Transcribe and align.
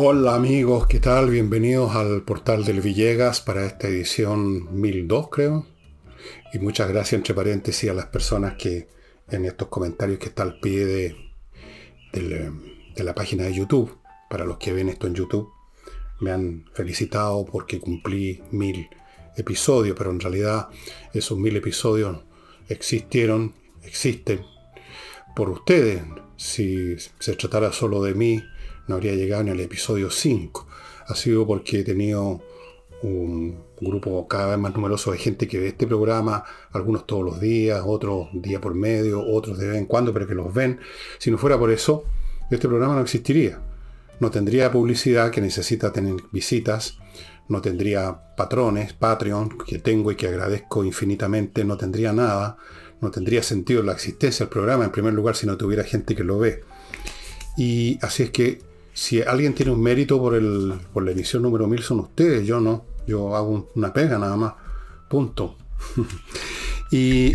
Hola 0.00 0.36
amigos, 0.36 0.86
¿qué 0.86 1.00
tal? 1.00 1.28
Bienvenidos 1.28 1.96
al 1.96 2.22
portal 2.22 2.64
del 2.64 2.80
Villegas 2.80 3.40
para 3.40 3.66
esta 3.66 3.88
edición 3.88 4.80
1002 4.80 5.28
creo. 5.28 5.66
Y 6.52 6.60
muchas 6.60 6.88
gracias 6.88 7.14
entre 7.14 7.34
paréntesis 7.34 7.90
a 7.90 7.94
las 7.94 8.06
personas 8.06 8.54
que 8.54 8.88
en 9.28 9.44
estos 9.44 9.66
comentarios 9.68 10.18
que 10.18 10.26
está 10.26 10.44
al 10.44 10.60
pie 10.60 10.86
de, 10.86 11.16
de 12.12 13.04
la 13.04 13.14
página 13.14 13.44
de 13.44 13.54
YouTube, 13.54 13.98
para 14.30 14.44
los 14.44 14.58
que 14.58 14.72
ven 14.72 14.88
esto 14.88 15.06
en 15.08 15.14
YouTube, 15.14 15.50
me 16.20 16.30
han 16.30 16.64
felicitado 16.74 17.44
porque 17.44 17.80
cumplí 17.80 18.42
mil 18.50 18.88
episodios, 19.36 19.96
pero 19.98 20.10
en 20.10 20.20
realidad 20.20 20.68
esos 21.12 21.38
mil 21.38 21.56
episodios 21.56 22.20
existieron, 22.68 23.54
existen 23.82 24.42
por 25.34 25.50
ustedes. 25.50 26.02
Si 26.36 26.96
se 27.18 27.34
tratara 27.34 27.72
solo 27.72 28.02
de 28.02 28.14
mí, 28.14 28.42
no 28.86 28.94
habría 28.96 29.14
llegado 29.14 29.42
en 29.42 29.48
el 29.48 29.60
episodio 29.60 30.10
5. 30.10 30.66
Ha 31.08 31.14
sido 31.14 31.46
porque 31.46 31.80
he 31.80 31.84
tenido 31.84 32.40
un 33.02 33.62
grupo 33.80 34.26
cada 34.26 34.48
vez 34.48 34.58
más 34.58 34.74
numeroso 34.74 35.12
de 35.12 35.18
gente 35.18 35.46
que 35.46 35.58
ve 35.58 35.68
este 35.68 35.86
programa, 35.86 36.44
algunos 36.72 37.06
todos 37.06 37.24
los 37.24 37.40
días, 37.40 37.82
otros 37.84 38.28
día 38.32 38.60
por 38.60 38.74
medio, 38.74 39.24
otros 39.24 39.58
de 39.58 39.68
vez 39.68 39.78
en 39.78 39.86
cuando, 39.86 40.12
pero 40.12 40.26
que 40.26 40.34
los 40.34 40.52
ven. 40.52 40.80
Si 41.18 41.30
no 41.30 41.38
fuera 41.38 41.58
por 41.58 41.70
eso, 41.70 42.04
este 42.50 42.68
programa 42.68 42.94
no 42.94 43.02
existiría. 43.02 43.60
No 44.20 44.30
tendría 44.30 44.72
publicidad 44.72 45.30
que 45.30 45.40
necesita 45.40 45.92
tener 45.92 46.16
visitas, 46.32 46.98
no 47.48 47.62
tendría 47.62 48.34
patrones, 48.36 48.92
Patreon, 48.92 49.58
que 49.66 49.78
tengo 49.78 50.10
y 50.10 50.16
que 50.16 50.26
agradezco 50.26 50.84
infinitamente, 50.84 51.64
no 51.64 51.76
tendría 51.76 52.12
nada, 52.12 52.56
no 53.00 53.10
tendría 53.10 53.42
sentido 53.42 53.82
la 53.82 53.92
existencia 53.92 54.46
del 54.46 54.50
programa, 54.50 54.84
en 54.84 54.92
primer 54.92 55.14
lugar, 55.14 55.36
si 55.36 55.46
no 55.46 55.56
tuviera 55.56 55.84
gente 55.84 56.14
que 56.14 56.24
lo 56.24 56.38
ve. 56.38 56.64
Y 57.56 57.98
así 58.02 58.24
es 58.24 58.30
que 58.30 58.60
si 58.92 59.22
alguien 59.22 59.54
tiene 59.54 59.72
un 59.72 59.80
mérito 59.80 60.18
por, 60.18 60.34
el, 60.34 60.74
por 60.92 61.04
la 61.04 61.12
edición 61.12 61.42
número 61.42 61.66
1000 61.66 61.82
son 61.82 62.00
ustedes, 62.00 62.46
yo 62.46 62.60
no. 62.60 62.84
Yo 63.06 63.36
hago 63.36 63.70
una 63.74 63.92
pega 63.92 64.18
nada 64.18 64.36
más. 64.36 64.54
Punto. 65.08 65.56
y 66.90 67.32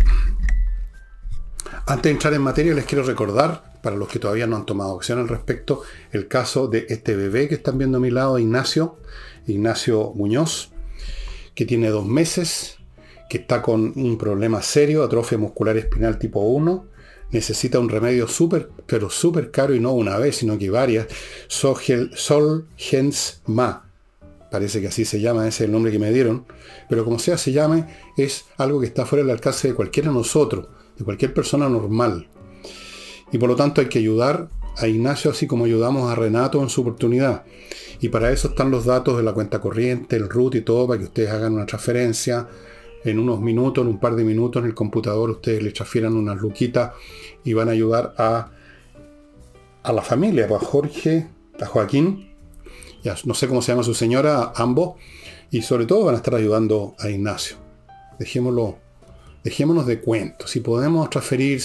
antes 1.86 2.02
de 2.04 2.10
entrar 2.10 2.34
en 2.34 2.42
materia 2.42 2.74
les 2.74 2.84
quiero 2.84 3.04
recordar, 3.04 3.74
para 3.82 3.96
los 3.96 4.08
que 4.08 4.18
todavía 4.18 4.46
no 4.46 4.56
han 4.56 4.64
tomado 4.64 4.96
acción 4.96 5.18
al 5.18 5.28
respecto, 5.28 5.82
el 6.12 6.26
caso 6.26 6.68
de 6.68 6.86
este 6.88 7.16
bebé 7.16 7.48
que 7.48 7.54
están 7.56 7.76
viendo 7.76 7.98
a 7.98 8.00
mi 8.00 8.10
lado, 8.10 8.38
Ignacio, 8.38 8.96
Ignacio 9.46 10.12
Muñoz, 10.14 10.70
que 11.54 11.66
tiene 11.66 11.90
dos 11.90 12.06
meses, 12.06 12.78
que 13.28 13.38
está 13.38 13.62
con 13.62 13.92
un 13.96 14.18
problema 14.18 14.62
serio, 14.62 15.02
atrofia 15.02 15.38
muscular 15.38 15.76
espinal 15.76 16.18
tipo 16.18 16.40
1, 16.40 16.86
necesita 17.30 17.78
un 17.78 17.88
remedio 17.88 18.28
súper, 18.28 18.70
pero 18.86 19.10
súper 19.10 19.50
caro 19.50 19.74
y 19.74 19.80
no 19.80 19.92
una 19.92 20.18
vez, 20.18 20.36
sino 20.36 20.58
que 20.58 20.70
varias. 20.70 21.06
Sol 21.48 22.66
Gens 22.76 23.42
Ma. 23.46 23.90
Parece 24.50 24.80
que 24.80 24.86
así 24.86 25.04
se 25.04 25.20
llama, 25.20 25.48
ese 25.48 25.64
es 25.64 25.66
el 25.66 25.72
nombre 25.72 25.90
que 25.90 25.98
me 25.98 26.12
dieron. 26.12 26.46
Pero 26.88 27.04
como 27.04 27.18
sea 27.18 27.36
se 27.36 27.50
llame, 27.50 27.86
es 28.16 28.44
algo 28.56 28.80
que 28.80 28.86
está 28.86 29.04
fuera 29.04 29.24
del 29.24 29.32
alcance 29.32 29.66
de 29.66 29.74
cualquiera 29.74 30.10
de 30.10 30.14
nosotros, 30.14 30.68
de 30.96 31.04
cualquier 31.04 31.34
persona 31.34 31.68
normal. 31.68 32.28
Y 33.32 33.38
por 33.38 33.48
lo 33.48 33.56
tanto 33.56 33.80
hay 33.80 33.88
que 33.88 33.98
ayudar 33.98 34.48
a 34.76 34.86
Ignacio 34.86 35.30
así 35.30 35.48
como 35.48 35.64
ayudamos 35.64 36.10
a 36.10 36.14
Renato 36.14 36.62
en 36.62 36.68
su 36.68 36.82
oportunidad. 36.82 37.44
Y 38.00 38.10
para 38.10 38.30
eso 38.30 38.48
están 38.48 38.70
los 38.70 38.84
datos 38.84 39.16
de 39.16 39.24
la 39.24 39.32
cuenta 39.32 39.60
corriente, 39.60 40.14
el 40.14 40.28
root 40.28 40.54
y 40.54 40.60
todo, 40.60 40.86
para 40.86 40.98
que 40.98 41.06
ustedes 41.06 41.30
hagan 41.30 41.54
una 41.54 41.66
transferencia 41.66 42.46
en 43.04 43.18
unos 43.18 43.40
minutos, 43.40 43.82
en 43.82 43.88
un 43.88 44.00
par 44.00 44.16
de 44.16 44.24
minutos 44.24 44.62
en 44.62 44.66
el 44.66 44.74
computador, 44.74 45.30
ustedes 45.30 45.62
le 45.62 45.70
transfieran 45.72 46.14
unas 46.14 46.38
luquitas 46.38 46.92
y 47.44 47.52
van 47.52 47.68
a 47.68 47.72
ayudar 47.72 48.14
a, 48.16 48.50
a 49.82 49.92
la 49.92 50.02
familia, 50.02 50.46
a 50.46 50.58
Jorge, 50.58 51.28
a 51.60 51.66
Joaquín, 51.66 52.30
ya, 53.02 53.14
no 53.24 53.34
sé 53.34 53.46
cómo 53.46 53.60
se 53.60 53.72
llama 53.72 53.82
su 53.82 53.94
señora, 53.94 54.52
ambos, 54.56 54.94
y 55.50 55.60
sobre 55.60 55.84
todo 55.84 56.06
van 56.06 56.14
a 56.14 56.18
estar 56.18 56.34
ayudando 56.34 56.94
a 56.98 57.10
Ignacio. 57.10 57.56
Dejémoslo, 58.18 58.78
dejémonos 59.44 59.86
de 59.86 60.00
cuentos. 60.00 60.50
Si 60.50 60.60
podemos 60.60 61.10
transferir 61.10 61.62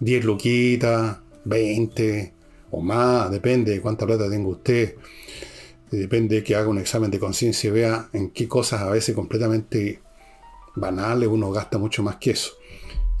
10 0.00 0.24
luquitas, 0.24 1.18
20 1.44 2.32
o 2.72 2.80
más, 2.80 3.30
depende 3.30 3.70
de 3.70 3.80
cuánta 3.80 4.04
plata 4.04 4.28
tenga 4.28 4.48
usted, 4.48 4.96
depende 5.90 6.36
de 6.36 6.42
que 6.42 6.56
haga 6.56 6.68
un 6.68 6.78
examen 6.78 7.10
de 7.10 7.20
conciencia 7.20 7.68
y 7.68 7.72
vea 7.72 8.08
en 8.12 8.30
qué 8.30 8.48
cosas 8.48 8.82
a 8.82 8.90
veces 8.90 9.14
completamente 9.14 10.00
banales 10.74 11.28
uno 11.28 11.50
gasta 11.50 11.78
mucho 11.78 12.02
más 12.02 12.16
que 12.16 12.32
eso. 12.32 12.52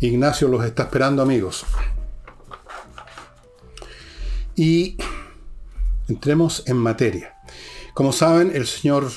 Ignacio 0.00 0.48
los 0.48 0.64
está 0.64 0.84
esperando, 0.84 1.22
amigos. 1.22 1.64
Y 4.56 4.96
entremos 6.08 6.62
en 6.66 6.76
materia. 6.76 7.34
Como 7.94 8.12
saben, 8.12 8.50
el 8.54 8.66
señor 8.66 9.08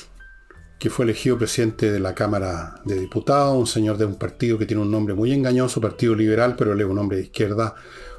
que 0.78 0.90
fue 0.90 1.04
elegido 1.04 1.36
presidente 1.36 1.90
de 1.90 1.98
la 1.98 2.14
Cámara 2.14 2.80
de 2.84 2.98
Diputados, 3.00 3.56
un 3.58 3.66
señor 3.66 3.98
de 3.98 4.04
un 4.04 4.14
partido 4.14 4.58
que 4.58 4.66
tiene 4.66 4.82
un 4.82 4.90
nombre 4.90 5.14
muy 5.14 5.32
engañoso, 5.32 5.80
Partido 5.80 6.14
Liberal, 6.14 6.54
pero 6.56 6.72
él 6.72 6.80
es 6.80 6.86
un 6.86 6.98
hombre 6.98 7.16
de 7.16 7.24
izquierda 7.24 7.74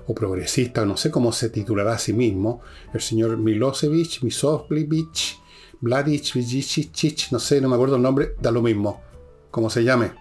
o 0.07 0.13
progresista, 0.13 0.85
no 0.85 0.97
sé 0.97 1.09
cómo 1.09 1.31
se 1.31 1.49
titulará 1.49 1.93
a 1.93 1.99
sí 1.99 2.11
mismo, 2.11 2.61
el 2.93 2.99
señor 2.99 3.37
Milosevic, 3.37 4.23
Misovic, 4.23 5.37
Vladic, 5.79 6.35
no 7.31 7.39
sé, 7.39 7.61
no 7.61 7.69
me 7.69 7.75
acuerdo 7.75 7.95
el 7.95 8.01
nombre, 8.01 8.35
da 8.41 8.51
lo 8.51 8.61
mismo, 8.61 9.01
como 9.51 9.69
se 9.69 9.83
llame. 9.83 10.11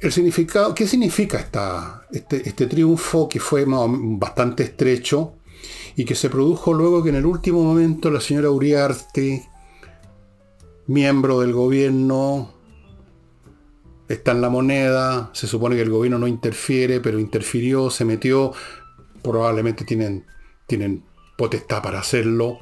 El 0.00 0.12
significado, 0.12 0.74
¿qué 0.74 0.86
significa 0.86 1.38
esta, 1.38 2.06
este, 2.12 2.48
este, 2.48 2.66
triunfo 2.66 3.28
que 3.28 3.40
fue 3.40 3.64
bastante 3.66 4.62
estrecho 4.62 5.34
y 5.96 6.04
que 6.04 6.14
se 6.14 6.30
produjo 6.30 6.72
luego 6.72 7.02
que 7.02 7.08
en 7.08 7.16
el 7.16 7.26
último 7.26 7.64
momento 7.64 8.08
la 8.10 8.20
señora 8.20 8.50
Uriarte, 8.50 9.48
miembro 10.86 11.40
del 11.40 11.52
gobierno, 11.52 12.52
está 14.08 14.32
en 14.32 14.40
la 14.40 14.48
moneda, 14.48 15.30
se 15.32 15.48
supone 15.48 15.74
que 15.74 15.82
el 15.82 15.90
gobierno 15.90 16.18
no 16.18 16.28
interfiere, 16.28 17.00
pero 17.00 17.18
interfirió, 17.18 17.90
se 17.90 18.04
metió, 18.04 18.52
probablemente 19.22 19.84
tienen, 19.84 20.24
tienen 20.66 21.04
potestad 21.36 21.82
para 21.82 21.98
hacerlo, 21.98 22.58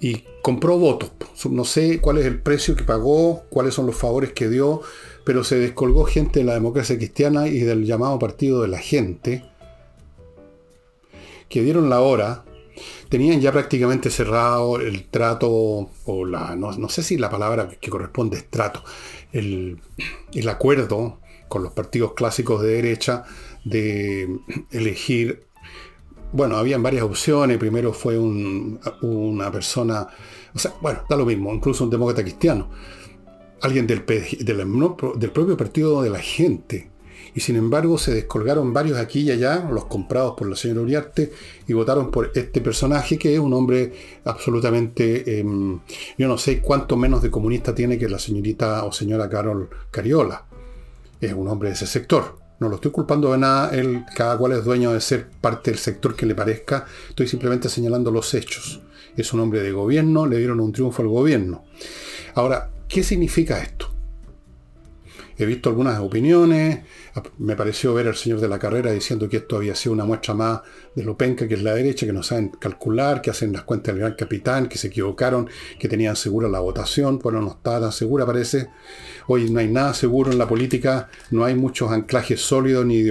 y 0.00 0.24
compró 0.42 0.78
votos. 0.78 1.12
No 1.48 1.64
sé 1.64 2.00
cuál 2.00 2.18
es 2.18 2.26
el 2.26 2.40
precio 2.40 2.74
que 2.74 2.84
pagó, 2.84 3.44
cuáles 3.50 3.74
son 3.74 3.86
los 3.86 3.96
favores 3.96 4.32
que 4.32 4.48
dio, 4.48 4.80
pero 5.24 5.44
se 5.44 5.58
descolgó 5.58 6.04
gente 6.04 6.40
de 6.40 6.46
la 6.46 6.54
democracia 6.54 6.96
cristiana 6.96 7.46
y 7.46 7.60
del 7.60 7.84
llamado 7.84 8.18
partido 8.18 8.62
de 8.62 8.68
la 8.68 8.78
gente, 8.78 9.44
que 11.48 11.62
dieron 11.62 11.90
la 11.90 12.00
hora, 12.00 12.44
tenían 13.10 13.40
ya 13.40 13.52
prácticamente 13.52 14.08
cerrado 14.08 14.80
el 14.80 15.04
trato, 15.08 15.90
o 16.06 16.24
la, 16.24 16.56
no, 16.56 16.88
sé 16.88 17.02
si 17.02 17.18
la 17.18 17.28
palabra 17.28 17.68
que 17.68 17.90
corresponde 17.90 18.38
es 18.38 18.48
trato, 18.48 18.82
el, 19.32 19.78
el 20.32 20.48
acuerdo 20.48 21.18
con 21.48 21.62
los 21.62 21.72
partidos 21.72 22.14
clásicos 22.14 22.62
de 22.62 22.74
derecha 22.74 23.24
de 23.64 24.38
elegir 24.70 25.44
bueno, 26.32 26.56
habían 26.56 26.82
varias 26.82 27.02
opciones. 27.02 27.58
Primero 27.58 27.92
fue 27.92 28.18
una 28.18 29.50
persona, 29.50 30.06
o 30.54 30.58
sea, 30.58 30.74
bueno, 30.80 31.00
da 31.08 31.16
lo 31.16 31.26
mismo, 31.26 31.52
incluso 31.52 31.84
un 31.84 31.90
demócrata 31.90 32.22
cristiano. 32.22 32.70
Alguien 33.62 33.86
del, 33.86 34.02
propio 34.02 35.56
partido 35.56 36.02
de 36.02 36.10
la 36.10 36.20
gente. 36.20 36.90
Y 37.32 37.40
sin 37.40 37.54
embargo 37.54 37.96
se 37.96 38.12
descolgaron 38.12 38.72
varios 38.72 38.98
aquí 38.98 39.20
y 39.20 39.30
allá, 39.30 39.68
los 39.70 39.84
comprados 39.84 40.34
por 40.36 40.48
la 40.48 40.56
señora 40.56 40.80
Uriarte, 40.80 41.30
y 41.68 41.72
votaron 41.74 42.10
por 42.10 42.32
este 42.34 42.60
personaje 42.60 43.18
que 43.18 43.34
es 43.34 43.38
un 43.38 43.52
hombre 43.52 43.92
absolutamente, 44.24 45.38
em, 45.38 45.78
yo 46.18 46.26
no 46.26 46.38
sé 46.38 46.60
cuánto 46.60 46.96
menos 46.96 47.22
de 47.22 47.30
comunista 47.30 47.72
tiene 47.72 47.98
que 47.98 48.08
la 48.08 48.18
señorita 48.18 48.84
o 48.84 48.90
señora 48.90 49.28
Carol 49.28 49.68
Cariola. 49.92 50.44
Es 51.20 51.32
un 51.32 51.46
hombre 51.46 51.68
de 51.68 51.76
ese 51.76 51.86
sector. 51.86 52.39
No 52.60 52.68
lo 52.68 52.74
estoy 52.74 52.90
culpando 52.90 53.32
de 53.32 53.38
nada, 53.38 53.70
él, 53.74 54.04
cada 54.14 54.36
cual 54.36 54.52
es 54.52 54.64
dueño 54.64 54.92
de 54.92 55.00
ser 55.00 55.26
parte 55.40 55.70
del 55.70 55.80
sector 55.80 56.14
que 56.14 56.26
le 56.26 56.34
parezca, 56.34 56.84
estoy 57.08 57.26
simplemente 57.26 57.70
señalando 57.70 58.10
los 58.10 58.34
hechos. 58.34 58.82
Es 59.16 59.32
un 59.32 59.40
hombre 59.40 59.62
de 59.62 59.72
gobierno, 59.72 60.26
le 60.26 60.36
dieron 60.36 60.60
un 60.60 60.70
triunfo 60.70 61.00
al 61.00 61.08
gobierno. 61.08 61.64
Ahora, 62.34 62.70
¿qué 62.86 63.02
significa 63.02 63.62
esto? 63.62 63.90
He 65.38 65.46
visto 65.46 65.70
algunas 65.70 66.00
opiniones, 66.00 66.80
me 67.38 67.56
pareció 67.56 67.94
ver 67.94 68.08
al 68.08 68.16
señor 68.16 68.40
de 68.40 68.48
la 68.48 68.58
carrera 68.58 68.92
diciendo 68.92 69.28
que 69.28 69.38
esto 69.38 69.56
había 69.56 69.74
sido 69.74 69.92
una 69.92 70.04
muestra 70.04 70.34
más 70.34 70.60
de 70.94 71.02
lo 71.02 71.16
penca 71.16 71.48
que 71.48 71.54
es 71.54 71.62
la 71.62 71.74
derecha, 71.74 72.06
que 72.06 72.12
no 72.12 72.22
saben 72.22 72.48
calcular, 72.48 73.20
que 73.20 73.30
hacen 73.30 73.52
las 73.52 73.62
cuentas 73.62 73.94
del 73.94 74.00
gran 74.00 74.14
capitán, 74.14 74.68
que 74.68 74.78
se 74.78 74.88
equivocaron, 74.88 75.48
que 75.78 75.88
tenían 75.88 76.16
segura 76.16 76.48
la 76.48 76.60
votación, 76.60 77.18
bueno, 77.18 77.40
no 77.40 77.48
estaba 77.48 77.80
tan 77.80 77.92
segura 77.92 78.26
parece. 78.26 78.68
Hoy 79.26 79.50
no 79.50 79.60
hay 79.60 79.68
nada 79.68 79.94
seguro 79.94 80.30
en 80.30 80.38
la 80.38 80.48
política, 80.48 81.08
no 81.30 81.44
hay 81.44 81.54
muchos 81.54 81.90
anclajes 81.90 82.40
sólidos, 82.40 82.86
ni, 82.86 83.04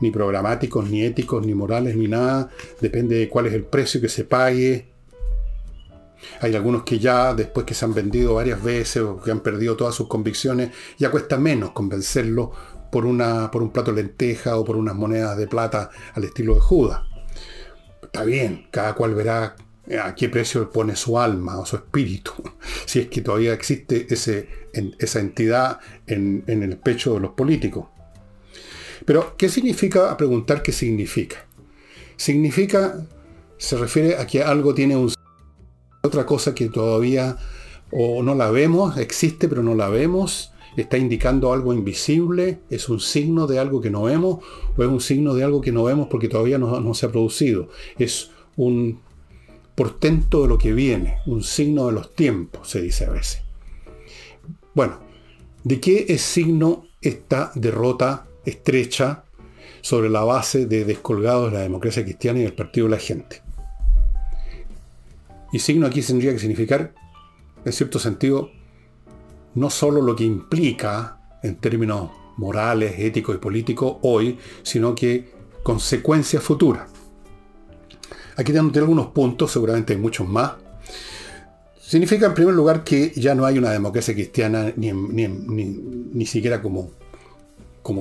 ni 0.00 0.10
programáticos, 0.10 0.88
ni 0.88 1.02
éticos, 1.02 1.44
ni 1.44 1.54
morales, 1.54 1.96
ni 1.96 2.08
nada. 2.08 2.50
Depende 2.80 3.16
de 3.16 3.28
cuál 3.28 3.46
es 3.46 3.54
el 3.54 3.64
precio 3.64 4.00
que 4.00 4.08
se 4.08 4.24
pague, 4.24 4.90
hay 6.40 6.54
algunos 6.54 6.82
que 6.82 6.98
ya, 6.98 7.34
después 7.34 7.66
que 7.66 7.74
se 7.74 7.84
han 7.84 7.94
vendido 7.94 8.34
varias 8.34 8.62
veces 8.62 9.02
o 9.02 9.20
que 9.20 9.30
han 9.30 9.40
perdido 9.40 9.76
todas 9.76 9.94
sus 9.94 10.08
convicciones, 10.08 10.70
ya 10.98 11.10
cuesta 11.10 11.36
menos 11.36 11.72
convencerlos 11.72 12.50
por, 12.90 13.06
una, 13.06 13.50
por 13.50 13.62
un 13.62 13.70
plato 13.70 13.92
de 13.92 14.02
lenteja 14.02 14.56
o 14.56 14.64
por 14.64 14.76
unas 14.76 14.94
monedas 14.94 15.36
de 15.36 15.46
plata 15.46 15.90
al 16.14 16.24
estilo 16.24 16.54
de 16.54 16.60
Judas. 16.60 17.02
Está 18.02 18.24
bien, 18.24 18.66
cada 18.70 18.94
cual 18.94 19.14
verá 19.14 19.56
a 20.02 20.14
qué 20.14 20.28
precio 20.28 20.70
pone 20.70 20.96
su 20.96 21.18
alma 21.18 21.58
o 21.58 21.66
su 21.66 21.76
espíritu, 21.76 22.32
si 22.86 23.00
es 23.00 23.08
que 23.08 23.22
todavía 23.22 23.52
existe 23.52 24.06
ese, 24.12 24.48
esa 24.98 25.20
entidad 25.20 25.78
en, 26.06 26.44
en 26.46 26.62
el 26.62 26.76
pecho 26.76 27.14
de 27.14 27.20
los 27.20 27.32
políticos. 27.32 27.86
Pero, 29.04 29.36
¿qué 29.36 29.48
significa? 29.48 30.10
A 30.10 30.16
preguntar 30.16 30.62
qué 30.62 30.72
significa. 30.72 31.46
Significa, 32.16 33.06
se 33.56 33.76
refiere 33.76 34.16
a 34.16 34.26
que 34.26 34.42
algo 34.42 34.74
tiene 34.74 34.96
un... 34.96 35.12
Otra 36.02 36.26
cosa 36.26 36.54
que 36.54 36.68
todavía 36.68 37.36
o 37.90 38.22
no 38.22 38.34
la 38.34 38.50
vemos, 38.50 38.96
existe 38.98 39.48
pero 39.48 39.62
no 39.62 39.74
la 39.74 39.88
vemos, 39.88 40.49
está 40.76 40.98
indicando 40.98 41.52
algo 41.52 41.72
invisible, 41.72 42.60
es 42.70 42.88
un 42.88 43.00
signo 43.00 43.46
de 43.46 43.58
algo 43.58 43.80
que 43.80 43.90
no 43.90 44.02
vemos, 44.02 44.38
o 44.76 44.82
es 44.82 44.88
un 44.88 45.00
signo 45.00 45.34
de 45.34 45.44
algo 45.44 45.60
que 45.60 45.72
no 45.72 45.84
vemos 45.84 46.08
porque 46.08 46.28
todavía 46.28 46.58
no, 46.58 46.94
se 46.94 47.06
ha 47.06 47.10
producido. 47.10 47.68
Es 47.98 48.30
un 48.56 49.00
portento 49.74 50.42
de 50.42 50.48
lo 50.48 50.58
que 50.58 50.72
viene, 50.72 51.18
un 51.26 51.42
signo 51.42 51.86
de 51.86 51.92
los 51.92 52.14
tiempos, 52.14 52.68
se 52.68 52.82
dice 52.82 53.06
a 53.06 53.10
veces. 53.10 53.42
Bueno, 54.74 55.00
¿de 55.64 55.80
qué 55.80 56.06
es 56.08 56.22
signo 56.22 56.84
esta 57.00 57.50
derrota 57.54 58.26
estrecha 58.44 59.24
sobre 59.80 60.10
la 60.10 60.22
base 60.22 60.66
de 60.66 60.84
descolgados 60.84 61.50
de 61.50 61.58
la 61.58 61.62
democracia 61.62 62.04
cristiana 62.04 62.40
y 62.40 62.42
del 62.42 62.54
partido 62.54 62.86
de 62.86 62.90
la 62.92 62.98
gente? 62.98 63.42
Y 65.52 65.58
signo 65.58 65.86
aquí 65.86 66.00
tendría 66.02 66.32
que 66.32 66.38
significar, 66.38 66.94
en 67.64 67.72
cierto 67.72 67.98
sentido, 67.98 68.52
no 69.54 69.70
solo 69.70 70.02
lo 70.02 70.14
que 70.16 70.24
implica 70.24 71.18
en 71.42 71.56
términos 71.56 72.10
morales, 72.36 72.94
éticos 72.98 73.36
y 73.36 73.38
políticos 73.38 73.96
hoy, 74.02 74.38
sino 74.62 74.94
que 74.94 75.32
consecuencias 75.62 76.42
futuras. 76.42 76.88
Aquí 78.36 78.52
tengo 78.52 78.70
algunos 78.74 79.08
puntos, 79.08 79.50
seguramente 79.50 79.92
hay 79.92 79.98
muchos 79.98 80.26
más. 80.26 80.52
Significa 81.80 82.26
en 82.26 82.34
primer 82.34 82.54
lugar 82.54 82.84
que 82.84 83.12
ya 83.16 83.34
no 83.34 83.44
hay 83.44 83.58
una 83.58 83.70
democracia 83.70 84.14
cristiana 84.14 84.72
ni, 84.76 84.92
ni, 84.92 86.26
siquiera 86.26 86.62
como, 86.62 86.92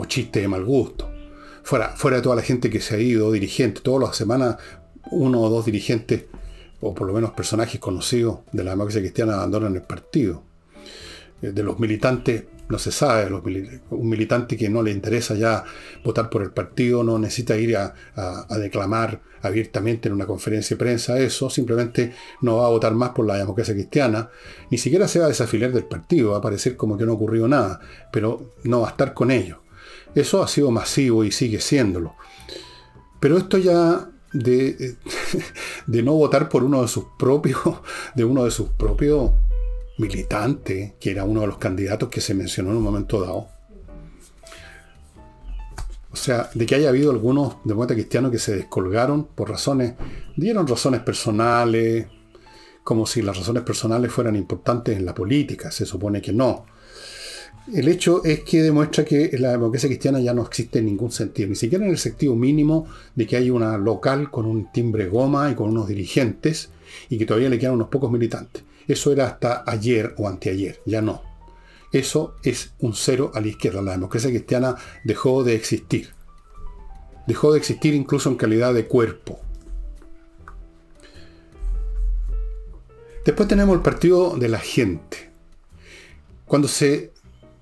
chiste 0.07 0.41
de 0.41 0.47
mal 0.47 0.63
gusto. 0.63 1.09
Fuera, 1.63 1.89
fuera 1.89 2.17
de 2.17 2.23
toda 2.23 2.35
la 2.35 2.41
gente 2.41 2.69
que 2.69 2.79
se 2.79 2.95
ha 2.95 2.99
ido, 2.99 3.31
dirigentes, 3.31 3.83
todas 3.83 4.09
las 4.09 4.15
semanas 4.15 4.57
uno 5.11 5.41
o 5.41 5.49
dos 5.49 5.65
dirigentes, 5.65 6.25
o 6.81 6.93
por 6.93 7.07
lo 7.07 7.13
menos 7.13 7.31
personajes 7.31 7.79
conocidos 7.79 8.39
de 8.51 8.63
la 8.63 8.71
democracia 8.71 9.01
cristiana 9.01 9.35
abandonan 9.35 9.75
el 9.75 9.81
partido. 9.81 10.43
Eh, 11.41 11.51
de 11.51 11.63
los 11.63 11.79
militantes 11.79 12.45
no 12.69 12.77
se 12.77 12.91
sabe, 12.91 13.33
un 13.89 14.09
militante 14.09 14.55
que 14.55 14.69
no 14.69 14.83
le 14.83 14.91
interesa 14.91 15.33
ya 15.33 15.63
votar 16.03 16.29
por 16.29 16.43
el 16.43 16.51
partido 16.51 17.03
no 17.03 17.17
necesita 17.17 17.57
ir 17.57 17.75
a, 17.75 17.95
declamar 18.59 19.21
abiertamente 19.41 20.07
en 20.07 20.13
una 20.13 20.27
conferencia 20.27 20.75
de 20.75 20.79
prensa 20.79 21.17
eso, 21.17 21.49
simplemente 21.49 22.13
no 22.41 22.57
va 22.57 22.67
a 22.67 22.69
votar 22.69 22.93
más 22.93 23.09
por 23.09 23.25
la 23.25 23.37
democracia 23.37 23.73
cristiana, 23.73 24.29
ni 24.69 24.77
siquiera 24.77 25.07
se 25.07 25.17
va 25.17 25.25
a 25.25 25.29
desafiliar 25.29 25.71
del 25.71 25.85
partido, 25.85 26.31
va 26.31 26.37
a 26.37 26.41
parecer 26.41 26.75
como 26.75 26.95
que 26.95 27.07
no 27.07 27.13
ocurrió 27.13 27.47
nada, 27.47 27.79
pero 28.11 28.51
no 28.63 28.81
va 28.81 28.89
a 28.89 28.91
estar 28.91 29.15
con 29.15 29.31
ellos. 29.31 29.57
Eso 30.13 30.43
ha 30.43 30.47
sido 30.47 30.69
masivo 30.69 31.23
y 31.23 31.31
sigue 31.31 31.61
siéndolo. 31.61 32.15
Pero 33.19 33.37
esto 33.37 33.57
ya 33.57 34.09
de, 34.31 34.95
de 35.87 36.03
no 36.03 36.13
votar 36.13 36.49
por 36.49 36.63
uno 36.63 36.83
de 36.83 36.87
sus 36.87 37.05
propios, 37.17 37.59
de 38.15 38.25
uno 38.25 38.43
de 38.43 38.51
sus 38.51 38.69
propios 38.69 39.31
militante, 39.99 40.95
que 40.99 41.11
era 41.11 41.25
uno 41.25 41.41
de 41.41 41.47
los 41.47 41.57
candidatos 41.57 42.09
que 42.09 42.21
se 42.21 42.33
mencionó 42.33 42.71
en 42.71 42.77
un 42.77 42.83
momento 42.83 43.21
dado. 43.21 43.47
O 46.11 46.15
sea, 46.15 46.49
de 46.53 46.65
que 46.65 46.75
haya 46.75 46.89
habido 46.89 47.11
algunos 47.11 47.57
demócratas 47.65 47.95
cristianos 47.95 48.31
que 48.31 48.39
se 48.39 48.55
descolgaron 48.55 49.25
por 49.25 49.49
razones, 49.49 49.93
dieron 50.35 50.67
razones 50.67 51.01
personales, 51.01 52.07
como 52.83 53.05
si 53.05 53.21
las 53.21 53.37
razones 53.37 53.63
personales 53.63 54.11
fueran 54.11 54.35
importantes 54.35 54.97
en 54.97 55.05
la 55.05 55.13
política, 55.13 55.69
se 55.69 55.85
supone 55.85 56.21
que 56.21 56.33
no. 56.33 56.65
El 57.71 57.87
hecho 57.87 58.23
es 58.23 58.39
que 58.39 58.63
demuestra 58.63 59.05
que 59.05 59.37
la 59.37 59.51
democracia 59.51 59.89
cristiana 59.89 60.19
ya 60.19 60.33
no 60.33 60.41
existe 60.41 60.79
en 60.79 60.85
ningún 60.85 61.11
sentido, 61.11 61.49
ni 61.49 61.55
siquiera 61.55 61.85
en 61.85 61.91
el 61.91 61.99
sentido 61.99 62.35
mínimo 62.35 62.87
de 63.13 63.27
que 63.27 63.35
hay 63.35 63.51
una 63.51 63.77
local 63.77 64.31
con 64.31 64.47
un 64.47 64.71
timbre 64.71 65.07
goma 65.07 65.51
y 65.51 65.55
con 65.55 65.69
unos 65.69 65.87
dirigentes 65.87 66.69
y 67.09 67.19
que 67.19 67.27
todavía 67.27 67.49
le 67.49 67.59
quedan 67.59 67.75
unos 67.75 67.89
pocos 67.89 68.09
militantes. 68.09 68.63
Eso 68.89 69.11
era 69.11 69.27
hasta 69.27 69.63
ayer 69.67 70.15
o 70.17 70.27
anteayer, 70.27 70.81
ya 70.83 70.99
no. 70.99 71.21
Eso 71.91 72.35
es 72.41 72.73
un 72.79 72.95
cero 72.95 73.31
a 73.35 73.39
la 73.39 73.47
izquierda. 73.47 73.83
La 73.83 73.91
democracia 73.91 74.31
cristiana 74.31 74.77
dejó 75.03 75.43
de 75.43 75.53
existir. 75.53 76.09
Dejó 77.27 77.51
de 77.51 77.59
existir 77.59 77.93
incluso 77.93 78.29
en 78.29 78.35
calidad 78.35 78.73
de 78.73 78.87
cuerpo. 78.87 79.39
Después 83.23 83.47
tenemos 83.47 83.75
el 83.75 83.83
partido 83.83 84.35
de 84.37 84.49
la 84.49 84.57
gente. 84.57 85.29
Cuando 86.45 86.67
se 86.67 87.11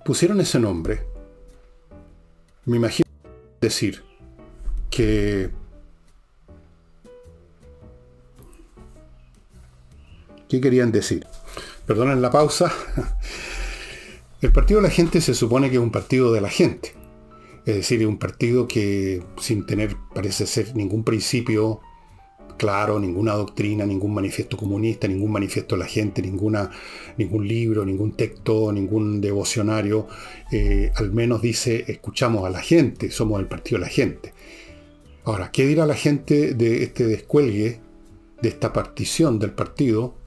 pusieron 0.06 0.40
ese 0.40 0.58
nombre, 0.58 1.04
me 2.64 2.78
imagino 2.78 3.06
decir 3.60 4.02
que 4.88 5.50
¿Qué 10.48 10.60
querían 10.60 10.92
decir? 10.92 11.26
Perdonen 11.86 12.22
la 12.22 12.30
pausa. 12.30 12.72
El 14.40 14.52
partido 14.52 14.80
de 14.80 14.88
la 14.88 14.94
gente 14.94 15.20
se 15.20 15.34
supone 15.34 15.68
que 15.68 15.76
es 15.76 15.82
un 15.82 15.90
partido 15.90 16.32
de 16.32 16.40
la 16.40 16.48
gente. 16.48 16.94
Es 17.66 17.74
decir, 17.74 18.00
es 18.00 18.06
un 18.06 18.18
partido 18.18 18.68
que 18.68 19.22
sin 19.38 19.66
tener, 19.66 19.96
parece 20.14 20.46
ser, 20.46 20.74
ningún 20.74 21.04
principio 21.04 21.80
claro, 22.56 22.98
ninguna 22.98 23.32
doctrina, 23.34 23.86
ningún 23.86 24.12
manifiesto 24.12 24.56
comunista, 24.56 25.08
ningún 25.08 25.32
manifiesto 25.32 25.76
de 25.76 25.80
la 25.80 25.86
gente, 25.86 26.20
ninguna, 26.20 26.70
ningún 27.16 27.48
libro, 27.48 27.84
ningún 27.84 28.12
texto, 28.12 28.70
ningún 28.72 29.20
devocionario, 29.20 30.08
eh, 30.52 30.90
al 30.96 31.12
menos 31.12 31.40
dice, 31.40 31.84
escuchamos 31.88 32.44
a 32.44 32.50
la 32.50 32.60
gente, 32.60 33.10
somos 33.10 33.40
el 33.40 33.46
partido 33.46 33.78
de 33.78 33.86
la 33.86 33.90
gente. 33.90 34.34
Ahora, 35.24 35.50
¿qué 35.52 35.66
dirá 35.66 35.86
la 35.86 35.94
gente 35.94 36.54
de 36.54 36.82
este 36.82 37.06
descuelgue, 37.06 37.80
de 38.42 38.48
esta 38.48 38.72
partición 38.72 39.38
del 39.38 39.52
partido? 39.52 40.17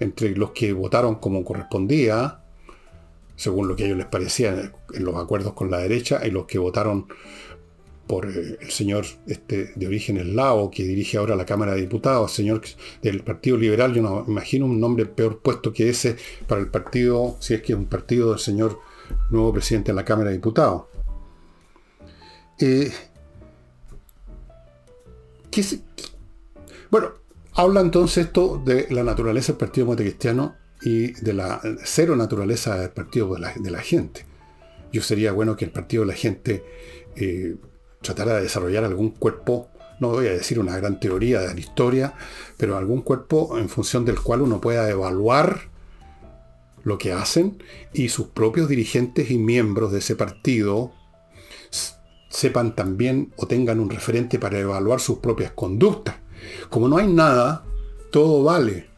Entre 0.00 0.36
los 0.36 0.50
que 0.52 0.72
votaron 0.72 1.16
como 1.16 1.44
correspondía, 1.44 2.40
según 3.36 3.68
lo 3.68 3.76
que 3.76 3.84
a 3.84 3.86
ellos 3.86 3.98
les 3.98 4.06
parecía 4.06 4.72
en 4.92 5.04
los 5.04 5.16
acuerdos 5.16 5.52
con 5.54 5.70
la 5.70 5.78
derecha, 5.78 6.20
y 6.26 6.30
los 6.30 6.46
que 6.46 6.58
votaron 6.58 7.06
por 8.08 8.26
eh, 8.26 8.58
el 8.60 8.70
señor 8.70 9.04
este, 9.26 9.72
de 9.76 9.86
origen 9.86 10.16
eslavo, 10.16 10.70
que 10.70 10.82
dirige 10.82 11.18
ahora 11.18 11.36
la 11.36 11.46
Cámara 11.46 11.74
de 11.74 11.82
Diputados, 11.82 12.32
señor 12.32 12.62
del 13.02 13.22
Partido 13.22 13.56
Liberal, 13.56 13.94
yo 13.94 14.02
no 14.02 14.24
imagino 14.26 14.66
un 14.66 14.80
nombre 14.80 15.06
peor 15.06 15.40
puesto 15.40 15.72
que 15.72 15.90
ese 15.90 16.16
para 16.48 16.60
el 16.60 16.68
partido, 16.68 17.36
si 17.38 17.54
es 17.54 17.62
que 17.62 17.74
es 17.74 17.78
un 17.78 17.86
partido 17.86 18.30
del 18.30 18.40
señor 18.40 18.80
nuevo 19.30 19.52
presidente 19.52 19.92
de 19.92 19.96
la 19.96 20.04
Cámara 20.04 20.30
de 20.30 20.36
Diputados. 20.36 20.84
Eh, 22.58 22.90
bueno, 26.90 27.12
Habla 27.58 27.80
entonces 27.80 28.26
esto 28.26 28.62
de 28.64 28.86
la 28.90 29.02
naturaleza 29.02 29.50
del 29.50 29.58
Partido 29.58 29.84
Demócrata 29.86 30.08
Cristiano 30.08 30.54
y 30.80 31.10
de 31.14 31.32
la 31.32 31.60
cero 31.82 32.14
naturaleza 32.14 32.78
del 32.78 32.90
Partido 32.90 33.34
de 33.34 33.70
la, 33.72 33.80
Gente. 33.80 34.24
Yo 34.92 35.02
sería 35.02 35.32
bueno 35.32 35.56
que 35.56 35.64
el 35.64 35.72
Partido 35.72 36.04
de 36.04 36.06
la 36.06 36.14
Gente 36.14 36.62
eh, 37.16 37.56
tratara 38.00 38.36
de 38.36 38.42
desarrollar 38.42 38.84
algún 38.84 39.10
cuerpo, 39.10 39.70
no 39.98 40.10
voy 40.10 40.28
a 40.28 40.34
decir 40.34 40.60
una 40.60 40.76
gran 40.76 41.00
teoría 41.00 41.40
de 41.40 41.52
la 41.52 41.58
historia, 41.58 42.14
pero 42.56 42.76
algún 42.76 43.02
cuerpo 43.02 43.58
en 43.58 43.68
función 43.68 44.04
del 44.04 44.20
cual 44.20 44.42
uno 44.42 44.60
pueda 44.60 44.88
evaluar 44.88 45.62
lo 46.84 46.96
que 46.96 47.12
hacen 47.12 47.60
y 47.92 48.10
sus 48.10 48.28
propios 48.28 48.68
dirigentes 48.68 49.32
y 49.32 49.38
miembros 49.38 49.90
de 49.90 49.98
ese 49.98 50.14
partido 50.14 50.92
sepan 52.28 52.76
también 52.76 53.32
o 53.36 53.48
tengan 53.48 53.80
un 53.80 53.90
referente 53.90 54.38
para 54.38 54.60
evaluar 54.60 55.00
sus 55.00 55.18
propias 55.18 55.50
conductas 55.50 56.18
como 56.68 56.88
no 56.88 56.98
hay 56.98 57.06
nada, 57.06 57.64
todo 58.10 58.42
vale. 58.42 58.88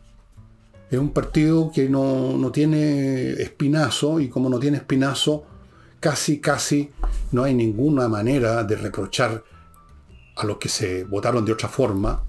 Es 0.91 0.99
un 0.99 1.11
partido 1.11 1.71
que 1.73 1.89
no, 1.89 2.51
tiene 2.53 3.31
espinazo 3.33 4.19
y 4.21 4.29
como 4.29 4.49
no 4.49 4.59
tiene 4.59 4.79
espinazo, 4.79 5.45
casi, 6.01 6.41
casi 6.41 6.91
no 7.33 7.45
hay 7.45 7.55
ninguna 7.55 8.09
manera 8.09 8.65
de 8.65 8.77
reprochar 8.77 9.45
a 10.37 10.45
los 10.45 10.57
que 10.57 10.69
se 10.69 11.05
votaron 11.05 11.45
de 11.45 11.53
otra 11.53 11.69
forma, 11.69 12.25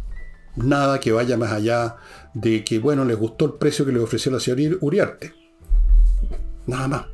nada 0.55 0.99
que 0.99 1.11
vaya 1.11 1.37
más 1.37 1.51
allá 1.51 1.95
de 2.33 2.63
que, 2.63 2.77
bueno, 2.77 3.05
les 3.05 3.17
gustó 3.17 3.45
el 3.45 3.53
precio 3.53 3.85
que 3.85 3.91
le 3.91 3.99
ofreció 3.99 4.31
la 4.31 4.39
señora 4.39 4.77
Uriarte. 4.81 5.33
Nada 6.67 6.87
más. 6.87 7.05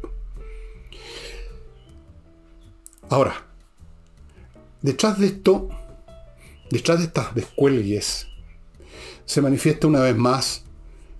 Ahora, 3.10 3.34
detrás 4.82 5.18
de 5.18 5.28
esto 5.28 5.70
Detrás 6.70 7.00
de 7.00 7.06
estas 7.06 7.34
descuelgues 7.34 8.28
se 9.26 9.42
manifiesta 9.42 9.88
una 9.88 10.02
vez 10.02 10.18
más 10.18 10.64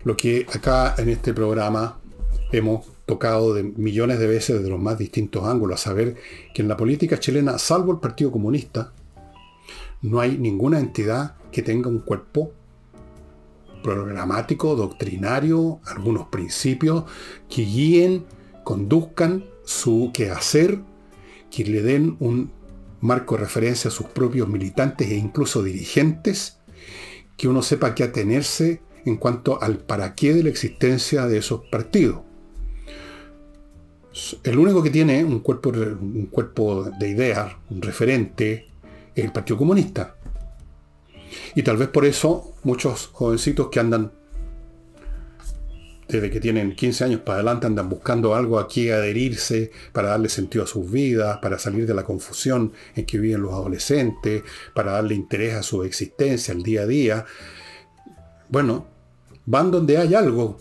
lo 0.04 0.18
que 0.18 0.46
acá 0.54 0.96
en 0.98 1.10
este 1.10 1.34
programa 1.34 2.00
hemos 2.52 2.86
tocado 3.06 3.54
de 3.54 3.64
millones 3.64 4.20
de 4.20 4.28
veces 4.28 4.58
desde 4.58 4.70
los 4.70 4.80
más 4.80 4.98
distintos 4.98 5.46
ángulos, 5.46 5.80
a 5.80 5.84
saber 5.84 6.16
que 6.54 6.62
en 6.62 6.68
la 6.68 6.76
política 6.76 7.20
chilena, 7.20 7.58
salvo 7.58 7.94
el 7.94 8.00
Partido 8.00 8.32
Comunista, 8.32 8.92
no 10.02 10.20
hay 10.20 10.38
ninguna 10.38 10.80
entidad 10.80 11.36
que 11.52 11.62
tenga 11.62 11.90
un 11.90 12.00
cuerpo 12.00 12.52
programático, 13.82 14.76
doctrinario, 14.76 15.80
algunos 15.86 16.28
principios 16.28 17.06
que 17.50 17.64
guíen, 17.64 18.26
conduzcan 18.66 19.46
su 19.64 20.12
quehacer, 20.14 20.80
que 21.50 21.64
le 21.64 21.82
den 21.82 22.18
un 22.20 22.52
marco 23.02 23.38
referencia 23.38 23.90
a 23.90 23.92
sus 23.92 24.08
propios 24.08 24.48
militantes 24.48 25.10
e 25.10 25.16
incluso 25.16 25.64
dirigentes, 25.64 26.60
que 27.38 27.48
uno 27.48 27.62
sepa 27.62 27.94
qué 27.94 28.04
atenerse 28.04 28.82
en 29.06 29.18
cuanto 29.18 29.62
al 29.62 29.78
para 29.78 30.16
qué 30.16 30.34
de 30.34 30.44
la 30.44 30.50
existencia 30.50 31.28
de 31.28 31.38
esos 31.38 31.62
partidos. 31.66 32.22
El 34.44 34.58
único 34.58 34.82
que 34.82 34.90
tiene 34.90 35.24
un 35.24 35.40
cuerpo, 35.40 35.70
un 35.70 36.28
cuerpo 36.32 36.90
de 37.00 37.10
ideas, 37.10 37.56
un 37.70 37.82
referente, 37.82 38.68
es 39.16 39.24
el 39.24 39.32
Partido 39.32 39.58
Comunista. 39.58 40.16
Y 41.56 41.64
tal 41.64 41.78
vez 41.78 41.90
por 41.90 42.06
eso 42.06 42.56
muchos 42.64 43.08
jovencitos 43.14 43.70
que 43.70 43.80
andan, 43.80 44.12
desde 46.08 46.30
que 46.30 46.40
tienen 46.40 46.76
15 46.76 47.04
años 47.04 47.22
para 47.22 47.40
adelante, 47.40 47.68
andan 47.68 47.90
buscando 47.90 48.34
algo 48.34 48.60
aquí 48.60 48.90
adherirse 48.90 49.72
para 49.92 50.10
darle 50.10 50.30
sentido 50.30 50.64
a 50.64 50.68
sus 50.68 50.90
vidas, 50.90 51.40
para 51.40 51.60
salir 51.60 51.86
de 51.86 51.94
la 51.94 52.04
confusión 52.04 52.72
en 52.96 53.06
que 53.06 53.18
viven 53.18 53.42
los 53.42 53.54
adolescentes, 53.54 54.44
para 54.74 54.94
darle 54.94 55.16
interés 55.16 55.56
a 55.56 55.64
su 55.64 55.84
existencia, 55.84 56.54
al 56.54 56.64
día 56.64 56.84
a 56.84 56.86
día. 56.86 57.26
Bueno, 58.50 58.88
van 59.46 59.70
donde 59.70 59.98
hay 59.98 60.16
algo, 60.16 60.58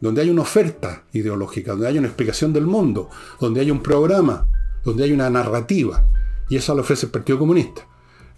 donde 0.00 0.22
hay 0.22 0.30
una 0.30 0.42
oferta 0.42 1.04
ideológica, 1.12 1.72
donde 1.72 1.88
hay 1.88 1.98
una 1.98 2.08
explicación 2.08 2.52
del 2.52 2.66
mundo, 2.66 3.10
donde 3.40 3.60
hay 3.60 3.70
un 3.70 3.82
programa, 3.82 4.46
donde 4.84 5.04
hay 5.04 5.12
una 5.12 5.28
narrativa. 5.28 6.04
Y 6.48 6.56
eso 6.56 6.74
lo 6.74 6.82
ofrece 6.82 7.06
el 7.06 7.12
Partido 7.12 7.38
Comunista. 7.38 7.86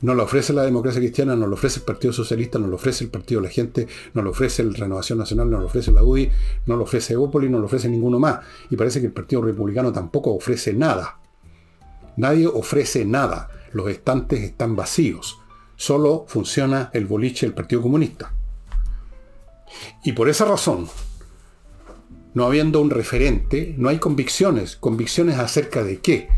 No 0.01 0.15
lo 0.15 0.25
ofrece 0.25 0.53
la 0.53 0.63
democracia 0.63 1.01
cristiana, 1.01 1.35
no 1.35 1.49
lo 1.49 1.55
ofrece 1.55 1.81
el 1.81 1.85
Partido 1.85 2.13
Socialista, 2.13 2.59
no 2.59 2.69
lo 2.69 2.77
ofrece 2.77 3.03
el 3.03 3.11
Partido 3.11 3.41
de 3.41 3.49
la 3.49 3.53
Gente, 3.53 3.89
no 4.15 4.23
lo 4.23 4.31
ofrece 4.31 4.63
el 4.63 4.75
Renovación 4.75 5.19
Nacional, 5.19 5.51
no 5.51 5.59
lo 5.59 5.67
ofrece 5.67 5.91
la 5.91 6.05
UDI, 6.05 6.31
no 6.67 6.77
lo 6.77 6.85
ofrece 6.85 7.15
Evópolis, 7.15 7.51
no 7.51 7.59
lo 7.59 7.67
ofrece 7.67 7.89
ninguno 7.89 8.21
más. 8.21 8.39
Y 8.71 8.77
parece 8.77 9.01
que 9.01 9.07
el 9.07 9.13
Partido 9.13 9.43
Republicano 9.43 9.93
tampoco 9.93 10.33
ofrece 10.33 10.73
nada. 10.73 11.19
Nadie 12.17 12.47
ofrece 12.47 13.05
nada. 13.05 13.49
Los 13.73 13.89
estantes 13.89 14.41
están 14.43 14.77
vacíos. 14.77 15.41
Solo 15.75 16.25
funciona 16.29 16.91
el 16.93 17.07
boliche 17.07 17.47
del 17.47 17.55
Partido 17.55 17.83
Comunista. 17.83 18.33
Y 20.05 20.13
por 20.13 20.29
esa 20.29 20.45
razón, 20.45 20.89
no 22.35 22.45
habiendo 22.45 22.81
un 22.81 22.91
referente, 22.91 23.75
no 23.79 23.89
hay 23.89 23.99
convicciones. 23.99 24.77
¿Convicciones 24.77 25.39
acerca 25.39 25.83
de 25.83 25.99
qué? 25.99 26.29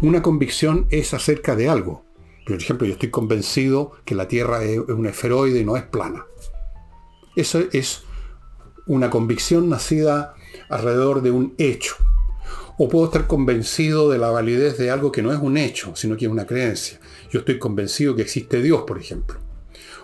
Una 0.00 0.22
convicción 0.22 0.86
es 0.90 1.12
acerca 1.12 1.54
de 1.54 1.68
algo. 1.68 2.04
Por 2.46 2.56
ejemplo, 2.56 2.86
yo 2.86 2.94
estoy 2.94 3.10
convencido 3.10 3.92
que 4.04 4.14
la 4.14 4.28
Tierra 4.28 4.62
es 4.64 4.78
un 4.78 5.06
esferoide 5.06 5.60
y 5.60 5.64
no 5.64 5.76
es 5.76 5.84
plana. 5.84 6.26
Eso 7.36 7.62
es 7.72 8.02
una 8.86 9.10
convicción 9.10 9.68
nacida 9.68 10.34
alrededor 10.68 11.22
de 11.22 11.30
un 11.30 11.54
hecho. 11.58 11.94
O 12.78 12.88
puedo 12.88 13.06
estar 13.06 13.26
convencido 13.26 14.10
de 14.10 14.18
la 14.18 14.30
validez 14.30 14.78
de 14.78 14.90
algo 14.90 15.12
que 15.12 15.22
no 15.22 15.32
es 15.32 15.38
un 15.38 15.56
hecho, 15.58 15.94
sino 15.94 16.16
que 16.16 16.24
es 16.24 16.30
una 16.30 16.46
creencia. 16.46 16.98
Yo 17.30 17.40
estoy 17.40 17.58
convencido 17.58 18.16
que 18.16 18.22
existe 18.22 18.62
Dios, 18.62 18.82
por 18.86 18.98
ejemplo. 18.98 19.38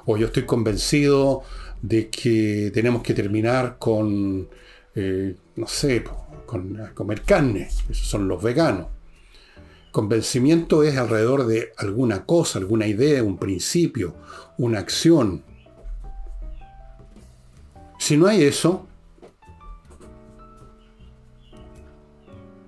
O 0.05 0.17
yo 0.17 0.27
estoy 0.27 0.45
convencido 0.45 1.43
de 1.83 2.11
que 2.11 2.71
tenemos 2.73 3.03
que 3.03 3.15
terminar 3.15 3.77
con, 3.79 4.49
eh, 4.95 5.35
no 5.57 5.67
sé, 5.67 6.05
con 6.45 6.79
comer 6.95 7.23
carne. 7.23 7.69
Esos 7.89 8.07
son 8.07 8.29
los 8.29 8.43
veganos. 8.43 8.96
Convencimiento 9.97 10.83
es 10.83 10.99
alrededor 10.99 11.47
de 11.47 11.73
alguna 11.79 12.27
cosa, 12.27 12.59
alguna 12.59 12.87
idea, 12.87 13.23
un 13.23 13.39
principio, 13.39 14.15
una 14.59 14.81
acción. 14.81 15.43
Si 17.99 18.19
no 18.19 18.27
hay 18.27 18.43
eso, 18.43 18.87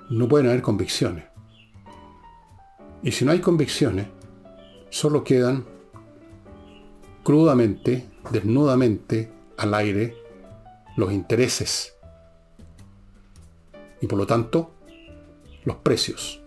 no 0.08 0.26
pueden 0.26 0.46
haber 0.46 0.62
convicciones. 0.62 1.26
Y 3.02 3.12
si 3.12 3.26
no 3.26 3.32
hay 3.32 3.40
convicciones, 3.40 4.06
solo 4.88 5.22
quedan 5.22 5.66
crudamente, 7.24 8.08
desnudamente, 8.30 9.30
al 9.58 9.74
aire 9.74 10.16
los 10.96 11.12
intereses. 11.12 11.94
Y 14.00 14.06
por 14.06 14.18
lo 14.18 14.26
tanto, 14.26 14.72
los 15.66 15.76
precios 15.76 16.40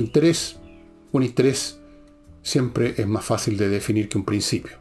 interés, 0.00 0.58
un 1.12 1.22
interés 1.22 1.80
siempre 2.42 2.94
es 2.96 3.06
más 3.06 3.24
fácil 3.24 3.56
de 3.56 3.68
definir 3.68 4.08
que 4.08 4.18
un 4.18 4.24
principio. 4.24 4.78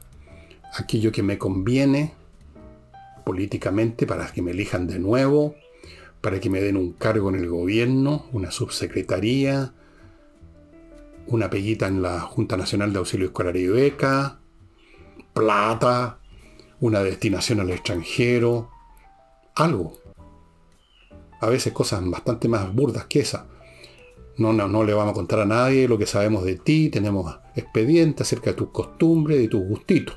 Aquello 0.74 1.12
que 1.12 1.24
me 1.24 1.38
conviene 1.38 2.14
políticamente 3.26 4.08
para 4.08 4.32
que 4.32 4.42
me 4.42 4.52
elijan 4.52 4.88
de 4.88 5.00
nuevo, 5.00 5.56
para 6.22 6.40
que 6.40 6.50
me 6.50 6.62
den 6.62 6.78
un 6.78 6.94
cargo 6.94 7.30
en 7.30 7.36
el 7.36 7.48
gobierno, 7.48 8.26
una 8.32 8.52
subsecretaría, 8.52 9.74
una 11.28 11.50
peguita 11.50 11.88
en 11.88 12.02
la 12.02 12.22
Junta 12.22 12.58
Nacional 12.58 12.92
de 12.92 13.00
Auxilio 13.00 13.28
Escolar 13.28 13.56
y 13.56 13.68
Beca, 13.68 14.40
plata, 15.34 16.20
una 16.80 17.04
destinación 17.04 17.60
al 17.60 17.70
extranjero, 17.70 18.70
algo. 19.56 20.00
A 21.42 21.48
veces 21.48 21.72
cosas 21.72 22.08
bastante 22.10 22.48
más 22.48 22.74
burdas 22.74 23.06
que 23.06 23.20
esa. 23.20 23.48
No, 24.40 24.54
no, 24.54 24.84
le 24.86 24.94
vamos 24.94 25.12
a 25.12 25.16
contar 25.16 25.42
a 25.42 25.46
nadie 25.46 25.86
lo 25.86 25.98
que 25.98 26.06
sabemos 26.06 26.46
de 26.46 26.56
ti, 26.56 26.90
tenemos 26.90 27.40
expedientes 27.58 28.26
acerca 28.26 28.52
de 28.52 28.56
tus 28.56 28.70
costumbres, 28.70 29.38
de 29.38 29.50
tus 29.50 29.68
gustitos. 29.68 30.16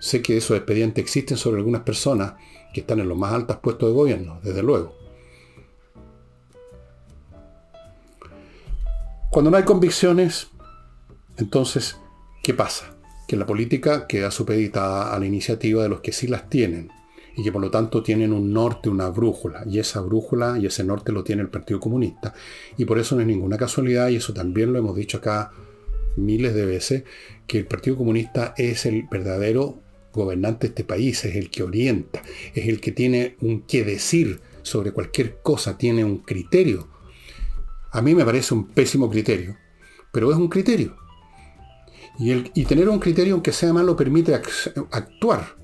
Sé 0.00 0.20
que 0.20 0.36
esos 0.36 0.56
expedientes 0.56 1.00
existen 1.00 1.36
sobre 1.36 1.58
algunas 1.58 1.82
personas 1.82 2.34
que 2.74 2.80
están 2.80 2.98
en 2.98 3.08
los 3.08 3.16
más 3.16 3.32
altos 3.32 3.58
puestos 3.58 3.88
de 3.88 3.94
gobierno, 3.94 4.40
desde 4.42 4.64
luego. 4.64 4.96
Cuando 9.30 9.52
no 9.52 9.56
hay 9.56 9.62
convicciones, 9.62 10.48
entonces, 11.36 11.96
¿qué 12.42 12.54
pasa? 12.54 12.96
Que 13.28 13.36
la 13.36 13.46
política 13.46 14.08
queda 14.08 14.32
supeditada 14.32 15.14
a 15.14 15.18
la 15.20 15.26
iniciativa 15.26 15.84
de 15.84 15.88
los 15.88 16.00
que 16.00 16.10
sí 16.10 16.26
las 16.26 16.50
tienen 16.50 16.90
y 17.36 17.42
que 17.42 17.52
por 17.52 17.62
lo 17.62 17.70
tanto 17.70 18.02
tienen 18.02 18.32
un 18.32 18.52
norte, 18.52 18.88
una 18.88 19.08
brújula, 19.08 19.64
y 19.66 19.78
esa 19.78 20.00
brújula 20.00 20.58
y 20.58 20.66
ese 20.66 20.84
norte 20.84 21.12
lo 21.12 21.24
tiene 21.24 21.42
el 21.42 21.48
Partido 21.48 21.80
Comunista, 21.80 22.34
y 22.76 22.84
por 22.84 22.98
eso 22.98 23.14
no 23.14 23.22
es 23.22 23.26
ninguna 23.26 23.56
casualidad, 23.56 24.08
y 24.08 24.16
eso 24.16 24.32
también 24.32 24.72
lo 24.72 24.78
hemos 24.78 24.96
dicho 24.96 25.18
acá 25.18 25.52
miles 26.16 26.54
de 26.54 26.66
veces, 26.66 27.04
que 27.46 27.58
el 27.58 27.66
Partido 27.66 27.96
Comunista 27.96 28.54
es 28.56 28.86
el 28.86 29.04
verdadero 29.10 29.78
gobernante 30.12 30.66
de 30.66 30.68
este 30.68 30.84
país, 30.84 31.24
es 31.24 31.36
el 31.36 31.50
que 31.50 31.62
orienta, 31.62 32.22
es 32.54 32.68
el 32.68 32.80
que 32.80 32.92
tiene 32.92 33.36
un 33.40 33.62
qué 33.62 33.84
decir 33.84 34.40
sobre 34.62 34.92
cualquier 34.92 35.38
cosa, 35.42 35.78
tiene 35.78 36.04
un 36.04 36.18
criterio. 36.18 36.88
A 37.90 38.02
mí 38.02 38.14
me 38.14 38.24
parece 38.24 38.54
un 38.54 38.68
pésimo 38.68 39.10
criterio, 39.10 39.56
pero 40.12 40.30
es 40.30 40.36
un 40.36 40.48
criterio. 40.48 40.96
Y, 42.18 42.32
y 42.32 42.64
tener 42.66 42.90
un 42.90 42.98
criterio, 42.98 43.34
aunque 43.34 43.52
sea 43.52 43.72
malo, 43.72 43.96
permite 43.96 44.34
actuar 44.34 45.61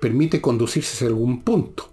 permite 0.00 0.40
conducirse 0.40 0.94
hacia 0.94 1.08
algún 1.08 1.42
punto. 1.42 1.92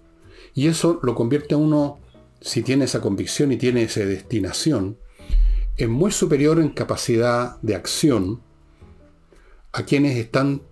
Y 0.54 0.68
eso 0.68 1.00
lo 1.02 1.14
convierte 1.14 1.54
a 1.54 1.58
uno, 1.58 1.98
si 2.40 2.62
tiene 2.62 2.86
esa 2.86 3.00
convicción 3.00 3.52
y 3.52 3.56
tiene 3.56 3.82
esa 3.82 4.00
destinación, 4.00 4.98
en 5.76 5.90
muy 5.90 6.10
superior 6.10 6.60
en 6.60 6.70
capacidad 6.70 7.60
de 7.60 7.74
acción 7.74 8.40
a 9.72 9.84
quienes 9.84 10.16
están 10.16 10.62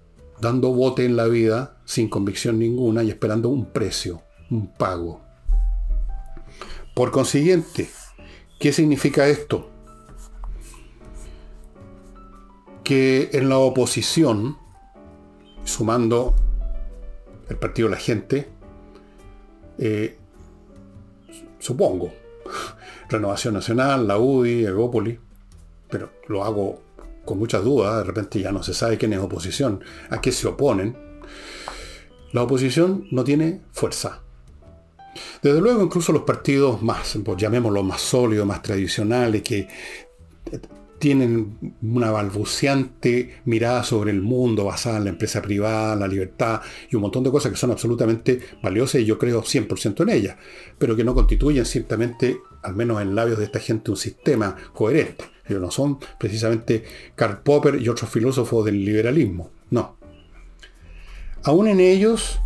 dando 0.41 0.73
bote 0.73 1.05
en 1.05 1.17
la 1.17 1.27
vida 1.27 1.79
sin 1.85 2.09
convicción 2.09 2.59
ninguna 2.59 3.03
y 3.03 3.11
esperando 3.11 3.51
un 3.51 3.67
precio, 3.67 4.23
un 4.51 4.73
pago. 4.73 5.21
Por 6.95 7.11
consiguiente, 7.11 7.91
¿qué 8.59 8.73
significa 8.73 9.27
esto? 9.29 9.71
Que 12.83 13.31
en 13.33 13.49
la 13.49 13.59
oposición, 13.59 14.57
sumando 15.65 16.35
el 17.49 17.57
Partido 17.57 17.89
la 17.89 17.97
Gente, 17.97 18.49
eh, 19.79 20.19
supongo, 21.59 22.13
Renovación 23.09 23.55
Nacional, 23.55 24.07
la 24.07 24.19
UDI, 24.19 24.67
Egópolis, 24.67 25.19
pero 25.89 26.11
lo 26.29 26.45
hago 26.45 26.83
con 27.25 27.39
muchas 27.39 27.65
dudas, 27.65 27.99
de 27.99 28.05
repente 28.05 28.41
ya 28.41 28.53
no 28.53 28.63
se 28.63 28.75
sabe 28.75 28.99
quién 28.99 29.13
es 29.13 29.19
oposición, 29.19 29.83
a 30.11 30.21
qué 30.21 30.33
se 30.33 30.47
oponen. 30.47 30.97
La 32.33 32.43
oposición 32.43 33.07
no 33.11 33.25
tiene 33.25 33.63
fuerza. 33.73 34.23
Desde 35.43 35.61
luego, 35.61 35.83
incluso 35.83 36.13
los 36.13 36.23
partidos 36.23 36.83
más, 36.83 37.17
pues 37.25 37.37
llamémoslos 37.39 37.85
más 37.85 38.01
sólidos, 38.01 38.47
más 38.47 38.61
tradicionales, 38.63 39.43
que 39.43 39.69
tienen 40.99 41.77
una 41.83 42.11
balbuceante 42.11 43.43
mirada 43.45 43.83
sobre 43.83 44.11
el 44.11 44.23
mundo 44.23 44.65
basada 44.65 44.99
en 44.99 45.05
la 45.05 45.11
empresa 45.11 45.43
privada, 45.43 45.97
la 45.97 46.09
libertad 46.09 46.61
y 46.91 46.97
un 46.97 47.03
montón 47.03 47.25
de 47.25 47.31
cosas 47.31 47.53
que 47.53 47.59
son 47.59 47.71
absolutamente 47.71 48.41
valiosas 48.63 49.01
y 49.01 49.05
yo 49.05 49.19
creo 49.19 49.43
100% 49.43 50.03
en 50.03 50.09
ellas, 50.09 50.37
pero 50.79 50.97
que 50.97 51.05
no 51.05 51.15
constituyen 51.15 51.65
ciertamente, 51.65 52.39
al 52.63 52.75
menos 52.75 53.03
en 53.03 53.15
labios 53.15 53.39
de 53.39 53.45
esta 53.45 53.61
gente, 53.61 53.91
un 53.91 53.97
sistema 53.97 54.57
coherente. 54.73 55.25
Ellos 55.47 55.61
no 55.61 55.71
son 55.71 55.99
precisamente 56.19 56.85
Karl 57.15 57.43
Popper 57.43 57.81
y 57.81 57.89
otros 57.89 58.11
filósofos 58.11 58.65
del 58.65 58.85
liberalismo, 58.85 59.51
no. 59.71 59.99
Aún 61.43 61.69
en 61.69 61.81
ellos, 61.81 62.41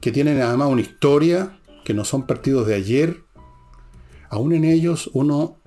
que 0.00 0.12
tienen 0.12 0.40
además 0.40 0.68
una 0.68 0.82
historia, 0.82 1.58
que 1.84 1.94
no 1.94 2.04
son 2.04 2.26
partidos 2.26 2.68
de 2.68 2.76
ayer, 2.76 3.24
aún 4.28 4.52
en 4.52 4.64
ellos 4.64 5.10
uno 5.12 5.59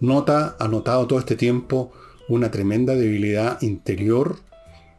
nota, 0.00 0.56
ha 0.58 0.68
notado 0.68 1.06
todo 1.06 1.18
este 1.18 1.36
tiempo, 1.36 1.92
una 2.28 2.50
tremenda 2.50 2.94
debilidad 2.94 3.60
interior, 3.62 4.36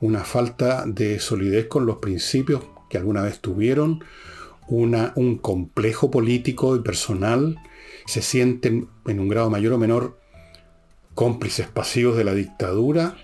una 0.02 0.24
falta 0.24 0.86
de 0.86 1.20
solidez 1.20 1.68
con 1.68 1.86
los 1.86 1.98
principios 1.98 2.64
que 2.90 2.98
alguna 2.98 3.22
vez 3.22 3.40
tuvieron, 3.40 4.04
un 4.68 5.40
complejo 5.42 6.12
político 6.12 6.76
y 6.76 6.80
personal, 6.80 7.58
se 8.06 8.22
sienten 8.22 8.88
en 9.08 9.20
un 9.20 9.28
grado 9.28 9.50
mayor 9.50 9.74
o 9.74 9.78
menor 9.78 10.20
cómplices 11.16 11.68
pasivos 11.68 12.18
de 12.18 12.24
la 12.24 12.34
dictadura, 12.34 13.18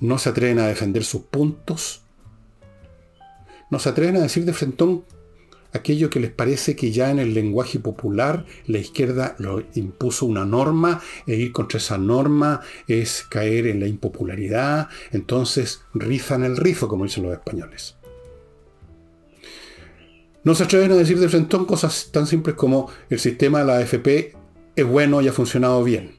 no 0.00 0.18
se 0.18 0.28
atreven 0.28 0.58
a 0.58 0.66
defender 0.66 1.04
sus 1.04 1.22
puntos, 1.22 2.02
no 3.70 3.78
se 3.78 3.88
atreven 3.88 4.16
a 4.16 4.20
decir 4.20 4.44
de 4.44 4.52
frentón 4.52 5.04
aquello 5.72 6.10
que 6.10 6.20
les 6.20 6.30
parece 6.30 6.76
que 6.76 6.92
ya 6.92 7.10
en 7.10 7.18
el 7.18 7.34
lenguaje 7.34 7.78
popular 7.78 8.44
la 8.66 8.78
izquierda 8.78 9.36
lo 9.38 9.64
impuso 9.74 10.26
una 10.26 10.44
norma 10.44 11.00
e 11.26 11.36
ir 11.36 11.52
contra 11.52 11.78
esa 11.78 11.98
norma 11.98 12.60
es 12.86 13.24
caer 13.28 13.66
en 13.66 13.80
la 13.80 13.86
impopularidad, 13.86 14.88
entonces 15.12 15.82
rizan 15.94 16.44
el 16.44 16.56
rizo, 16.56 16.88
como 16.88 17.04
dicen 17.04 17.24
los 17.24 17.32
españoles. 17.32 17.96
No 20.44 20.54
se 20.54 20.64
atreven 20.64 20.92
a 20.92 20.96
decir 20.96 21.18
de 21.18 21.28
frente 21.28 21.58
cosas 21.66 22.10
tan 22.12 22.26
simples 22.26 22.56
como 22.56 22.90
el 23.10 23.18
sistema 23.18 23.60
de 23.60 23.64
la 23.66 23.78
AFP 23.78 24.34
es 24.76 24.86
bueno 24.86 25.20
y 25.20 25.28
ha 25.28 25.32
funcionado 25.32 25.82
bien. 25.82 26.17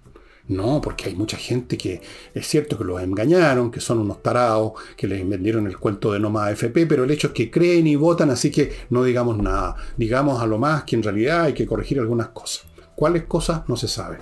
No, 0.49 0.81
porque 0.81 1.09
hay 1.09 1.15
mucha 1.15 1.37
gente 1.37 1.77
que 1.77 2.01
es 2.33 2.47
cierto 2.47 2.75
que 2.75 2.83
los 2.83 2.99
engañaron, 3.01 3.69
que 3.69 3.79
son 3.79 3.99
unos 3.99 4.23
tarados, 4.23 4.73
que 4.97 5.07
les 5.07 5.27
vendieron 5.27 5.67
el 5.67 5.77
cuento 5.77 6.11
de 6.11 6.19
no 6.19 6.31
más 6.31 6.49
AFP, 6.49 6.87
pero 6.87 7.03
el 7.03 7.11
hecho 7.11 7.27
es 7.27 7.33
que 7.33 7.51
creen 7.51 7.85
y 7.85 7.95
votan, 7.95 8.31
así 8.31 8.49
que 8.49 8.73
no 8.89 9.03
digamos 9.03 9.37
nada. 9.37 9.75
Digamos 9.95 10.41
a 10.41 10.47
lo 10.47 10.57
más 10.57 10.85
que 10.85 10.95
en 10.95 11.03
realidad 11.03 11.43
hay 11.43 11.53
que 11.53 11.67
corregir 11.67 11.99
algunas 11.99 12.29
cosas. 12.29 12.65
¿Cuáles 12.95 13.25
cosas? 13.25 13.61
No 13.69 13.77
se 13.77 13.87
sabe. 13.87 14.17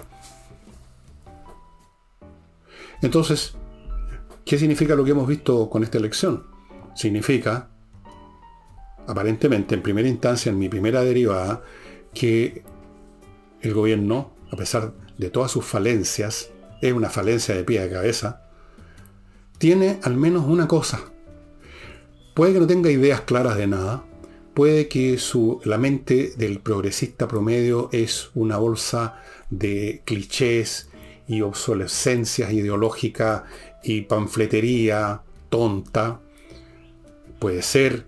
Entonces, 3.01 3.55
¿qué 4.43 4.57
significa 4.57 4.95
lo 4.95 5.05
que 5.05 5.11
hemos 5.11 5.29
visto 5.29 5.69
con 5.69 5.81
esta 5.83 5.97
elección? 5.97 6.43
Significa, 6.93 7.69
aparentemente, 9.07 9.75
en 9.75 9.81
primera 9.81 10.09
instancia, 10.09 10.49
en 10.49 10.59
mi 10.59 10.67
primera 10.67 11.03
derivada, 11.03 11.63
que 12.13 12.63
el 13.61 13.73
gobierno, 13.73 14.33
a 14.51 14.57
pesar 14.57 14.91
de 14.91 15.06
de 15.17 15.29
todas 15.29 15.51
sus 15.51 15.65
falencias, 15.65 16.51
es 16.81 16.93
una 16.93 17.09
falencia 17.09 17.55
de 17.55 17.63
pie 17.63 17.81
de 17.81 17.89
cabeza, 17.89 18.43
tiene 19.57 19.99
al 20.03 20.15
menos 20.15 20.45
una 20.45 20.67
cosa. 20.67 21.01
Puede 22.35 22.53
que 22.53 22.59
no 22.59 22.67
tenga 22.67 22.91
ideas 22.91 23.21
claras 23.21 23.57
de 23.57 23.67
nada, 23.67 24.05
puede 24.53 24.87
que 24.87 25.17
su, 25.17 25.59
la 25.65 25.77
mente 25.77 26.33
del 26.37 26.59
progresista 26.59 27.27
promedio 27.27 27.89
es 27.91 28.29
una 28.35 28.57
bolsa 28.57 29.21
de 29.49 30.01
clichés 30.05 30.89
y 31.27 31.41
obsolescencias 31.41 32.51
ideológicas 32.51 33.43
y 33.83 34.01
panfletería 34.01 35.21
tonta. 35.49 36.21
Puede 37.39 37.61
ser, 37.61 38.05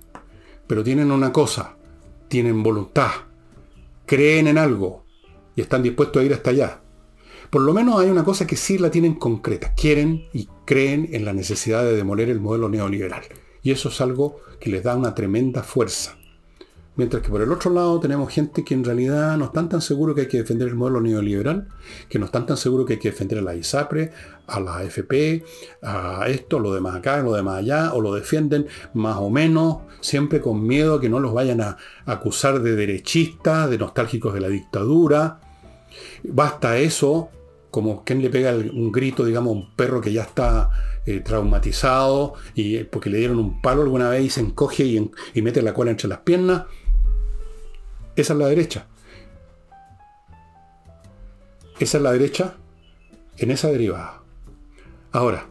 pero 0.67 0.83
tienen 0.83 1.11
una 1.11 1.33
cosa, 1.33 1.75
tienen 2.27 2.63
voluntad, 2.63 3.11
creen 4.05 4.47
en 4.47 4.57
algo 4.57 5.05
y 5.55 5.61
están 5.61 5.83
dispuestos 5.83 6.21
a 6.21 6.25
ir 6.25 6.33
hasta 6.33 6.51
allá. 6.51 6.81
Por 7.49 7.63
lo 7.63 7.73
menos 7.73 7.99
hay 7.99 8.09
una 8.09 8.23
cosa 8.23 8.45
que 8.45 8.55
sí 8.55 8.77
la 8.77 8.91
tienen 8.91 9.15
concreta. 9.15 9.73
Quieren 9.73 10.27
y 10.33 10.47
creen 10.65 11.09
en 11.13 11.25
la 11.25 11.33
necesidad 11.33 11.83
de 11.83 11.95
demoler 11.95 12.29
el 12.29 12.39
modelo 12.39 12.69
neoliberal. 12.69 13.23
Y 13.63 13.71
eso 13.71 13.89
es 13.89 13.99
algo 14.01 14.37
que 14.59 14.69
les 14.69 14.83
da 14.83 14.95
una 14.95 15.15
tremenda 15.15 15.63
fuerza. 15.63 16.15
Mientras 16.95 17.23
que 17.23 17.29
por 17.29 17.41
el 17.41 17.51
otro 17.51 17.71
lado 17.71 17.99
tenemos 17.99 18.31
gente 18.31 18.63
que 18.63 18.73
en 18.73 18.83
realidad 18.83 19.37
no 19.37 19.45
están 19.45 19.69
tan 19.69 19.81
seguros 19.81 20.13
que 20.13 20.21
hay 20.21 20.27
que 20.27 20.39
defender 20.39 20.67
el 20.67 20.75
modelo 20.75 20.99
neoliberal, 21.01 21.69
que 22.09 22.19
no 22.19 22.25
están 22.25 22.45
tan 22.45 22.57
seguros 22.57 22.85
que 22.85 22.93
hay 22.93 22.99
que 22.99 23.11
defender 23.11 23.39
a 23.39 23.41
la 23.41 23.55
ISAPRE, 23.55 24.11
a 24.45 24.59
la 24.59 24.77
AFP, 24.77 25.43
a 25.81 26.25
esto, 26.27 26.59
lo 26.59 26.73
demás 26.73 26.97
acá, 26.97 27.21
lo 27.21 27.33
demás 27.33 27.59
allá, 27.59 27.93
o 27.93 28.01
lo 28.01 28.13
defienden 28.13 28.67
más 28.93 29.15
o 29.17 29.29
menos, 29.29 29.77
siempre 30.01 30.41
con 30.41 30.67
miedo 30.67 30.99
que 30.99 31.07
no 31.07 31.21
los 31.21 31.33
vayan 31.33 31.61
a 31.61 31.77
acusar 32.05 32.61
de 32.61 32.75
derechistas, 32.75 33.69
de 33.69 33.77
nostálgicos 33.77 34.33
de 34.33 34.41
la 34.41 34.49
dictadura. 34.49 35.39
Basta 36.23 36.77
eso 36.77 37.29
como 37.71 38.03
quien 38.03 38.21
le 38.21 38.29
pega 38.29 38.53
un 38.53 38.91
grito, 38.91 39.25
digamos, 39.25 39.51
a 39.51 39.57
un 39.57 39.75
perro 39.75 40.01
que 40.01 40.11
ya 40.11 40.23
está 40.23 40.69
eh, 41.05 41.19
traumatizado 41.21 42.33
y 42.55 42.77
eh, 42.77 42.85
porque 42.85 43.09
le 43.09 43.19
dieron 43.19 43.39
un 43.39 43.61
palo 43.61 43.83
alguna 43.83 44.09
vez 44.09 44.23
y 44.25 44.29
se 44.29 44.41
encoge 44.41 44.83
y, 44.83 45.41
mete 45.41 45.61
la 45.61 45.73
cola 45.73 45.91
entre 45.91 46.07
las 46.07 46.19
piernas. 46.19 46.65
Esa 48.15 48.33
es 48.33 48.39
la 48.39 48.47
derecha. 48.47 48.87
Esa 51.79 51.97
es 51.97 52.03
la 52.03 52.11
derecha 52.11 52.57
en 53.37 53.51
esa 53.51 53.69
derivada. 53.69 54.21
Ahora, 55.11 55.47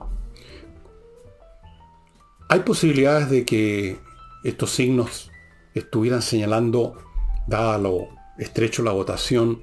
hay 2.48 2.60
posibilidades 2.60 3.30
de 3.30 3.44
que 3.44 3.98
estos 4.44 4.70
signos 4.70 5.30
estuvieran 5.74 6.22
señalando, 6.22 6.96
dada 7.46 7.78
lo 7.78 8.08
estrecho 8.38 8.82
la 8.82 8.92
votación, 8.92 9.62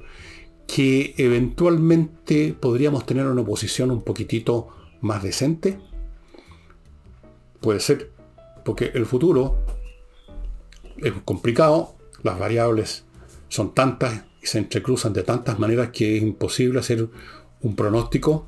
que 0.67 1.13
eventualmente 1.17 2.55
podríamos 2.59 3.05
tener 3.05 3.27
una 3.27 3.41
oposición 3.41 3.91
un 3.91 4.01
poquitito 4.01 4.69
más 5.01 5.23
decente? 5.23 5.79
Puede 7.61 7.79
ser, 7.79 8.11
porque 8.63 8.91
el 8.93 9.05
futuro 9.05 9.57
es 10.97 11.13
complicado, 11.23 11.95
las 12.23 12.39
variables 12.39 13.05
son 13.49 13.73
tantas 13.73 14.23
y 14.41 14.47
se 14.47 14.59
entrecruzan 14.59 15.13
de 15.13 15.23
tantas 15.23 15.59
maneras 15.59 15.89
que 15.91 16.17
es 16.17 16.23
imposible 16.23 16.79
hacer 16.79 17.07
un 17.61 17.75
pronóstico. 17.75 18.47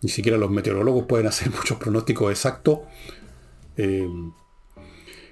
Ni 0.00 0.08
siquiera 0.08 0.38
los 0.38 0.50
meteorólogos 0.50 1.06
pueden 1.06 1.26
hacer 1.26 1.50
muchos 1.56 1.78
pronósticos 1.78 2.30
exactos. 2.30 2.80
Eh, 3.76 4.08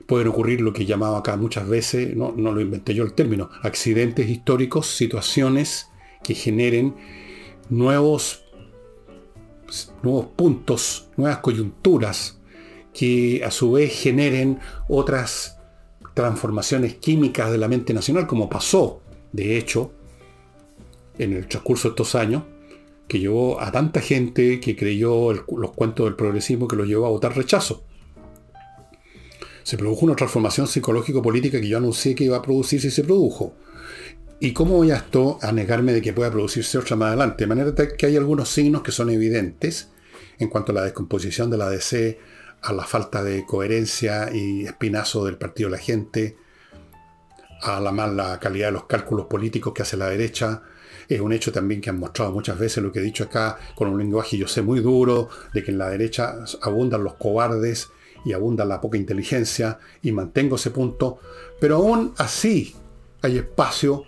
pueden 0.07 0.29
ocurrir 0.29 0.61
lo 0.61 0.73
que 0.73 0.87
llamaba 0.87 1.19
acá 1.19 1.37
muchas 1.37 1.69
veces, 1.69 2.17
no, 2.17 2.33
no 2.37 2.51
lo 2.51 2.61
inventé 2.61 2.95
yo 2.95 3.05
el 3.05 3.13
término, 3.13 3.49
accidentes 3.63 4.29
históricos, 4.29 4.89
situaciones 4.89 5.90
que 6.23 6.35
generen 6.35 6.95
nuevos, 7.69 8.45
nuevos 10.03 10.27
puntos, 10.37 11.09
nuevas 11.17 11.39
coyunturas, 11.39 12.39
que 12.93 13.43
a 13.45 13.51
su 13.51 13.73
vez 13.73 13.93
generen 13.93 14.59
otras 14.89 15.59
transformaciones 16.15 16.95
químicas 16.95 17.51
de 17.51 17.59
la 17.59 17.69
mente 17.69 17.95
nacional, 17.95 18.27
como 18.27 18.49
pasó, 18.49 19.01
de 19.33 19.57
hecho, 19.57 19.93
en 21.19 21.33
el 21.33 21.47
transcurso 21.47 21.89
de 21.89 21.93
estos 21.93 22.15
años, 22.15 22.43
que 23.07 23.19
llevó 23.19 23.61
a 23.61 23.73
tanta 23.73 24.01
gente 24.01 24.61
que 24.61 24.77
creyó 24.77 25.33
los 25.33 25.73
cuentos 25.73 26.07
del 26.07 26.17
progresismo 26.17 26.69
que 26.69 26.77
los 26.77 26.87
llevó 26.87 27.07
a 27.07 27.11
votar 27.11 27.37
rechazo. 27.37 27.85
Se 29.63 29.77
produjo 29.77 30.07
una 30.07 30.17
transformación 30.17 30.67
psicológico-política 30.67 31.61
que 31.61 31.69
yo 31.69 31.79
anuncié 31.79 32.15
que 32.15 32.25
iba 32.25 32.37
a 32.37 32.43
producirse 32.43 32.89
y 32.89 32.91
se 32.91 33.05
produjo. 33.05 33.55
¿Y 34.43 34.55
cómo 34.55 34.79
voy 34.79 34.91
a 34.91 34.97
esto 34.97 35.39
a 35.43 35.53
negarme 35.53 35.93
de 35.93 36.01
que 36.01 36.15
pueda 36.15 36.31
producirse 36.31 36.79
otra 36.79 36.97
más 36.97 37.09
adelante? 37.09 37.45
De 37.45 37.47
manera 37.47 37.75
que 37.75 38.07
hay 38.07 38.17
algunos 38.17 38.49
signos 38.49 38.81
que 38.81 38.91
son 38.91 39.11
evidentes 39.11 39.91
en 40.39 40.49
cuanto 40.49 40.73
a 40.73 40.77
la 40.77 40.83
descomposición 40.83 41.51
de 41.51 41.59
la 41.59 41.69
DC, 41.69 42.19
a 42.63 42.73
la 42.73 42.85
falta 42.85 43.23
de 43.23 43.45
coherencia 43.45 44.31
y 44.33 44.65
espinazo 44.65 45.27
del 45.27 45.37
partido 45.37 45.69
de 45.69 45.77
la 45.77 45.83
gente, 45.83 46.39
a 47.61 47.81
la 47.81 47.93
mala 47.93 48.41
calidad 48.41 48.69
de 48.69 48.73
los 48.73 48.85
cálculos 48.85 49.27
políticos 49.27 49.75
que 49.75 49.83
hace 49.83 49.99
la 49.99 50.09
derecha. 50.09 50.63
Es 51.07 51.21
un 51.21 51.35
hecho 51.35 51.53
también 51.53 51.83
que 51.83 51.91
han 51.91 51.99
mostrado 51.99 52.33
muchas 52.33 52.59
veces 52.59 52.83
lo 52.83 52.91
que 52.91 53.01
he 53.01 53.03
dicho 53.03 53.25
acá 53.25 53.59
con 53.75 53.89
un 53.89 53.99
lenguaje 53.99 54.39
yo 54.39 54.49
sé 54.49 54.63
muy 54.63 54.81
duro, 54.81 55.29
de 55.53 55.63
que 55.63 55.71
en 55.71 55.77
la 55.77 55.91
derecha 55.91 56.37
abundan 56.63 57.05
los 57.05 57.17
cobardes 57.17 57.91
y 58.25 58.33
abunda 58.33 58.65
la 58.65 58.81
poca 58.81 58.97
inteligencia, 58.97 59.79
y 60.01 60.13
mantengo 60.13 60.57
ese 60.57 60.71
punto, 60.71 61.19
pero 61.61 61.77
aún 61.77 62.15
así 62.17 62.75
hay 63.21 63.37
espacio 63.37 64.05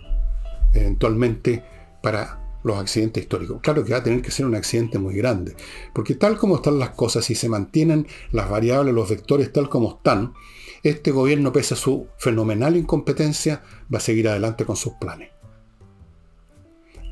eventualmente 0.73 1.63
para 2.01 2.43
los 2.63 2.77
accidentes 2.77 3.23
históricos. 3.23 3.59
Claro 3.61 3.83
que 3.83 3.91
va 3.91 3.99
a 3.99 4.03
tener 4.03 4.21
que 4.21 4.31
ser 4.31 4.45
un 4.45 4.55
accidente 4.55 4.97
muy 4.97 5.15
grande, 5.15 5.55
porque 5.93 6.15
tal 6.15 6.37
como 6.37 6.55
están 6.55 6.79
las 6.79 6.91
cosas, 6.91 7.25
si 7.25 7.35
se 7.35 7.49
mantienen 7.49 8.07
las 8.31 8.49
variables, 8.49 8.93
los 8.93 9.09
vectores 9.09 9.51
tal 9.51 9.69
como 9.69 9.95
están, 9.95 10.33
este 10.81 11.11
gobierno, 11.11 11.53
pese 11.53 11.75
a 11.75 11.77
su 11.77 12.07
fenomenal 12.17 12.75
incompetencia, 12.75 13.63
va 13.93 13.97
a 13.97 14.01
seguir 14.01 14.27
adelante 14.27 14.65
con 14.65 14.75
sus 14.75 14.93
planes. 14.93 15.31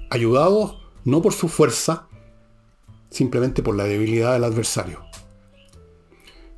Ayudados 0.10 0.78
no 1.06 1.22
por 1.22 1.34
su 1.34 1.48
fuerza, 1.48 2.08
simplemente 3.10 3.64
por 3.64 3.76
la 3.76 3.86
debilidad 3.86 4.34
del 4.34 4.44
adversario. 4.44 5.06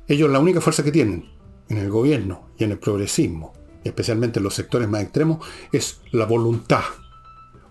Ellos 0.06 0.30
la 0.30 0.38
única 0.38 0.60
fuerza 0.60 0.84
que 0.84 0.92
tienen 0.92 1.30
en 1.68 1.78
el 1.78 1.88
gobierno 1.88 2.48
y 2.58 2.64
en 2.64 2.72
el 2.72 2.78
progresismo, 2.78 3.52
especialmente 3.84 4.38
en 4.38 4.44
los 4.44 4.54
sectores 4.54 4.88
más 4.88 5.02
extremos, 5.02 5.46
es 5.72 6.00
la 6.10 6.26
voluntad. 6.26 6.82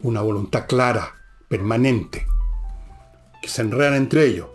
Una 0.01 0.21
voluntad 0.21 0.67
clara, 0.67 1.15
permanente, 1.47 2.27
que 3.41 3.49
se 3.49 3.61
enredan 3.61 3.95
entre 3.95 4.25
ellos, 4.25 4.47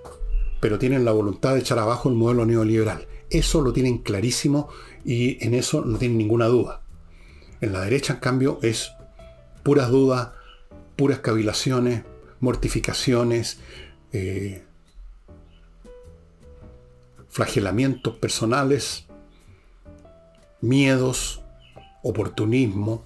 pero 0.60 0.78
tienen 0.78 1.04
la 1.04 1.12
voluntad 1.12 1.54
de 1.54 1.60
echar 1.60 1.78
abajo 1.78 2.08
el 2.08 2.14
modelo 2.14 2.46
neoliberal. 2.46 3.06
Eso 3.30 3.60
lo 3.60 3.72
tienen 3.72 3.98
clarísimo 3.98 4.68
y 5.04 5.44
en 5.44 5.54
eso 5.54 5.84
no 5.84 5.98
tienen 5.98 6.18
ninguna 6.18 6.46
duda. 6.46 6.82
En 7.60 7.72
la 7.72 7.80
derecha, 7.80 8.14
en 8.14 8.20
cambio, 8.20 8.58
es 8.62 8.92
puras 9.62 9.90
dudas, 9.90 10.30
puras 10.96 11.18
cavilaciones, 11.20 12.04
mortificaciones, 12.40 13.58
eh, 14.12 14.64
flagelamientos 17.28 18.16
personales, 18.16 19.06
miedos, 20.60 21.42
oportunismo. 22.08 23.04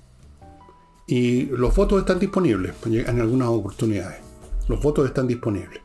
Y 1.07 1.47
los 1.47 1.75
votos 1.75 2.01
están 2.01 2.19
disponibles 2.19 2.75
en 2.87 3.21
algunas 3.21 3.49
oportunidades. 3.49 4.21
Los 4.69 4.81
votos 4.81 5.07
están 5.07 5.27
disponibles. 5.27 5.81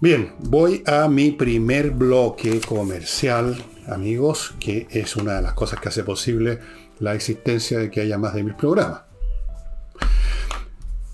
Bien, 0.00 0.34
voy 0.40 0.82
a 0.86 1.08
mi 1.08 1.30
primer 1.30 1.92
bloque 1.92 2.60
comercial, 2.60 3.56
amigos, 3.86 4.54
que 4.60 4.86
es 4.90 5.16
una 5.16 5.36
de 5.36 5.42
las 5.42 5.54
cosas 5.54 5.80
que 5.80 5.88
hace 5.88 6.04
posible 6.04 6.58
la 6.98 7.14
existencia 7.14 7.78
de 7.78 7.90
que 7.90 8.00
haya 8.00 8.18
más 8.18 8.34
de 8.34 8.42
mil 8.42 8.56
programas. 8.56 9.02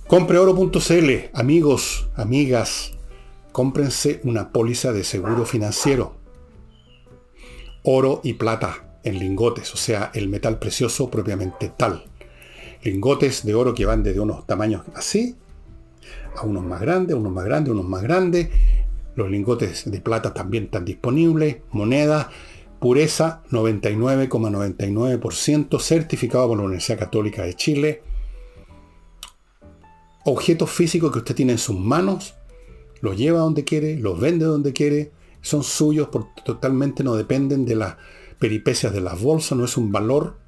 Compreoro.cl, 0.08 1.10
amigos, 1.34 2.08
amigas, 2.16 2.92
cómprense 3.52 4.20
una 4.24 4.50
póliza 4.50 4.92
de 4.92 5.04
seguro 5.04 5.44
financiero. 5.44 6.16
Oro 7.84 8.20
y 8.24 8.34
plata 8.34 8.89
en 9.02 9.18
lingotes, 9.18 9.74
o 9.74 9.76
sea, 9.76 10.10
el 10.14 10.28
metal 10.28 10.58
precioso 10.58 11.10
propiamente 11.10 11.72
tal. 11.76 12.04
Lingotes 12.82 13.44
de 13.44 13.54
oro 13.54 13.74
que 13.74 13.84
van 13.86 14.02
desde 14.02 14.20
unos 14.20 14.46
tamaños 14.46 14.82
así 14.94 15.36
a 16.36 16.42
unos 16.42 16.64
más 16.64 16.80
grandes, 16.80 17.16
unos 17.16 17.32
más 17.32 17.44
grandes, 17.44 17.72
unos 17.72 17.86
más 17.86 18.02
grandes. 18.02 18.48
Los 19.16 19.28
lingotes 19.30 19.90
de 19.90 20.00
plata 20.00 20.32
también 20.32 20.64
están 20.64 20.84
disponibles. 20.84 21.58
Moneda, 21.72 22.30
pureza 22.78 23.42
99,99%, 23.50 25.80
certificado 25.80 26.48
por 26.48 26.58
la 26.58 26.64
Universidad 26.64 26.98
Católica 26.98 27.42
de 27.42 27.54
Chile 27.54 28.02
objetos 30.24 30.70
físicos 30.70 31.12
que 31.12 31.18
usted 31.18 31.34
tiene 31.34 31.52
en 31.52 31.58
sus 31.58 31.78
manos, 31.78 32.34
los 33.00 33.16
lleva 33.16 33.40
donde 33.40 33.64
quiere, 33.64 33.96
los 33.96 34.20
vende 34.20 34.44
donde 34.44 34.72
quiere, 34.72 35.12
son 35.40 35.64
suyos, 35.64 36.08
porque 36.08 36.42
totalmente 36.44 37.02
no 37.02 37.14
dependen 37.14 37.64
de 37.64 37.76
las 37.76 37.96
peripecias 38.40 38.92
de 38.92 39.00
las 39.00 39.20
bolsas, 39.20 39.56
no 39.56 39.64
es 39.64 39.76
un 39.76 39.92
valor 39.92 40.38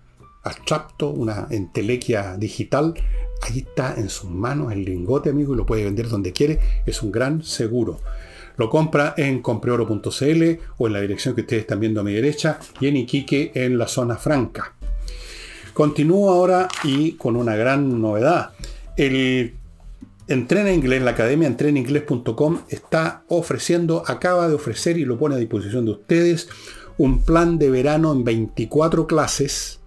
abstracto, 0.43 1.11
una 1.11 1.47
entelequia 1.51 2.37
digital. 2.37 2.95
Ahí 3.43 3.59
está 3.59 3.95
en 3.97 4.09
sus 4.09 4.31
manos 4.31 4.73
el 4.73 4.85
lingote, 4.85 5.31
amigo, 5.31 5.55
y 5.55 5.57
lo 5.57 5.67
puede 5.67 5.85
vender 5.85 6.09
donde 6.09 6.33
quiere. 6.33 6.59
Es 6.87 7.03
un 7.03 7.13
gran 7.13 7.45
seguro. 7.45 8.01
Lo 8.57 8.69
compra 8.69 9.15
en 9.17 9.41
compreoro.cl 9.41 10.43
o 10.79 10.87
en 10.87 10.93
la 10.93 11.01
dirección 11.01 11.35
que 11.35 11.43
ustedes 11.43 11.63
están 11.63 11.81
viendo 11.81 12.01
a 12.01 12.05
mi 12.05 12.13
derecha 12.13 12.59
y 12.81 12.89
en 12.89 12.97
Iquique 12.97 13.53
en 13.55 13.79
la 13.79 13.87
zona 13.87 14.17
franca. 14.17 14.75
Continúo 15.73 16.31
ahora 16.31 16.69
y 16.85 17.13
con 17.13 17.37
una 17.37 17.57
gran 17.57 18.01
novedad. 18.01 18.51
El 18.97 19.55
Entrena 20.29 20.73
Inglés, 20.73 21.03
la 21.03 21.11
academia 21.11 21.49
entrenainglés.com 21.49 22.61
está 22.69 23.25
ofreciendo, 23.29 24.05
acaba 24.07 24.49
de 24.49 24.55
ofrecer 24.55 24.97
y 24.97 25.05
lo 25.05 25.19
pone 25.19 25.35
a 25.35 25.39
disposición 25.39 25.85
de 25.85 25.93
ustedes, 25.93 26.49
un 26.99 27.23
plan 27.23 27.59
de 27.59 27.71
verano 27.71 28.13
en 28.13 28.25
24 28.25 29.07
clases 29.07 29.81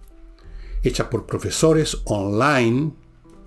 hechas 0.82 1.06
por 1.08 1.26
profesores 1.26 1.98
online, 2.04 2.92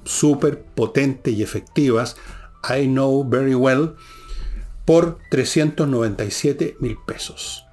súper 0.04 0.62
potentes 0.62 1.34
y 1.34 1.42
efectivas, 1.44 2.16
I 2.64 2.88
know 2.88 3.28
very 3.28 3.56
well, 3.56 3.96
por 4.86 5.18
397 5.30 6.78
mil 6.80 6.98
pesos. 7.06 7.66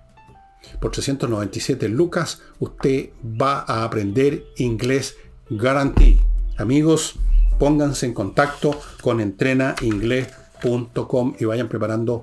Por 0.81 0.91
397 0.93 1.89
lucas 1.89 2.43
usted 2.59 3.11
va 3.25 3.65
a 3.67 3.85
aprender 3.85 4.45
inglés 4.57 5.17
garantí. 5.49 6.21
Amigos, 6.59 7.15
pónganse 7.59 8.07
en 8.07 8.15
contacto 8.15 8.81
con 9.01 9.21
entrenainglés.com 9.21 11.35
y 11.39 11.45
vayan 11.45 11.69
preparando 11.69 12.23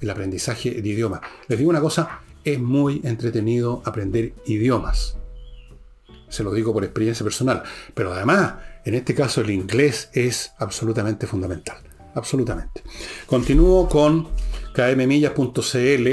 el 0.00 0.10
aprendizaje 0.10 0.80
de 0.80 0.88
idioma. 0.88 1.20
Les 1.48 1.58
digo 1.58 1.70
una 1.70 1.80
cosa, 1.80 2.20
es 2.44 2.58
muy 2.58 3.00
entretenido 3.04 3.82
aprender 3.84 4.34
idiomas. 4.46 5.16
Se 6.28 6.42
lo 6.42 6.52
digo 6.52 6.72
por 6.72 6.84
experiencia 6.84 7.24
personal. 7.24 7.62
Pero 7.94 8.12
además, 8.12 8.54
en 8.84 8.94
este 8.94 9.14
caso 9.14 9.40
el 9.40 9.50
inglés 9.50 10.10
es 10.12 10.52
absolutamente 10.58 11.26
fundamental. 11.26 11.78
Absolutamente. 12.14 12.82
Continúo 13.26 13.88
con 13.88 14.28
kmmillas.cl, 14.74 16.08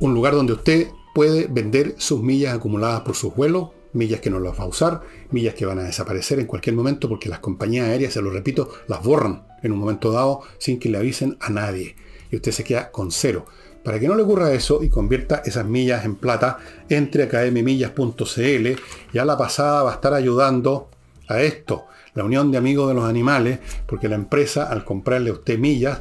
un 0.00 0.14
lugar 0.14 0.34
donde 0.34 0.52
usted 0.52 0.88
puede 1.14 1.46
vender 1.46 1.94
sus 1.98 2.22
millas 2.22 2.54
acumuladas 2.54 3.02
por 3.02 3.14
sus 3.14 3.34
vuelos 3.34 3.70
millas 3.92 4.20
que 4.20 4.30
no 4.30 4.40
las 4.40 4.58
va 4.58 4.64
a 4.64 4.68
usar, 4.68 5.02
millas 5.30 5.54
que 5.54 5.66
van 5.66 5.78
a 5.78 5.84
desaparecer 5.84 6.38
en 6.38 6.46
cualquier 6.46 6.74
momento 6.76 7.08
porque 7.08 7.28
las 7.28 7.40
compañías 7.40 7.88
aéreas, 7.88 8.12
se 8.12 8.22
lo 8.22 8.30
repito, 8.30 8.70
las 8.88 9.02
borran 9.02 9.46
en 9.62 9.72
un 9.72 9.78
momento 9.78 10.12
dado 10.12 10.40
sin 10.58 10.78
que 10.78 10.88
le 10.88 10.98
avisen 10.98 11.36
a 11.40 11.50
nadie. 11.50 11.96
Y 12.30 12.36
usted 12.36 12.52
se 12.52 12.64
queda 12.64 12.90
con 12.90 13.10
cero. 13.10 13.46
Para 13.84 13.98
que 13.98 14.06
no 14.06 14.14
le 14.14 14.22
ocurra 14.22 14.52
eso 14.52 14.82
y 14.82 14.88
convierta 14.88 15.42
esas 15.44 15.66
millas 15.66 16.04
en 16.04 16.14
plata, 16.14 16.58
entre 16.88 17.24
a 17.24 17.28
kmmillas.cl 17.28 18.68
y 19.12 19.18
a 19.18 19.24
la 19.24 19.36
pasada 19.36 19.82
va 19.82 19.90
a 19.90 19.94
estar 19.94 20.14
ayudando 20.14 20.88
a 21.28 21.40
esto, 21.40 21.86
la 22.14 22.24
Unión 22.24 22.52
de 22.52 22.58
Amigos 22.58 22.88
de 22.88 22.94
los 22.94 23.04
Animales, 23.04 23.58
porque 23.86 24.08
la 24.08 24.14
empresa 24.14 24.70
al 24.70 24.84
comprarle 24.84 25.30
a 25.30 25.34
usted 25.34 25.58
millas 25.58 26.00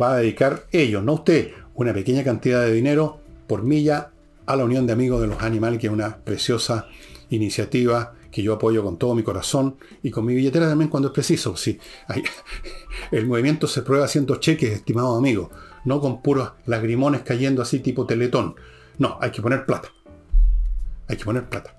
va 0.00 0.12
a 0.12 0.16
dedicar 0.18 0.64
ellos, 0.70 1.02
no 1.02 1.14
usted, 1.14 1.50
una 1.74 1.92
pequeña 1.92 2.22
cantidad 2.22 2.62
de 2.62 2.72
dinero 2.72 3.18
por 3.46 3.62
milla 3.62 4.10
a 4.46 4.56
la 4.56 4.64
Unión 4.64 4.86
de 4.86 4.92
Amigos 4.92 5.20
de 5.20 5.26
los 5.26 5.42
Animales, 5.42 5.80
que 5.80 5.88
es 5.88 5.92
una 5.92 6.16
preciosa 6.18 6.86
iniciativa 7.30 8.14
que 8.30 8.42
yo 8.42 8.52
apoyo 8.52 8.84
con 8.84 8.98
todo 8.98 9.14
mi 9.14 9.22
corazón 9.22 9.76
y 10.02 10.10
con 10.10 10.24
mi 10.24 10.34
billetera 10.34 10.68
también 10.68 10.90
cuando 10.90 11.08
es 11.08 11.14
preciso. 11.14 11.56
Sí, 11.56 11.78
el 13.10 13.26
movimiento 13.26 13.66
se 13.66 13.82
prueba 13.82 14.04
haciendo 14.04 14.36
cheques, 14.36 14.70
estimado 14.70 15.16
amigo, 15.16 15.50
no 15.88 16.00
con 16.00 16.22
puros 16.22 16.52
lagrimones 16.66 17.22
cayendo 17.22 17.62
así 17.62 17.80
tipo 17.80 18.06
teletón. 18.06 18.54
No, 18.98 19.18
hay 19.20 19.30
que 19.30 19.42
poner 19.42 19.66
plata. 19.66 19.88
Hay 21.08 21.16
que 21.16 21.24
poner 21.24 21.48
plata. 21.48 21.74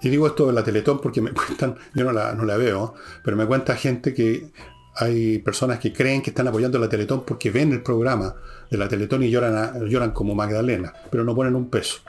Y 0.00 0.08
digo 0.08 0.26
esto 0.26 0.46
de 0.46 0.52
la 0.52 0.64
Teletón 0.64 1.00
porque 1.00 1.20
me 1.20 1.32
cuentan, 1.34 1.76
yo 1.94 2.04
no 2.04 2.12
la, 2.12 2.34
no 2.34 2.44
la 2.44 2.56
veo, 2.56 2.94
pero 3.24 3.36
me 3.36 3.46
cuenta 3.46 3.76
gente 3.76 4.14
que 4.14 4.50
hay 4.94 5.38
personas 5.38 5.78
que 5.78 5.92
creen 5.92 6.22
que 6.22 6.30
están 6.30 6.48
apoyando 6.48 6.78
la 6.78 6.88
Teletón 6.88 7.24
porque 7.24 7.50
ven 7.50 7.72
el 7.72 7.82
programa 7.82 8.36
de 8.70 8.78
la 8.78 8.88
Teletón 8.88 9.22
y 9.22 9.30
lloran, 9.30 9.88
lloran 9.88 10.12
como 10.12 10.34
Magdalena, 10.34 10.92
pero 11.10 11.24
no 11.24 11.34
ponen 11.34 11.56
un 11.56 11.68
peso 11.68 12.00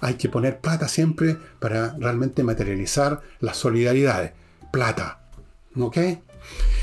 hay 0.00 0.14
que 0.14 0.28
poner 0.28 0.60
plata 0.60 0.88
siempre 0.88 1.36
para 1.58 1.96
realmente 1.98 2.42
materializar 2.42 3.20
las 3.40 3.56
solidaridades. 3.56 4.32
Plata. 4.72 5.20
¿Ok? 5.78 5.98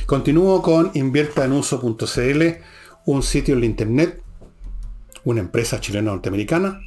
Continúo 0.06 0.62
con 0.62 0.92
inviertaenuso.cl, 0.94 2.44
un 3.06 3.24
sitio 3.24 3.54
en 3.54 3.62
la 3.62 3.66
internet, 3.66 4.22
una 5.24 5.42
empresa 5.42 5.80
chilena 5.80 6.12
norteamericana, 6.12 6.82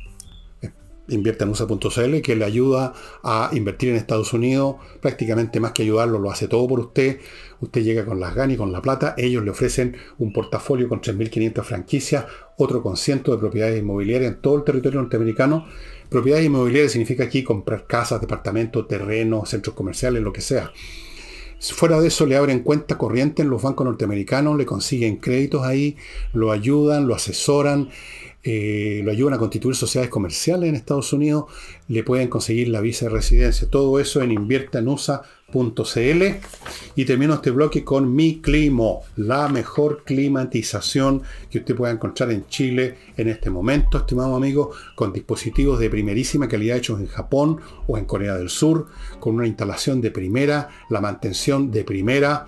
inviertaenuso.cl, 1.08 2.20
que 2.20 2.36
le 2.36 2.44
ayuda 2.44 2.92
a 3.22 3.50
invertir 3.52 3.90
en 3.90 3.96
Estados 3.96 4.32
Unidos. 4.32 4.76
Prácticamente 5.00 5.58
más 5.58 5.72
que 5.72 5.82
ayudarlo, 5.82 6.18
lo 6.18 6.30
hace 6.30 6.48
todo 6.48 6.68
por 6.68 6.80
usted. 6.80 7.18
Usted 7.60 7.82
llega 7.82 8.04
con 8.04 8.20
las 8.20 8.34
ganas 8.34 8.54
y 8.54 8.58
con 8.58 8.72
la 8.72 8.82
plata. 8.82 9.14
Ellos 9.16 9.42
le 9.42 9.50
ofrecen 9.50 9.96
un 10.18 10.32
portafolio 10.32 10.88
con 10.88 11.00
3.500 11.00 11.62
franquicias, 11.62 12.26
otro 12.58 12.82
con 12.82 12.96
cientos 12.96 13.34
de 13.34 13.40
propiedades 13.40 13.80
inmobiliarias 13.80 14.32
en 14.32 14.40
todo 14.40 14.56
el 14.56 14.64
territorio 14.64 15.00
norteamericano 15.00 15.66
Propiedades 16.08 16.46
inmobiliarias 16.46 16.92
significa 16.92 17.24
aquí 17.24 17.44
comprar 17.44 17.86
casas, 17.86 18.20
departamentos, 18.20 18.88
terrenos, 18.88 19.50
centros 19.50 19.74
comerciales, 19.74 20.22
lo 20.22 20.32
que 20.32 20.40
sea. 20.40 20.72
Fuera 21.60 22.00
de 22.00 22.08
eso 22.08 22.24
le 22.24 22.36
abren 22.36 22.60
cuenta 22.60 22.96
corriente 22.96 23.42
en 23.42 23.50
los 23.50 23.62
bancos 23.62 23.84
norteamericanos, 23.84 24.56
le 24.56 24.64
consiguen 24.64 25.16
créditos 25.16 25.62
ahí, 25.64 25.96
lo 26.32 26.52
ayudan, 26.52 27.08
lo 27.08 27.14
asesoran, 27.14 27.88
eh, 28.44 29.00
lo 29.04 29.10
ayudan 29.10 29.34
a 29.34 29.38
constituir 29.38 29.74
sociedades 29.74 30.10
comerciales 30.10 30.68
en 30.68 30.76
Estados 30.76 31.12
Unidos, 31.12 31.46
le 31.88 32.04
pueden 32.04 32.28
conseguir 32.28 32.68
la 32.68 32.80
visa 32.80 33.06
de 33.06 33.10
residencia. 33.10 33.68
Todo 33.68 33.98
eso 33.98 34.22
en 34.22 34.30
inviertanusa.cl. 35.52 36.22
y 36.94 37.04
termino 37.04 37.34
este 37.34 37.50
bloque 37.50 37.84
con 37.84 38.14
Mi 38.14 38.40
Climo, 38.40 39.04
la 39.16 39.48
mejor 39.48 40.02
climatización 40.04 41.22
que 41.50 41.58
usted 41.58 41.74
pueda 41.74 41.92
encontrar 41.92 42.30
en 42.30 42.46
Chile 42.48 42.96
en 43.16 43.28
este 43.28 43.50
momento, 43.50 43.98
estimado 43.98 44.36
amigo, 44.36 44.72
con 44.94 45.12
dispositivos 45.12 45.78
de 45.78 45.90
primerísima 45.90 46.48
calidad 46.48 46.76
hechos 46.76 47.00
en 47.00 47.06
Japón 47.06 47.60
o 47.86 47.96
en 47.98 48.04
Corea 48.04 48.34
del 48.34 48.48
Sur, 48.48 48.88
con 49.20 49.36
una 49.36 49.46
instalación 49.46 50.00
de 50.00 50.10
primera, 50.10 50.68
la 50.90 51.00
mantención 51.00 51.70
de 51.70 51.84
primera. 51.84 52.46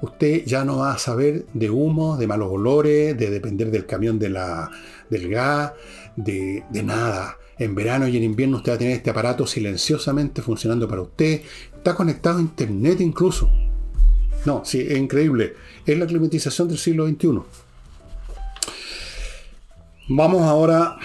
Usted 0.00 0.44
ya 0.44 0.64
no 0.64 0.78
va 0.78 0.94
a 0.94 0.98
saber 0.98 1.46
de 1.52 1.70
humo, 1.70 2.16
de 2.16 2.26
malos 2.26 2.48
olores, 2.50 3.16
de 3.16 3.30
depender 3.30 3.70
del 3.70 3.86
camión 3.86 4.18
de 4.18 4.30
la, 4.30 4.68
del 5.08 5.28
gas, 5.28 5.72
de, 6.16 6.64
de 6.70 6.82
nada. 6.82 7.38
En 7.58 7.76
verano 7.76 8.08
y 8.08 8.16
en 8.16 8.24
invierno 8.24 8.56
usted 8.56 8.72
va 8.72 8.76
a 8.76 8.78
tener 8.78 8.94
este 8.94 9.10
aparato 9.10 9.46
silenciosamente 9.46 10.42
funcionando 10.42 10.88
para 10.88 11.02
usted. 11.02 11.42
Está 11.82 11.96
conectado 11.96 12.38
a 12.38 12.40
internet 12.40 13.00
incluso. 13.00 13.50
No, 14.46 14.64
sí, 14.64 14.86
es 14.88 14.96
increíble. 14.96 15.56
Es 15.84 15.98
la 15.98 16.06
climatización 16.06 16.68
del 16.68 16.78
siglo 16.78 17.08
XXI. 17.08 17.40
Vamos 20.10 20.42
ahora, 20.42 20.96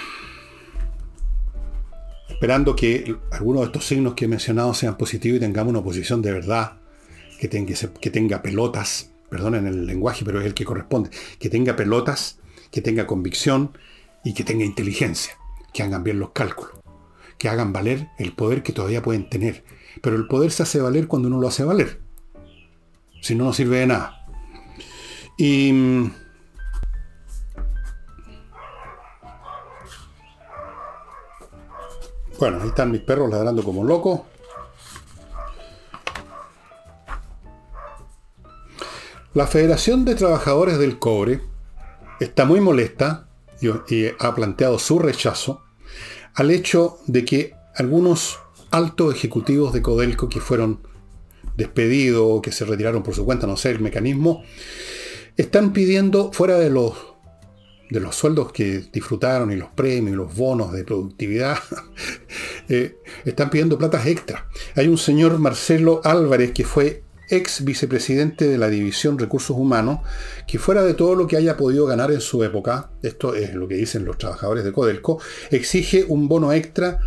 esperando 2.30 2.76
que 2.76 3.16
algunos 3.32 3.62
de 3.62 3.66
estos 3.66 3.88
signos 3.88 4.14
que 4.14 4.26
he 4.26 4.28
mencionado 4.28 4.72
sean 4.76 5.00
positivos 5.00 5.38
y 5.38 5.40
tengamos 5.40 5.72
una 5.72 5.80
oposición 5.80 6.22
de 6.22 6.32
verdad, 6.32 6.74
que 7.40 7.48
tenga, 7.48 7.74
que 8.00 8.12
tenga 8.12 8.44
pelotas, 8.44 9.10
perdonen 9.32 9.66
el 9.66 9.88
lenguaje, 9.88 10.24
pero 10.24 10.40
es 10.42 10.46
el 10.46 10.54
que 10.54 10.64
corresponde, 10.64 11.10
que 11.40 11.50
tenga 11.50 11.76
pelotas, 11.76 12.38
que 12.70 12.82
tenga 12.84 13.08
convicción 13.08 13.76
y 14.24 14.36
que 14.36 14.44
tenga 14.44 14.64
inteligencia 14.64 15.34
que 15.74 15.82
hagan 15.82 16.04
bien 16.04 16.20
los 16.20 16.30
cálculos, 16.34 16.74
que 17.40 17.50
hagan 17.50 17.74
valer 17.74 18.10
el 18.20 18.34
poder 18.34 18.62
que 18.62 18.74
todavía 18.74 19.02
pueden 19.02 19.28
tener. 19.28 19.64
Pero 20.02 20.16
el 20.16 20.28
poder 20.28 20.52
se 20.52 20.64
hace 20.64 20.82
valer 20.82 21.08
cuando 21.08 21.28
uno 21.28 21.40
lo 21.40 21.48
hace 21.48 21.64
valer. 21.64 22.02
Si 23.22 23.36
no, 23.36 23.46
no 23.46 23.54
sirve 23.54 23.80
de 23.80 23.88
nada. 23.88 24.26
Y... 25.38 25.72
Mm, 25.72 26.12
bueno, 32.40 32.62
ahí 32.62 32.70
están 32.70 32.92
mis 32.92 33.02
perros 33.02 33.30
ladrando 33.30 33.64
como 33.64 33.84
locos. 33.84 34.22
La 39.38 39.46
Federación 39.46 40.04
de 40.04 40.16
Trabajadores 40.16 40.80
del 40.80 40.98
Cobre 40.98 41.42
está 42.20 42.46
muy 42.46 42.60
molesta 42.60 43.28
y, 43.62 44.08
ha 44.20 44.34
planteado 44.34 44.80
su 44.80 44.98
rechazo 44.98 45.64
al 46.34 46.50
hecho 46.50 46.98
de 47.06 47.24
que 47.24 47.56
algunos 47.76 48.40
altos 48.72 49.14
ejecutivos 49.14 49.74
de 49.74 49.82
Codelco 49.82 50.30
que 50.30 50.40
fueron 50.40 50.80
despedidos 51.56 52.24
o 52.26 52.42
que 52.42 52.52
se 52.52 52.66
retiraron 52.66 53.04
por 53.04 53.16
su 53.16 53.26
cuenta, 53.26 53.48
no 53.48 53.58
sé 53.58 53.72
el 53.72 53.80
mecanismo, 53.80 54.44
están 55.36 55.74
pidiendo 55.74 56.32
fuera 56.32 56.58
de 56.58 56.70
los 56.70 56.94
de 57.90 58.02
los 58.02 58.16
sueldos 58.16 58.52
que 58.52 58.84
disfrutaron 58.92 59.50
y 59.52 59.56
los 59.56 59.70
premios 59.70 60.14
y 60.14 60.18
los 60.18 60.36
bonos 60.36 60.74
de 60.74 60.84
productividad, 60.84 61.58
eh, 62.70 62.98
están 63.24 63.50
pidiendo 63.50 63.78
platas 63.78 64.06
extra. 64.08 64.50
Hay 64.76 64.90
un 64.90 64.98
señor 64.98 65.40
Marcelo 65.40 66.02
Álvarez 66.04 66.52
que 66.52 66.66
fue 66.66 67.04
ex 67.30 67.64
vicepresidente 67.64 68.48
de 68.48 68.58
la 68.58 68.70
División 68.70 69.18
Recursos 69.18 69.56
Humanos, 69.58 70.00
que 70.48 70.60
fuera 70.60 70.84
de 70.84 70.94
todo 70.94 71.16
lo 71.16 71.28
que 71.28 71.38
haya 71.38 71.58
podido 71.58 71.86
ganar 71.86 72.12
en 72.12 72.22
su 72.22 72.44
época, 72.44 72.92
esto 73.02 73.36
es 73.36 73.54
lo 73.54 73.68
que 73.68 73.76
dicen 73.76 74.06
los 74.06 74.18
trabajadores 74.18 74.64
de 74.64 74.72
Codelco, 74.72 75.22
exige 75.52 76.06
un 76.08 76.28
bono 76.28 76.54
extra 76.54 77.00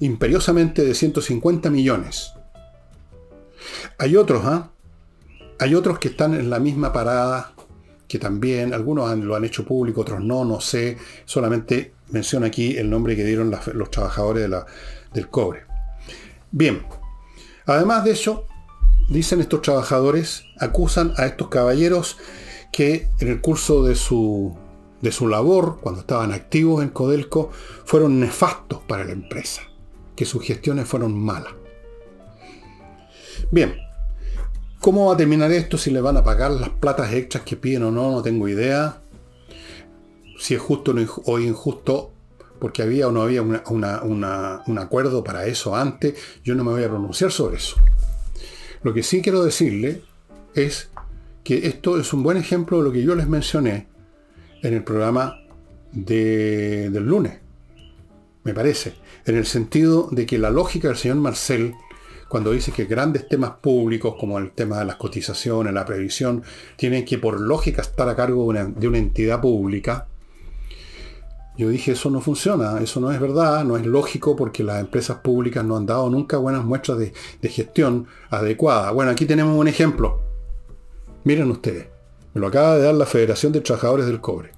imperiosamente 0.00 0.84
de 0.84 0.94
150 0.94 1.70
millones. 1.70 2.32
Hay 3.98 4.16
otros, 4.16 4.44
¿ah? 4.44 4.70
Hay 5.58 5.74
otros 5.74 5.98
que 5.98 6.08
están 6.08 6.34
en 6.34 6.50
la 6.50 6.58
misma 6.58 6.92
parada, 6.92 7.54
que 8.08 8.18
también, 8.18 8.74
algunos 8.74 9.16
lo 9.18 9.34
han 9.34 9.44
hecho 9.44 9.64
público, 9.64 10.02
otros 10.02 10.20
no, 10.20 10.44
no 10.44 10.60
sé, 10.60 10.98
solamente 11.24 11.94
menciono 12.10 12.46
aquí 12.46 12.76
el 12.76 12.90
nombre 12.90 13.16
que 13.16 13.24
dieron 13.24 13.50
los 13.50 13.90
trabajadores 13.90 14.50
del 15.12 15.28
cobre. 15.28 15.64
Bien, 16.50 16.82
además 17.66 18.04
de 18.04 18.12
eso, 18.12 18.46
dicen 19.08 19.40
estos 19.40 19.62
trabajadores, 19.62 20.44
acusan 20.58 21.12
a 21.16 21.26
estos 21.26 21.48
caballeros 21.48 22.18
que 22.72 23.08
en 23.20 23.28
el 23.28 23.40
curso 23.40 23.84
de 23.84 23.94
su, 23.94 24.56
de 25.00 25.12
su 25.12 25.28
labor, 25.28 25.78
cuando 25.80 26.00
estaban 26.00 26.32
activos 26.32 26.82
en 26.82 26.90
Codelco, 26.90 27.50
fueron 27.84 28.20
nefastos 28.20 28.80
para 28.82 29.04
la 29.04 29.12
empresa, 29.12 29.62
que 30.16 30.24
sus 30.24 30.42
gestiones 30.42 30.86
fueron 30.86 31.18
malas. 31.18 31.52
Bien, 33.50 33.76
¿cómo 34.80 35.06
va 35.06 35.14
a 35.14 35.16
terminar 35.16 35.50
esto? 35.52 35.78
Si 35.78 35.90
le 35.90 36.00
van 36.00 36.16
a 36.16 36.24
pagar 36.24 36.50
las 36.52 36.70
platas 36.70 37.12
extras 37.12 37.44
que 37.44 37.56
piden 37.56 37.84
o 37.84 37.90
no, 37.90 38.10
no 38.10 38.22
tengo 38.22 38.48
idea. 38.48 39.02
Si 40.38 40.54
es 40.54 40.60
justo 40.60 40.94
o 41.26 41.38
injusto, 41.38 42.12
porque 42.58 42.82
había 42.82 43.08
o 43.08 43.12
no 43.12 43.22
había 43.22 43.42
un 43.42 44.78
acuerdo 44.78 45.24
para 45.24 45.46
eso 45.46 45.74
antes, 45.76 46.14
yo 46.42 46.54
no 46.54 46.64
me 46.64 46.72
voy 46.72 46.84
a 46.84 46.88
pronunciar 46.88 47.30
sobre 47.30 47.56
eso. 47.56 47.76
Lo 48.82 48.92
que 48.94 49.02
sí 49.02 49.22
quiero 49.22 49.44
decirle 49.44 50.02
es 50.54 50.90
que 51.42 51.66
esto 51.66 51.98
es 51.98 52.12
un 52.12 52.22
buen 52.22 52.36
ejemplo 52.36 52.78
de 52.78 52.84
lo 52.84 52.92
que 52.92 53.02
yo 53.02 53.14
les 53.14 53.28
mencioné 53.28 53.88
en 54.62 54.74
el 54.74 54.82
programa 54.82 55.40
del 55.92 56.92
lunes, 57.04 57.38
me 58.44 58.54
parece, 58.54 58.94
en 59.26 59.36
el 59.36 59.46
sentido 59.46 60.08
de 60.10 60.26
que 60.26 60.38
la 60.38 60.50
lógica 60.50 60.88
del 60.88 60.96
señor 60.96 61.18
Marcel, 61.18 61.74
cuando 62.28 62.52
dice 62.52 62.72
que 62.72 62.84
grandes 62.84 63.28
temas 63.28 63.52
públicos 63.60 64.16
como 64.18 64.38
el 64.38 64.52
tema 64.52 64.78
de 64.78 64.84
las 64.84 64.96
cotizaciones, 64.96 65.72
la 65.72 65.84
previsión, 65.84 66.42
tienen 66.76 67.04
que 67.04 67.18
por 67.18 67.40
lógica 67.40 67.82
estar 67.82 68.08
a 68.08 68.16
cargo 68.16 68.52
de 68.52 68.88
una 68.88 68.98
entidad 68.98 69.40
pública, 69.40 70.08
yo 71.56 71.68
dije, 71.68 71.92
eso 71.92 72.10
no 72.10 72.20
funciona, 72.20 72.80
eso 72.80 72.98
no 72.98 73.12
es 73.12 73.20
verdad, 73.20 73.64
no 73.64 73.76
es 73.76 73.86
lógico 73.86 74.34
porque 74.34 74.64
las 74.64 74.80
empresas 74.80 75.18
públicas 75.18 75.64
no 75.64 75.76
han 75.76 75.86
dado 75.86 76.10
nunca 76.10 76.36
buenas 76.36 76.64
muestras 76.64 76.98
de, 76.98 77.12
gestión 77.48 78.08
adecuada. 78.28 78.90
Bueno, 78.90 79.12
aquí 79.12 79.24
tenemos 79.24 79.56
un 79.56 79.68
ejemplo. 79.68 80.20
Miren 81.22 81.50
ustedes, 81.52 81.86
me 82.34 82.40
lo 82.40 82.48
acaba 82.48 82.76
de 82.76 82.82
dar 82.82 82.94
la 82.94 83.06
Federación 83.06 83.52
de 83.52 83.60
Trabajadores 83.60 84.06
del 84.06 84.20
Cobre. 84.20 84.53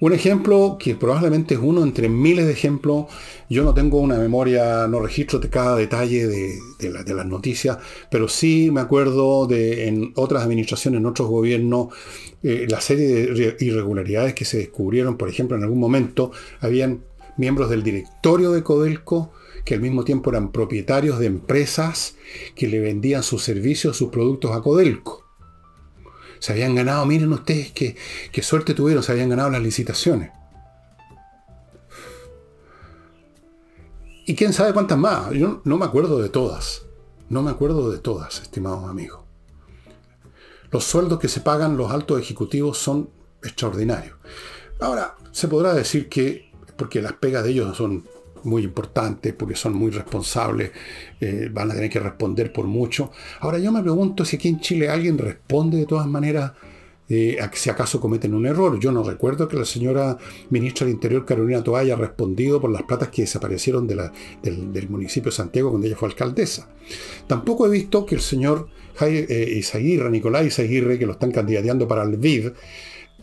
Un 0.00 0.12
ejemplo 0.12 0.76
que 0.78 0.94
probablemente 0.94 1.54
es 1.54 1.60
uno 1.60 1.82
entre 1.82 2.08
miles 2.08 2.46
de 2.46 2.52
ejemplos. 2.52 3.06
Yo 3.50 3.64
no 3.64 3.74
tengo 3.74 3.98
una 3.98 4.16
memoria, 4.16 4.86
no 4.86 5.00
registro 5.00 5.40
de 5.40 5.50
cada 5.50 5.74
detalle 5.74 6.28
de, 6.28 6.60
las 7.14 7.26
noticias, 7.26 7.78
pero 8.08 8.28
sí 8.28 8.70
me 8.72 8.80
acuerdo 8.80 9.48
de 9.48 9.88
en 9.88 10.12
otras 10.14 10.44
administraciones, 10.44 11.00
en 11.00 11.06
otros 11.06 11.28
gobiernos, 11.28 11.88
eh, 12.44 12.66
la 12.68 12.80
serie 12.80 13.08
de 13.08 13.56
irregularidades 13.58 14.34
que 14.34 14.44
se 14.44 14.58
descubrieron. 14.58 15.16
Por 15.16 15.28
ejemplo, 15.28 15.56
en 15.56 15.64
algún 15.64 15.80
momento 15.80 16.30
habían 16.60 17.02
miembros 17.36 17.68
del 17.68 17.82
directorio 17.82 18.52
de 18.52 18.62
Codelco 18.62 19.32
que 19.64 19.74
al 19.74 19.80
mismo 19.80 20.04
tiempo 20.04 20.30
eran 20.30 20.52
propietarios 20.52 21.18
de 21.18 21.26
empresas 21.26 22.14
que 22.54 22.68
le 22.68 22.78
vendían 22.78 23.24
sus 23.24 23.42
servicios, 23.42 23.96
sus 23.96 24.10
productos 24.10 24.52
a 24.52 24.60
Codelco 24.60 25.27
se 26.38 26.52
habían 26.52 26.74
ganado, 26.74 27.04
miren 27.06 27.32
ustedes 27.32 27.72
qué, 27.72 27.96
suerte 28.42 28.74
tuvieron, 28.74 29.02
se 29.02 29.12
habían 29.12 29.28
ganado 29.28 29.50
las 29.50 29.62
licitaciones. 29.62 30.30
Y 34.26 34.34
quién 34.34 34.52
sabe 34.52 34.74
cuántas 34.74 34.98
más. 34.98 35.30
Yo 35.32 35.62
no 35.64 35.78
me 35.78 35.86
acuerdo 35.86 36.20
de 36.20 36.28
todas. 36.28 36.82
No 37.30 37.42
me 37.42 37.50
acuerdo 37.50 37.90
de 37.90 37.98
todas, 37.98 38.40
estimados 38.42 38.88
amigos. 38.88 39.20
Los 40.70 40.84
sueldos 40.84 41.18
que 41.18 41.28
se 41.28 41.40
pagan 41.40 41.78
los 41.78 41.90
altos 41.90 42.20
ejecutivos 42.20 42.76
son 42.76 43.10
extraordinarios. 43.42 44.16
Ahora, 44.80 45.16
se 45.32 45.48
podrá 45.48 45.72
decir 45.72 46.08
que, 46.08 46.52
porque 46.76 47.00
las 47.00 47.14
pegas 47.14 47.44
de 47.44 47.50
ellos 47.50 47.76
son 47.76 48.06
muy 48.44 48.62
importantes, 48.64 49.34
porque 49.34 49.54
son 49.54 49.74
muy 49.74 49.90
responsables, 49.90 50.70
eh, 51.20 51.48
van 51.52 51.70
a 51.70 51.74
tener 51.74 51.90
que 51.90 52.00
responder 52.00 52.52
por 52.52 52.66
mucho. 52.66 53.10
Ahora 53.40 53.58
yo 53.58 53.72
me 53.72 53.82
pregunto 53.82 54.24
si 54.24 54.36
aquí 54.36 54.48
en 54.48 54.60
Chile 54.60 54.88
alguien 54.88 55.18
responde 55.18 55.78
de 55.78 55.86
todas 55.86 56.06
maneras 56.06 56.52
eh, 57.10 57.38
si 57.54 57.70
acaso 57.70 58.00
cometen 58.00 58.34
un 58.34 58.46
error. 58.46 58.78
Yo 58.78 58.92
no 58.92 59.02
recuerdo 59.02 59.48
que 59.48 59.56
la 59.56 59.64
señora 59.64 60.18
ministra 60.50 60.86
del 60.86 60.94
Interior, 60.94 61.24
Carolina 61.24 61.62
Toa, 61.62 61.80
haya 61.80 61.96
respondido 61.96 62.60
por 62.60 62.70
las 62.70 62.82
platas 62.82 63.08
que 63.08 63.22
desaparecieron 63.22 63.86
del, 63.86 64.10
del, 64.42 64.88
municipio 64.90 65.30
de 65.30 65.36
Santiago 65.36 65.70
cuando 65.70 65.86
ella 65.86 65.96
fue 65.96 66.08
alcaldesa. 66.08 66.68
Tampoco 67.26 67.66
he 67.66 67.70
visto 67.70 68.04
que 68.04 68.14
el 68.14 68.20
señor 68.20 68.68
eh, 69.00 69.54
Isaguirre, 69.56 70.10
Nicolás 70.10 70.44
Isaguirre, 70.44 70.98
que 70.98 71.06
lo 71.06 71.12
están 71.12 71.30
candidateando 71.30 71.88
para 71.88 72.02
el 72.02 72.16
BID, 72.16 72.50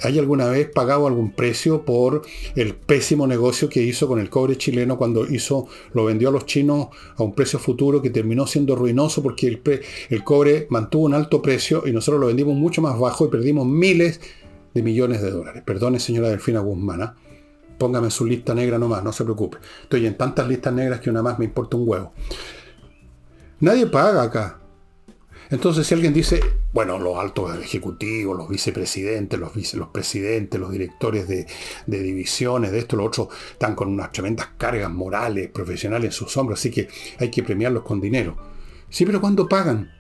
¿Hay 0.02 0.20
alguna 0.20 0.48
vez 0.48 0.70
pagado 0.70 1.08
algún 1.08 1.32
precio 1.32 1.86
por 1.86 2.22
el 2.56 2.76
pésimo 2.76 3.28
negocio 3.28 3.70
que 3.70 3.82
hizo 3.82 4.08
con 4.08 4.20
el 4.20 4.30
cobre 4.30 4.58
chileno 4.58 4.98
cuando 4.98 5.26
hizo, 5.26 5.68
lo 5.94 6.04
vendió 6.04 6.30
a 6.30 6.32
los 6.34 6.46
chinos 6.46 6.88
a 7.16 7.24
un 7.24 7.34
precio 7.34 7.60
futuro 7.60 8.02
que 8.02 8.10
terminó 8.10 8.46
siendo 8.46 8.76
ruinoso 8.76 9.24
porque 9.24 9.48
el, 9.48 9.62
el 10.10 10.24
cobre 10.24 10.68
mantuvo 10.70 11.06
un 11.06 11.14
alto 11.14 11.42
precio 11.42 11.84
y 11.86 11.94
nosotros 11.94 12.20
lo 12.20 12.28
vendimos 12.28 12.58
mucho 12.58 12.82
más 12.82 13.00
bajo 13.00 13.26
y 13.26 13.30
perdimos 13.30 13.66
miles 13.66 14.20
de 14.74 14.84
millones 14.84 15.22
de 15.22 15.32
dólares? 15.32 15.64
Perdone, 15.66 16.00
señora 16.00 16.28
Delfina 16.28 16.60
Guzmán. 16.60 17.02
¿ah? 17.02 17.16
Póngame 17.78 18.12
su 18.12 18.26
lista 18.26 18.54
negra 18.54 18.78
nomás, 18.78 19.02
no 19.02 19.14
se 19.14 19.24
preocupe. 19.24 19.60
Estoy 19.84 20.06
en 20.06 20.18
tantas 20.18 20.48
listas 20.48 20.74
negras 20.74 21.00
que 21.00 21.10
una 21.10 21.24
más 21.24 21.40
me 21.40 21.46
importa 21.46 21.78
un 21.78 21.88
huevo. 21.88 22.12
Nadie 23.62 23.88
paga 23.88 24.24
acá. 24.24 24.60
Entonces, 25.50 25.86
si 25.86 25.94
alguien 25.94 26.14
dice, 26.14 26.40
bueno, 26.74 26.98
los 26.98 27.18
altos 27.18 27.58
ejecutivos, 27.58 28.36
los 28.36 28.50
vicepresidentes, 28.50 29.40
los, 29.40 29.54
vice, 29.54 29.78
los 29.78 29.90
presidentes, 29.90 30.60
los 30.60 30.72
directores 30.72 31.28
de, 31.28 31.46
divisiones, 31.86 32.72
de 32.72 32.80
esto, 32.80 32.96
lo 32.96 33.06
otro, 33.06 33.30
están 33.52 33.76
con 33.76 33.90
unas 33.90 34.12
tremendas 34.12 34.50
cargas 34.58 34.92
morales, 34.92 35.50
profesionales 35.50 36.08
en 36.08 36.12
sus 36.12 36.36
hombros, 36.38 36.60
así 36.60 36.72
que 36.72 36.88
hay 37.20 37.30
que 37.30 37.44
premiarlos 37.44 37.84
con 37.84 38.02
dinero. 38.02 38.38
Sí, 38.90 39.06
pero 39.06 39.22
¿cuándo 39.22 39.48
pagan? 39.48 39.92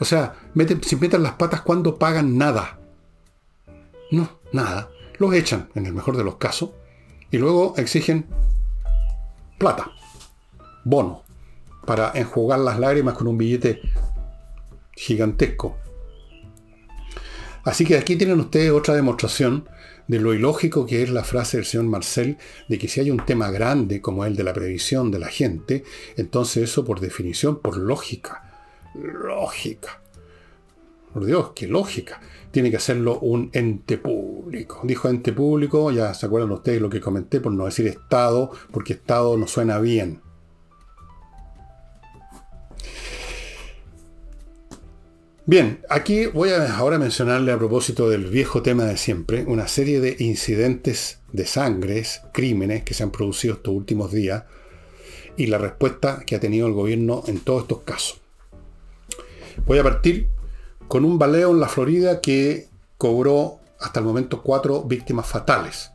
O 0.00 0.04
sea, 0.04 0.34
meten, 0.54 0.82
si 0.82 0.96
meten 0.96 1.22
las 1.22 1.34
patas, 1.34 1.60
¿cuándo 1.60 1.98
pagan 1.98 2.36
nada? 2.36 2.78
No, 4.10 4.40
nada. 4.52 4.90
Los 5.18 5.34
echan, 5.34 5.68
en 5.74 5.86
el 5.86 5.92
mejor 5.92 6.16
de 6.16 6.24
los 6.24 6.36
casos, 6.36 6.70
y 7.30 7.38
luego 7.38 7.74
exigen 7.76 8.26
plata, 9.58 9.92
bono, 10.84 11.22
para 11.86 12.12
enjugar 12.14 12.58
las 12.60 12.78
lágrimas 12.78 13.14
con 13.14 13.26
un 13.26 13.38
billete 13.38 13.80
gigantesco. 14.94 15.78
Así 17.64 17.84
que 17.84 17.96
aquí 17.96 18.16
tienen 18.16 18.40
ustedes 18.40 18.72
otra 18.72 18.94
demostración 18.94 19.68
de 20.08 20.18
lo 20.18 20.34
ilógico 20.34 20.84
que 20.84 21.02
es 21.02 21.10
la 21.10 21.24
frase 21.24 21.58
del 21.58 21.66
señor 21.66 21.86
Marcel 21.86 22.36
de 22.68 22.78
que 22.78 22.88
si 22.88 23.00
hay 23.00 23.10
un 23.10 23.24
tema 23.24 23.50
grande 23.50 24.00
como 24.00 24.24
el 24.24 24.34
de 24.34 24.44
la 24.44 24.52
previsión 24.52 25.10
de 25.10 25.20
la 25.20 25.28
gente, 25.28 25.84
entonces 26.16 26.64
eso 26.64 26.84
por 26.84 27.00
definición, 27.00 27.60
por 27.60 27.76
lógica, 27.76 28.64
lógica, 28.94 30.02
por 31.12 31.24
Dios, 31.24 31.52
qué 31.54 31.68
lógica, 31.68 32.20
tiene 32.50 32.70
que 32.70 32.78
hacerlo 32.78 33.18
un 33.20 33.50
ente 33.52 33.98
público. 33.98 34.80
Dijo 34.84 35.08
ente 35.08 35.32
público, 35.32 35.90
ya 35.90 36.12
se 36.14 36.26
acuerdan 36.26 36.52
ustedes 36.52 36.80
lo 36.80 36.90
que 36.90 37.00
comenté, 37.00 37.40
por 37.40 37.52
no 37.52 37.66
decir 37.66 37.86
Estado, 37.86 38.50
porque 38.70 38.94
Estado 38.94 39.36
no 39.36 39.46
suena 39.46 39.78
bien. 39.78 40.20
Bien, 45.44 45.80
aquí 45.88 46.26
voy 46.26 46.50
a 46.50 46.76
ahora 46.76 47.00
mencionarle 47.00 47.50
a 47.50 47.58
propósito 47.58 48.08
del 48.08 48.26
viejo 48.26 48.62
tema 48.62 48.84
de 48.84 48.96
siempre, 48.96 49.44
una 49.44 49.66
serie 49.66 49.98
de 49.98 50.14
incidentes 50.20 51.18
de 51.32 51.46
sangres, 51.46 52.20
crímenes 52.32 52.84
que 52.84 52.94
se 52.94 53.02
han 53.02 53.10
producido 53.10 53.54
estos 53.54 53.74
últimos 53.74 54.12
días 54.12 54.44
y 55.36 55.46
la 55.46 55.58
respuesta 55.58 56.22
que 56.24 56.36
ha 56.36 56.40
tenido 56.40 56.68
el 56.68 56.74
gobierno 56.74 57.24
en 57.26 57.40
todos 57.40 57.62
estos 57.62 57.80
casos. 57.80 58.20
Voy 59.66 59.78
a 59.80 59.82
partir 59.82 60.28
con 60.86 61.04
un 61.04 61.18
baleo 61.18 61.50
en 61.50 61.58
la 61.58 61.68
Florida 61.68 62.20
que 62.20 62.68
cobró 62.96 63.58
hasta 63.80 63.98
el 63.98 64.06
momento 64.06 64.42
cuatro 64.42 64.84
víctimas 64.84 65.26
fatales. 65.26 65.90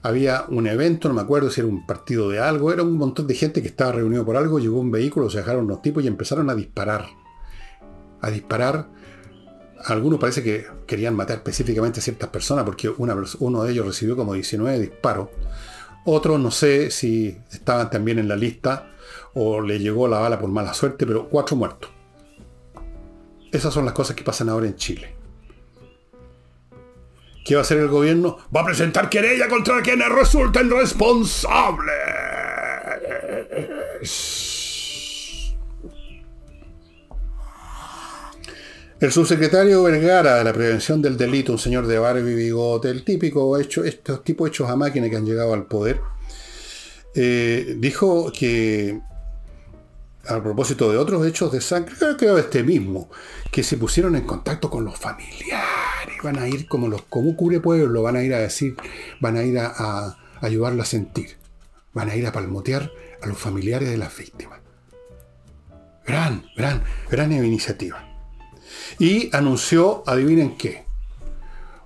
Había 0.00 0.46
un 0.48 0.66
evento, 0.66 1.08
no 1.08 1.14
me 1.14 1.20
acuerdo 1.20 1.50
si 1.50 1.60
era 1.60 1.68
un 1.68 1.86
partido 1.86 2.30
de 2.30 2.38
algo, 2.38 2.72
era 2.72 2.82
un 2.82 2.96
montón 2.96 3.26
de 3.26 3.34
gente 3.34 3.60
que 3.60 3.68
estaba 3.68 3.92
reunido 3.92 4.24
por 4.24 4.38
algo, 4.38 4.58
llegó 4.58 4.80
un 4.80 4.90
vehículo, 4.90 5.28
se 5.28 5.36
dejaron 5.36 5.66
los 5.66 5.82
tipos 5.82 6.02
y 6.02 6.06
empezaron 6.06 6.48
a 6.48 6.54
disparar 6.54 7.19
a 8.20 8.30
disparar. 8.30 8.88
Algunos 9.84 10.20
parece 10.20 10.42
que 10.42 10.66
querían 10.86 11.14
matar 11.14 11.38
específicamente 11.38 12.00
a 12.00 12.02
ciertas 12.02 12.28
personas 12.28 12.64
porque 12.64 12.88
una, 12.88 13.16
uno 13.38 13.64
de 13.64 13.72
ellos 13.72 13.86
recibió 13.86 14.16
como 14.16 14.34
19 14.34 14.78
disparos. 14.78 15.28
Otros 16.04 16.38
no 16.40 16.50
sé 16.50 16.90
si 16.90 17.38
estaban 17.52 17.90
también 17.90 18.18
en 18.18 18.28
la 18.28 18.36
lista 18.36 18.90
o 19.34 19.60
le 19.60 19.78
llegó 19.78 20.08
la 20.08 20.18
bala 20.18 20.38
por 20.38 20.50
mala 20.50 20.74
suerte, 20.74 21.06
pero 21.06 21.28
cuatro 21.28 21.56
muertos. 21.56 21.90
Esas 23.52 23.72
son 23.74 23.84
las 23.84 23.94
cosas 23.94 24.16
que 24.16 24.24
pasan 24.24 24.48
ahora 24.48 24.66
en 24.66 24.76
Chile. 24.76 25.14
¿Qué 27.44 27.54
va 27.54 27.60
a 27.60 27.62
hacer 27.62 27.78
el 27.78 27.88
gobierno? 27.88 28.38
Va 28.54 28.60
a 28.60 28.66
presentar 28.66 29.08
querella 29.08 29.48
contra 29.48 29.82
quienes 29.82 30.08
resulten 30.08 30.70
responsables. 30.70 31.94
El 39.00 39.10
subsecretario 39.10 39.82
Vergara 39.82 40.36
de 40.36 40.44
la 40.44 40.52
Prevención 40.52 41.00
del 41.00 41.16
Delito, 41.16 41.52
un 41.52 41.58
señor 41.58 41.86
de 41.86 41.98
Barbie 41.98 42.34
bigote, 42.34 42.90
el 42.90 43.02
típico 43.02 43.58
hecho, 43.58 43.82
estos 43.82 44.22
tipos 44.22 44.50
hechos 44.50 44.68
a 44.68 44.76
máquina 44.76 45.08
que 45.08 45.16
han 45.16 45.24
llegado 45.24 45.54
al 45.54 45.64
poder, 45.64 46.02
eh, 47.14 47.76
dijo 47.78 48.30
que 48.30 49.00
a 50.28 50.42
propósito 50.42 50.92
de 50.92 50.98
otros 50.98 51.26
hechos 51.26 51.50
de 51.50 51.62
sangre, 51.62 51.94
creo 51.98 52.14
que 52.18 52.40
este 52.40 52.62
mismo, 52.62 53.08
que 53.50 53.62
se 53.62 53.78
pusieron 53.78 54.16
en 54.16 54.26
contacto 54.26 54.68
con 54.68 54.84
los 54.84 54.98
familiares, 54.98 56.18
van 56.22 56.38
a 56.38 56.46
ir 56.46 56.68
como 56.68 56.86
los 56.86 57.00
como 57.04 57.34
cubre 57.36 57.58
pueblo, 57.58 58.02
van 58.02 58.16
a 58.16 58.22
ir 58.22 58.34
a 58.34 58.40
decir, 58.40 58.76
van 59.18 59.38
a 59.38 59.42
ir 59.44 59.60
a, 59.60 59.72
a 59.78 60.18
ayudarlo 60.42 60.82
a 60.82 60.84
sentir, 60.84 61.38
van 61.94 62.10
a 62.10 62.16
ir 62.16 62.26
a 62.26 62.32
palmotear 62.32 62.92
a 63.22 63.26
los 63.28 63.38
familiares 63.38 63.88
de 63.88 63.96
las 63.96 64.14
víctimas. 64.14 64.60
Gran, 66.06 66.44
gran, 66.54 66.82
gran 67.10 67.32
iniciativa 67.32 68.09
y 68.98 69.34
anunció, 69.34 70.02
adivinen 70.06 70.56
qué, 70.56 70.84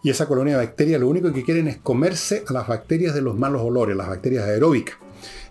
y 0.02 0.10
esa 0.10 0.26
colonia 0.26 0.58
de 0.58 0.64
bacterias 0.64 1.00
lo 1.00 1.08
único 1.08 1.32
que 1.32 1.42
quieren 1.42 1.68
es 1.68 1.78
comerse 1.78 2.44
a 2.48 2.52
las 2.52 2.68
bacterias 2.68 3.14
de 3.14 3.22
los 3.22 3.36
malos 3.36 3.62
olores, 3.62 3.96
las 3.96 4.08
bacterias 4.08 4.44
aeróbicas. 4.44 4.96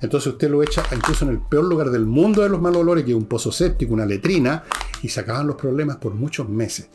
Entonces 0.01 0.33
usted 0.33 0.49
lo 0.49 0.63
echa 0.63 0.83
incluso 0.95 1.25
en 1.25 1.31
el 1.31 1.39
peor 1.39 1.65
lugar 1.65 1.89
del 1.89 2.05
mundo 2.05 2.41
de 2.43 2.49
los 2.49 2.61
malos 2.61 2.81
olores, 2.81 3.03
que 3.03 3.11
es 3.11 3.17
un 3.17 3.25
pozo 3.25 3.51
séptico, 3.51 3.93
una 3.93 4.05
letrina, 4.05 4.63
y 5.01 5.09
se 5.09 5.19
acaban 5.19 5.47
los 5.47 5.55
problemas 5.55 5.97
por 5.97 6.13
muchos 6.13 6.47
meses. 6.47 6.89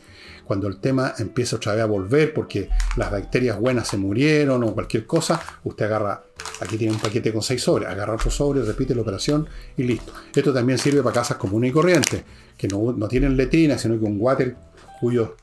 Cuando 0.45 0.67
el 0.67 0.79
tema 0.79 1.13
empieza 1.19 1.55
otra 1.55 1.73
vez 1.73 1.83
a 1.83 1.85
volver 1.85 2.33
porque 2.33 2.69
las 2.97 3.11
bacterias 3.11 3.57
buenas 3.57 3.87
se 3.87 3.97
murieron 3.97 4.63
o 4.63 4.73
cualquier 4.73 5.05
cosa, 5.05 5.41
usted 5.63 5.85
agarra, 5.85 6.23
aquí 6.59 6.77
tiene 6.77 6.93
un 6.93 6.99
paquete 6.99 7.31
con 7.31 7.41
seis 7.41 7.61
sobres, 7.61 7.87
agarra 7.87 8.15
otro 8.15 8.29
sobre, 8.29 8.61
repite 8.61 8.93
la 8.93 9.01
operación 9.03 9.47
y 9.77 9.83
listo. 9.83 10.11
Esto 10.35 10.53
también 10.53 10.79
sirve 10.79 11.01
para 11.01 11.13
casas 11.13 11.37
comunes 11.37 11.69
y 11.69 11.73
corrientes, 11.73 12.23
que 12.57 12.67
no, 12.67 12.91
no 12.91 13.07
tienen 13.07 13.37
letrina, 13.37 13.77
sino 13.77 13.97
que 13.97 14.05
un 14.05 14.17
water 14.19 14.55
cuyo 14.99 15.35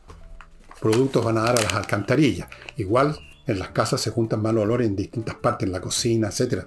productos 0.80 1.24
van 1.24 1.38
a 1.38 1.42
dar 1.42 1.58
a 1.58 1.62
las 1.62 1.74
alcantarillas. 1.74 2.48
Igual 2.76 3.18
en 3.46 3.58
las 3.58 3.70
casas 3.70 4.00
se 4.00 4.10
juntan 4.10 4.42
malos 4.42 4.64
olores 4.64 4.88
en 4.88 4.96
distintas 4.96 5.34
partes, 5.36 5.66
en 5.66 5.72
la 5.72 5.80
cocina, 5.80 6.28
etc. 6.28 6.64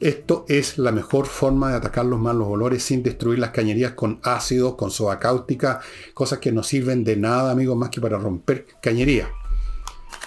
Esto 0.00 0.44
es 0.48 0.78
la 0.78 0.92
mejor 0.92 1.26
forma 1.26 1.70
de 1.70 1.76
atacar 1.76 2.04
los 2.04 2.20
malos 2.20 2.48
olores 2.48 2.82
sin 2.82 3.02
destruir 3.02 3.38
las 3.38 3.50
cañerías 3.50 3.92
con 3.92 4.20
ácidos, 4.22 4.74
con 4.74 4.90
soda 4.90 5.18
cáustica, 5.18 5.80
cosas 6.12 6.40
que 6.40 6.52
no 6.52 6.62
sirven 6.62 7.04
de 7.04 7.16
nada, 7.16 7.52
amigos, 7.52 7.76
más 7.76 7.90
que 7.90 8.00
para 8.00 8.18
romper 8.18 8.66
cañerías. 8.82 9.28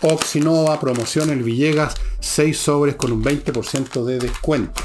Oxinova, 0.02 0.80
promoción 0.80 1.30
el 1.30 1.43
Villegas, 1.43 1.96
6 2.20 2.58
sobres 2.58 2.96
con 2.96 3.12
un 3.12 3.24
20% 3.24 4.04
de 4.04 4.20
descuento. 4.20 4.82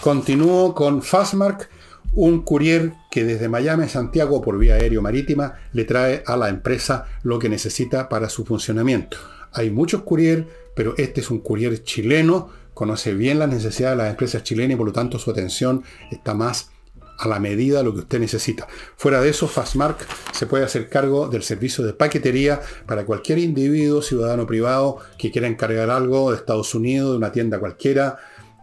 Continúo 0.00 0.74
con 0.74 1.02
Fastmark, 1.02 1.68
un 2.12 2.42
courier 2.42 2.92
que 3.10 3.24
desde 3.24 3.48
Miami 3.48 3.84
a 3.84 3.88
Santiago 3.88 4.40
por 4.40 4.58
vía 4.58 4.74
aéreo 4.74 5.02
marítima 5.02 5.54
le 5.72 5.84
trae 5.84 6.22
a 6.26 6.36
la 6.36 6.48
empresa 6.48 7.06
lo 7.22 7.38
que 7.38 7.48
necesita 7.48 8.08
para 8.08 8.28
su 8.28 8.44
funcionamiento. 8.44 9.16
Hay 9.52 9.70
muchos 9.70 10.02
courier, 10.02 10.46
pero 10.74 10.94
este 10.96 11.20
es 11.20 11.30
un 11.30 11.40
courier 11.40 11.82
chileno, 11.82 12.50
conoce 12.74 13.14
bien 13.14 13.38
las 13.38 13.48
necesidades 13.48 13.96
de 13.96 14.02
las 14.04 14.10
empresas 14.10 14.42
chilenas 14.42 14.74
y 14.74 14.76
por 14.76 14.86
lo 14.86 14.92
tanto 14.92 15.18
su 15.18 15.30
atención 15.30 15.82
está 16.10 16.34
más 16.34 16.70
a 17.18 17.28
la 17.28 17.38
medida 17.38 17.78
de 17.78 17.84
lo 17.84 17.92
que 17.94 18.00
usted 18.00 18.18
necesita. 18.18 18.66
Fuera 18.96 19.20
de 19.20 19.30
eso, 19.30 19.46
Fastmark 19.46 20.04
se 20.32 20.46
puede 20.46 20.64
hacer 20.64 20.88
cargo 20.88 21.28
del 21.28 21.42
servicio 21.42 21.84
de 21.84 21.92
paquetería 21.92 22.60
para 22.86 23.04
cualquier 23.04 23.38
individuo, 23.38 24.02
ciudadano 24.02 24.46
privado 24.46 24.98
que 25.18 25.30
quiera 25.30 25.46
encargar 25.46 25.90
algo 25.90 26.30
de 26.30 26.36
Estados 26.36 26.74
Unidos, 26.74 27.12
de 27.12 27.16
una 27.18 27.32
tienda 27.32 27.58
cualquiera, 27.58 28.18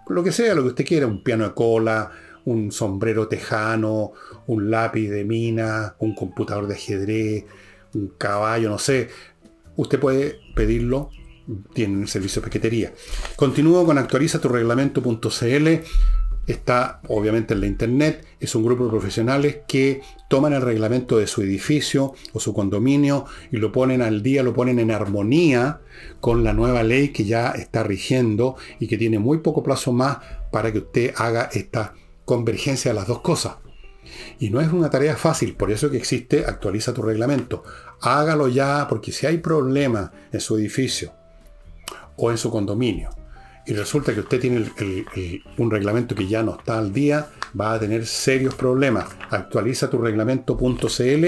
lo 0.08 0.24
que 0.24 0.32
sea, 0.32 0.54
lo 0.56 0.64
que 0.64 0.70
usted 0.70 0.86
quiera, 0.86 1.08
un 1.08 1.24
piano 1.24 1.46
de 1.46 1.54
cola, 1.54 2.12
un 2.46 2.72
sombrero 2.72 3.28
tejano, 3.28 4.14
un 4.48 4.72
lápiz 4.72 5.10
de 5.10 5.24
mina, 5.24 5.96
un 6.00 6.16
computador 6.16 6.68
de 6.68 6.76
ajedrez, 6.76 7.46
un 7.94 8.14
caballo, 8.18 8.70
no 8.70 8.78
sé, 8.78 9.10
usted 9.76 10.00
puede 10.00 10.40
pedirlo, 10.56 11.10
tienen 11.74 12.02
el 12.02 12.08
servicio 12.08 12.42
de 12.42 12.48
paquetería. 12.48 12.94
Continúo 13.36 13.86
con 13.86 13.98
actualiza 13.98 14.40
tu 14.40 14.50
reglamento.cl 14.50 15.68
está 16.48 17.02
obviamente 17.08 17.54
en 17.54 17.62
la 17.62 17.68
internet, 17.68 18.26
es 18.40 18.56
un 18.56 18.64
grupo 18.64 18.86
de 18.86 18.90
profesionales 18.90 19.60
que 19.68 20.02
toman 20.30 20.54
el 20.54 20.62
reglamento 20.62 21.18
de 21.18 21.28
su 21.28 21.42
edificio 21.42 22.14
o 22.34 22.40
su 22.40 22.54
condominio 22.54 23.26
y 23.52 23.58
lo 23.58 23.72
ponen 23.72 24.02
al 24.02 24.24
día, 24.24 24.44
lo 24.44 24.54
ponen 24.54 24.80
en 24.80 24.92
armonía 24.92 25.82
con 26.20 26.44
la 26.44 26.54
nueva 26.54 26.84
ley 26.84 27.10
que 27.10 27.26
ya 27.26 27.52
está 27.52 27.84
rigiendo 27.84 28.56
y 28.80 28.88
que 28.88 28.98
tiene 28.98 29.20
muy 29.20 29.40
poco 29.40 29.64
plazo 29.64 29.92
más 29.94 30.18
para 30.52 30.72
que 30.72 30.80
usted 30.80 31.14
haga 31.16 31.50
esta 31.54 31.94
convergencia 32.26 32.92
de 32.92 32.96
las 32.96 33.08
dos 33.08 33.22
cosas. 33.22 33.56
Y 34.40 34.50
no 34.50 34.62
es 34.62 34.72
una 34.72 34.90
tarea 34.90 35.16
fácil, 35.16 35.56
por 35.56 35.72
eso 35.72 35.90
que 35.90 35.98
existe 35.98 36.46
actualiza 36.46 36.94
tu 36.94 37.02
reglamento. 37.02 37.64
Hágalo 38.02 38.48
ya, 38.48 38.88
porque 38.90 39.12
si 39.12 39.28
hay 39.28 39.38
problemas 39.38 40.12
en 40.32 40.40
su 40.40 40.58
edificio 40.58 41.14
o 42.18 42.32
en 42.32 42.38
su 42.38 42.50
condominio, 42.50 43.10
y 43.66 43.74
resulta 43.74 44.14
que 44.14 44.22
usted 44.22 44.40
tiene 44.40 44.66
un 45.58 45.72
reglamento 45.72 46.16
que 46.16 46.28
ya 46.28 46.42
no 46.42 46.58
está 46.58 46.80
al 46.80 46.92
día, 46.92 47.28
va 47.60 47.74
a 47.74 47.80
tener 47.80 48.06
serios 48.08 48.56
problemas. 48.56 49.06
Actualiza 49.30 49.90
tu 49.90 50.00
reglamento.cl 50.00 51.26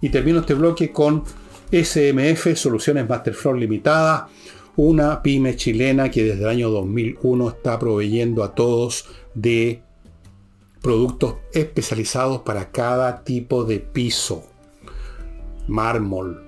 y 0.00 0.08
termino 0.10 0.40
este 0.40 0.54
bloque 0.54 0.92
con 0.92 1.24
SMF, 1.72 2.54
Soluciones 2.54 3.08
Masterflow 3.08 3.54
Limitada, 3.54 4.28
una 4.76 5.22
pyme 5.22 5.56
chilena 5.56 6.10
que 6.10 6.24
desde 6.24 6.42
el 6.42 6.48
año 6.48 6.70
2001 6.70 7.48
está 7.48 7.78
proveyendo 7.78 8.44
a 8.44 8.54
todos 8.54 9.06
de 9.34 9.82
productos 10.84 11.36
especializados 11.54 12.42
para 12.42 12.70
cada 12.70 13.24
tipo 13.24 13.64
de 13.64 13.80
piso. 13.80 14.44
Mármol, 15.66 16.44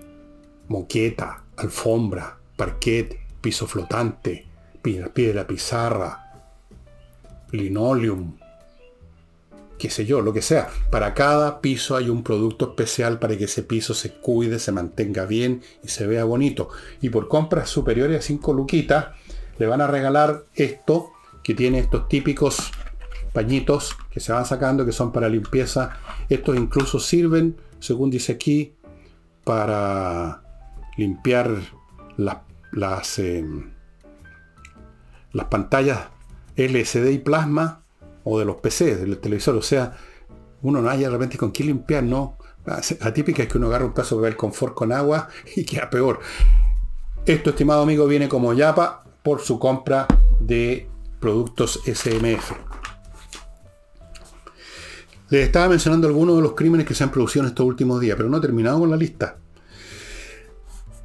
moqueta, 0.68 1.44
alfombra, 1.56 2.36
parquet, 2.54 3.18
piso 3.40 3.66
flotante, 3.66 4.46
piedra, 4.82 5.46
pizarra, 5.46 6.34
linoleum, 7.50 8.36
qué 9.78 9.88
sé 9.88 10.04
yo, 10.04 10.20
lo 10.20 10.34
que 10.34 10.42
sea. 10.42 10.68
Para 10.90 11.14
cada 11.14 11.62
piso 11.62 11.96
hay 11.96 12.10
un 12.10 12.22
producto 12.22 12.66
especial 12.66 13.18
para 13.18 13.38
que 13.38 13.44
ese 13.44 13.62
piso 13.62 13.94
se 13.94 14.12
cuide, 14.12 14.58
se 14.58 14.70
mantenga 14.70 15.24
bien 15.24 15.62
y 15.82 15.88
se 15.88 16.06
vea 16.06 16.24
bonito. 16.24 16.68
Y 17.00 17.08
por 17.08 17.28
compras 17.28 17.70
superiores 17.70 18.18
a 18.18 18.22
5 18.22 18.52
luquitas, 18.52 19.06
le 19.56 19.64
van 19.64 19.80
a 19.80 19.86
regalar 19.86 20.44
esto, 20.54 21.12
que 21.42 21.54
tiene 21.54 21.78
estos 21.78 22.06
típicos 22.08 22.70
pañitos 23.36 23.98
que 24.10 24.18
se 24.18 24.32
van 24.32 24.46
sacando, 24.46 24.86
que 24.86 24.92
son 24.92 25.12
para 25.12 25.28
limpieza. 25.28 25.90
Estos 26.30 26.56
incluso 26.56 26.98
sirven, 26.98 27.54
según 27.80 28.08
dice 28.08 28.32
aquí, 28.32 28.74
para 29.44 30.42
limpiar 30.96 31.50
las... 32.72 33.18
Em, 33.18 33.72
las 35.32 35.48
pantallas 35.48 36.08
LCD 36.56 37.10
y 37.10 37.18
plasma 37.18 37.82
o 38.24 38.38
de 38.38 38.46
los 38.46 38.56
PC, 38.56 38.96
del 38.96 39.18
televisor. 39.18 39.54
O 39.56 39.60
sea, 39.60 39.98
uno 40.62 40.80
no 40.80 40.88
haya 40.88 41.08
de 41.08 41.12
repente 41.12 41.36
con 41.36 41.52
qué 41.52 41.62
limpiar, 41.62 42.04
¿no? 42.04 42.38
La 42.64 43.12
típica 43.12 43.42
es 43.42 43.50
que 43.50 43.58
uno 43.58 43.66
agarra 43.66 43.84
un 43.84 43.92
pedazo 43.92 44.18
de 44.18 44.34
confort 44.34 44.72
con 44.72 44.92
agua 44.92 45.28
y 45.56 45.66
queda 45.66 45.90
peor. 45.90 46.20
Esto, 47.26 47.50
estimado 47.50 47.82
amigo, 47.82 48.06
viene 48.06 48.30
como 48.30 48.54
yapa 48.54 49.04
por 49.22 49.42
su 49.42 49.58
compra 49.58 50.06
de 50.40 50.88
productos 51.20 51.82
SMF. 51.84 52.65
Les 55.28 55.46
estaba 55.46 55.68
mencionando 55.68 56.06
algunos 56.06 56.36
de 56.36 56.42
los 56.42 56.52
crímenes 56.52 56.86
que 56.86 56.94
se 56.94 57.02
han 57.02 57.10
producido 57.10 57.44
en 57.44 57.48
estos 57.48 57.66
últimos 57.66 58.00
días, 58.00 58.16
pero 58.16 58.28
no 58.28 58.38
he 58.38 58.40
terminado 58.40 58.78
con 58.78 58.90
la 58.90 58.96
lista. 58.96 59.38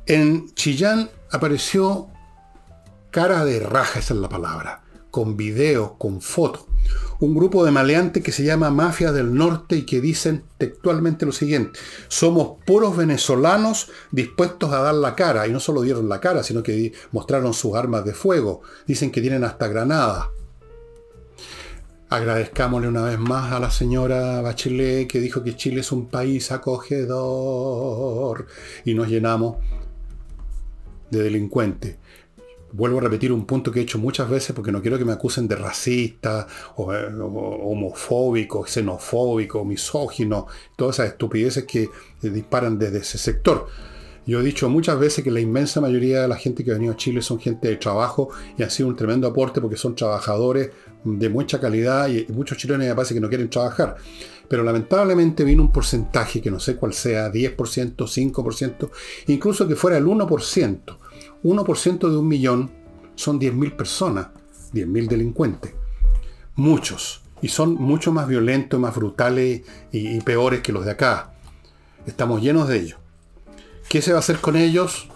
En 0.05 0.53
Chillán 0.53 1.09
apareció 1.31 2.07
cara 3.09 3.43
de 3.45 3.59
raja, 3.59 3.99
esa 3.99 4.13
es 4.13 4.19
la 4.19 4.29
palabra, 4.29 4.83
con 5.09 5.37
videos, 5.37 5.93
con 5.97 6.21
fotos. 6.21 6.65
Un 7.19 7.35
grupo 7.35 7.65
de 7.65 7.71
maleantes 7.71 8.23
que 8.23 8.31
se 8.31 8.43
llama 8.43 8.69
Mafia 8.69 9.11
del 9.11 9.33
Norte 9.33 9.75
y 9.75 9.85
que 9.85 10.01
dicen 10.01 10.43
textualmente 10.57 11.25
lo 11.25 11.31
siguiente, 11.31 11.79
somos 12.07 12.63
puros 12.65 12.97
venezolanos 12.97 13.89
dispuestos 14.11 14.71
a 14.71 14.81
dar 14.81 14.95
la 14.95 15.15
cara, 15.15 15.47
y 15.47 15.51
no 15.51 15.59
solo 15.59 15.81
dieron 15.81 16.09
la 16.09 16.19
cara, 16.19 16.43
sino 16.43 16.61
que 16.61 16.93
mostraron 17.11 17.53
sus 17.53 17.75
armas 17.75 18.05
de 18.05 18.13
fuego, 18.13 18.61
dicen 18.85 19.11
que 19.11 19.21
tienen 19.21 19.43
hasta 19.43 19.67
granadas. 19.67 20.27
Agradezcámosle 22.11 22.89
una 22.89 23.03
vez 23.03 23.17
más 23.17 23.53
a 23.53 23.59
la 23.61 23.71
señora 23.71 24.41
Bachelet 24.41 25.07
que 25.07 25.21
dijo 25.21 25.43
que 25.43 25.55
Chile 25.55 25.79
es 25.79 25.93
un 25.93 26.07
país 26.09 26.51
acogedor 26.51 28.47
y 28.83 28.93
nos 28.93 29.07
llenamos 29.07 29.55
de 31.09 31.23
delincuentes 31.23 31.95
vuelvo 32.73 32.99
a 32.99 33.01
repetir 33.01 33.31
un 33.31 33.45
punto 33.45 33.71
que 33.71 33.79
he 33.79 33.83
hecho 33.83 33.97
muchas 33.97 34.29
veces 34.29 34.53
porque 34.53 34.73
no 34.73 34.81
quiero 34.81 34.97
que 34.97 35.05
me 35.05 35.13
acusen 35.13 35.47
de 35.47 35.55
racista, 35.55 36.47
o, 36.75 36.91
homofóbico, 36.91 38.65
xenofóbico, 38.65 39.63
misógino, 39.63 40.47
todas 40.75 40.97
esas 40.99 41.13
estupideces 41.13 41.65
que 41.65 41.89
disparan 42.21 42.77
desde 42.77 42.99
ese 42.99 43.17
sector. 43.17 43.67
Yo 44.25 44.39
he 44.39 44.43
dicho 44.43 44.69
muchas 44.69 44.99
veces 44.99 45.23
que 45.23 45.31
la 45.31 45.39
inmensa 45.39 45.81
mayoría 45.81 46.21
de 46.21 46.27
la 46.27 46.35
gente 46.35 46.63
que 46.63 46.71
ha 46.71 46.75
venido 46.75 46.93
a 46.93 46.95
Chile 46.95 47.21
son 47.21 47.39
gente 47.39 47.67
de 47.67 47.77
trabajo 47.77 48.29
y 48.57 48.63
ha 48.63 48.69
sido 48.69 48.87
un 48.87 48.95
tremendo 48.95 49.27
aporte 49.27 49.59
porque 49.59 49.77
son 49.77 49.95
trabajadores 49.95 50.69
de 51.03 51.29
mucha 51.29 51.59
calidad 51.59 52.07
y 52.09 52.25
muchos 52.31 52.57
chilenos 52.57 52.85
me 52.85 52.95
parece 52.95 53.13
que 53.13 53.19
no 53.19 53.29
quieren 53.29 53.49
trabajar. 53.49 53.95
Pero 54.47 54.63
lamentablemente 54.63 55.43
vino 55.43 55.63
un 55.63 55.71
porcentaje 55.71 56.41
que 56.41 56.51
no 56.51 56.59
sé 56.59 56.75
cuál 56.75 56.93
sea, 56.93 57.31
10%, 57.31 57.95
5%, 57.95 58.89
incluso 59.27 59.67
que 59.67 59.75
fuera 59.75 59.97
el 59.97 60.05
1%, 60.05 60.97
1% 61.43 62.09
de 62.09 62.17
un 62.17 62.27
millón 62.27 62.71
son 63.15 63.39
10.000 63.39 63.75
personas, 63.75 64.27
10.000 64.73 65.07
delincuentes. 65.07 65.73
Muchos. 66.55 67.21
Y 67.41 67.47
son 67.47 67.75
mucho 67.75 68.11
más 68.11 68.27
violentos, 68.27 68.79
más 68.79 68.95
brutales 68.95 69.61
y, 69.91 70.19
peores 70.21 70.61
que 70.61 70.71
los 70.71 70.85
de 70.85 70.91
acá. 70.91 71.33
Estamos 72.05 72.41
llenos 72.41 72.67
de 72.67 72.79
ellos. 72.79 72.99
¿Qué 73.89 74.01
se 74.01 74.11
va 74.11 74.17
a 74.17 74.19
hacer 74.19 74.39
con 74.39 74.55
ellos? 74.55 75.07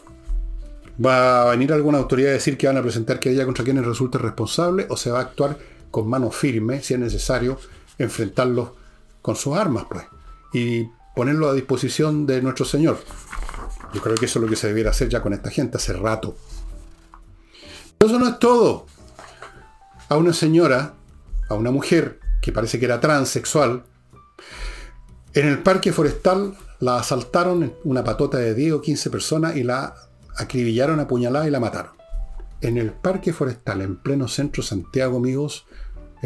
¿Va 1.04 1.44
a 1.44 1.52
venir 1.52 1.74
alguna 1.74 1.98
autoridad 1.98 2.32
a 2.32 2.34
decir 2.34 2.58
que 2.58 2.68
van 2.68 2.78
a 2.78 2.82
presentar 2.82 3.20
que 3.20 3.30
haya 3.30 3.46
contra 3.46 3.64
quienes 3.64 3.86
resulte 3.86 4.18
responsable? 4.18 4.88
¿O 4.90 4.98
se 4.98 5.12
va 5.12 5.20
a 5.20 5.22
actuar 5.24 5.58
con 5.96 6.10
mano 6.10 6.30
firme, 6.30 6.84
si 6.84 6.93
es 6.93 7.00
necesario, 7.00 7.58
enfrentarlos 7.98 8.72
con 9.22 9.38
sus 9.38 9.56
armas, 9.56 9.86
pues? 9.89 10.04
Y 10.52 10.89
ponerlo 11.16 11.48
a 11.48 11.54
disposición 11.54 12.26
de 12.26 12.41
nuestro 12.41 12.66
Señor. 12.66 12.98
Yo 13.93 14.02
creo 14.02 14.16
que 14.16 14.26
eso 14.26 14.39
es 14.39 14.43
lo 14.43 14.50
que 14.50 14.58
se 14.58 14.68
debiera 14.68 14.89
hacer 14.89 15.08
ya 15.08 15.22
con 15.22 15.32
esta 15.32 15.50
gente 15.50 15.78
hace 15.78 15.93
rato. 15.93 16.36
Pero 17.98 18.12
eso 18.12 18.20
no 18.20 18.28
es 18.28 18.39
todo. 18.39 18.88
A 20.10 20.18
una 20.18 20.34
señora, 20.34 20.96
a 21.48 21.54
una 21.54 21.72
mujer 21.72 22.20
que 22.41 22.52
parece 22.52 22.78
que 22.78 22.84
era 22.84 23.00
transexual, 23.00 23.86
en 25.34 25.48
el 25.48 25.60
parque 25.60 25.93
forestal 25.93 26.58
la 26.82 26.98
asaltaron 26.98 27.74
una 27.86 28.04
patota 28.04 28.38
de 28.38 28.54
10 28.54 28.74
o 28.74 28.82
15 28.82 29.10
personas 29.10 29.56
y 29.56 29.64
la 29.64 29.96
acribillaron, 30.36 31.00
apuñalada 31.00 31.48
y 31.48 31.52
la 31.52 31.62
mataron. 31.62 31.93
En 32.60 32.78
el 32.78 32.91
parque 32.91 33.32
forestal, 33.32 33.80
en 33.80 33.96
pleno 33.96 34.28
centro 34.28 34.62
Santiago, 34.62 35.20
amigos, 35.20 35.66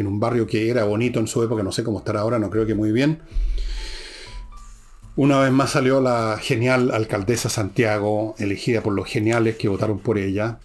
en 0.00 0.06
un 0.06 0.20
barrio 0.20 0.46
que 0.46 0.68
era 0.70 0.84
bonito 0.84 1.20
en 1.20 1.26
su 1.26 1.42
época, 1.42 1.62
no 1.62 1.72
sé 1.72 1.84
cómo 1.84 1.98
estará 1.98 2.20
ahora, 2.20 2.38
no 2.38 2.50
creo 2.50 2.66
que 2.66 2.74
muy 2.74 2.92
bien, 2.92 3.20
una 5.16 5.40
vez 5.40 5.52
más 5.52 5.72
salió 5.72 6.00
la 6.00 6.38
genial 6.40 6.92
alcaldesa 6.92 7.48
Santiago, 7.48 8.34
elegida 8.38 8.80
por 8.80 8.94
los 8.94 9.06
geniales 9.06 9.56
que 9.56 9.68
votaron 9.68 9.98
por 9.98 10.16
ella, 10.16 10.60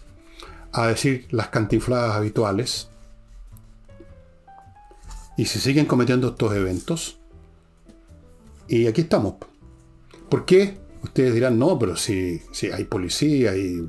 a 0.71 0.87
decir 0.87 1.27
las 1.31 1.49
cantinfladas 1.49 2.15
habituales. 2.15 2.89
Y 5.35 5.45
se 5.45 5.59
siguen 5.59 5.85
cometiendo 5.85 6.29
estos 6.29 6.55
eventos. 6.55 7.19
Y 8.69 8.87
aquí 8.87 9.01
estamos. 9.01 9.35
¿Por 10.29 10.45
qué? 10.45 10.77
Ustedes 11.03 11.33
dirán, 11.33 11.59
no, 11.59 11.77
pero 11.77 11.97
si, 11.97 12.41
si 12.51 12.67
hay 12.67 12.85
policía 12.85 13.57
y... 13.57 13.85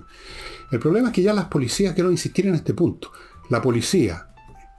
El 0.73 0.81
problema 0.81 1.11
es 1.11 1.15
que 1.15 1.23
ya 1.23 1.33
las 1.33 1.45
policías, 1.45 1.95
quiero 1.95 2.11
insistir 2.11 2.47
en 2.47 2.57
este 2.57 2.75
punto, 2.75 3.13
la 3.51 3.63
policía, 3.63 4.26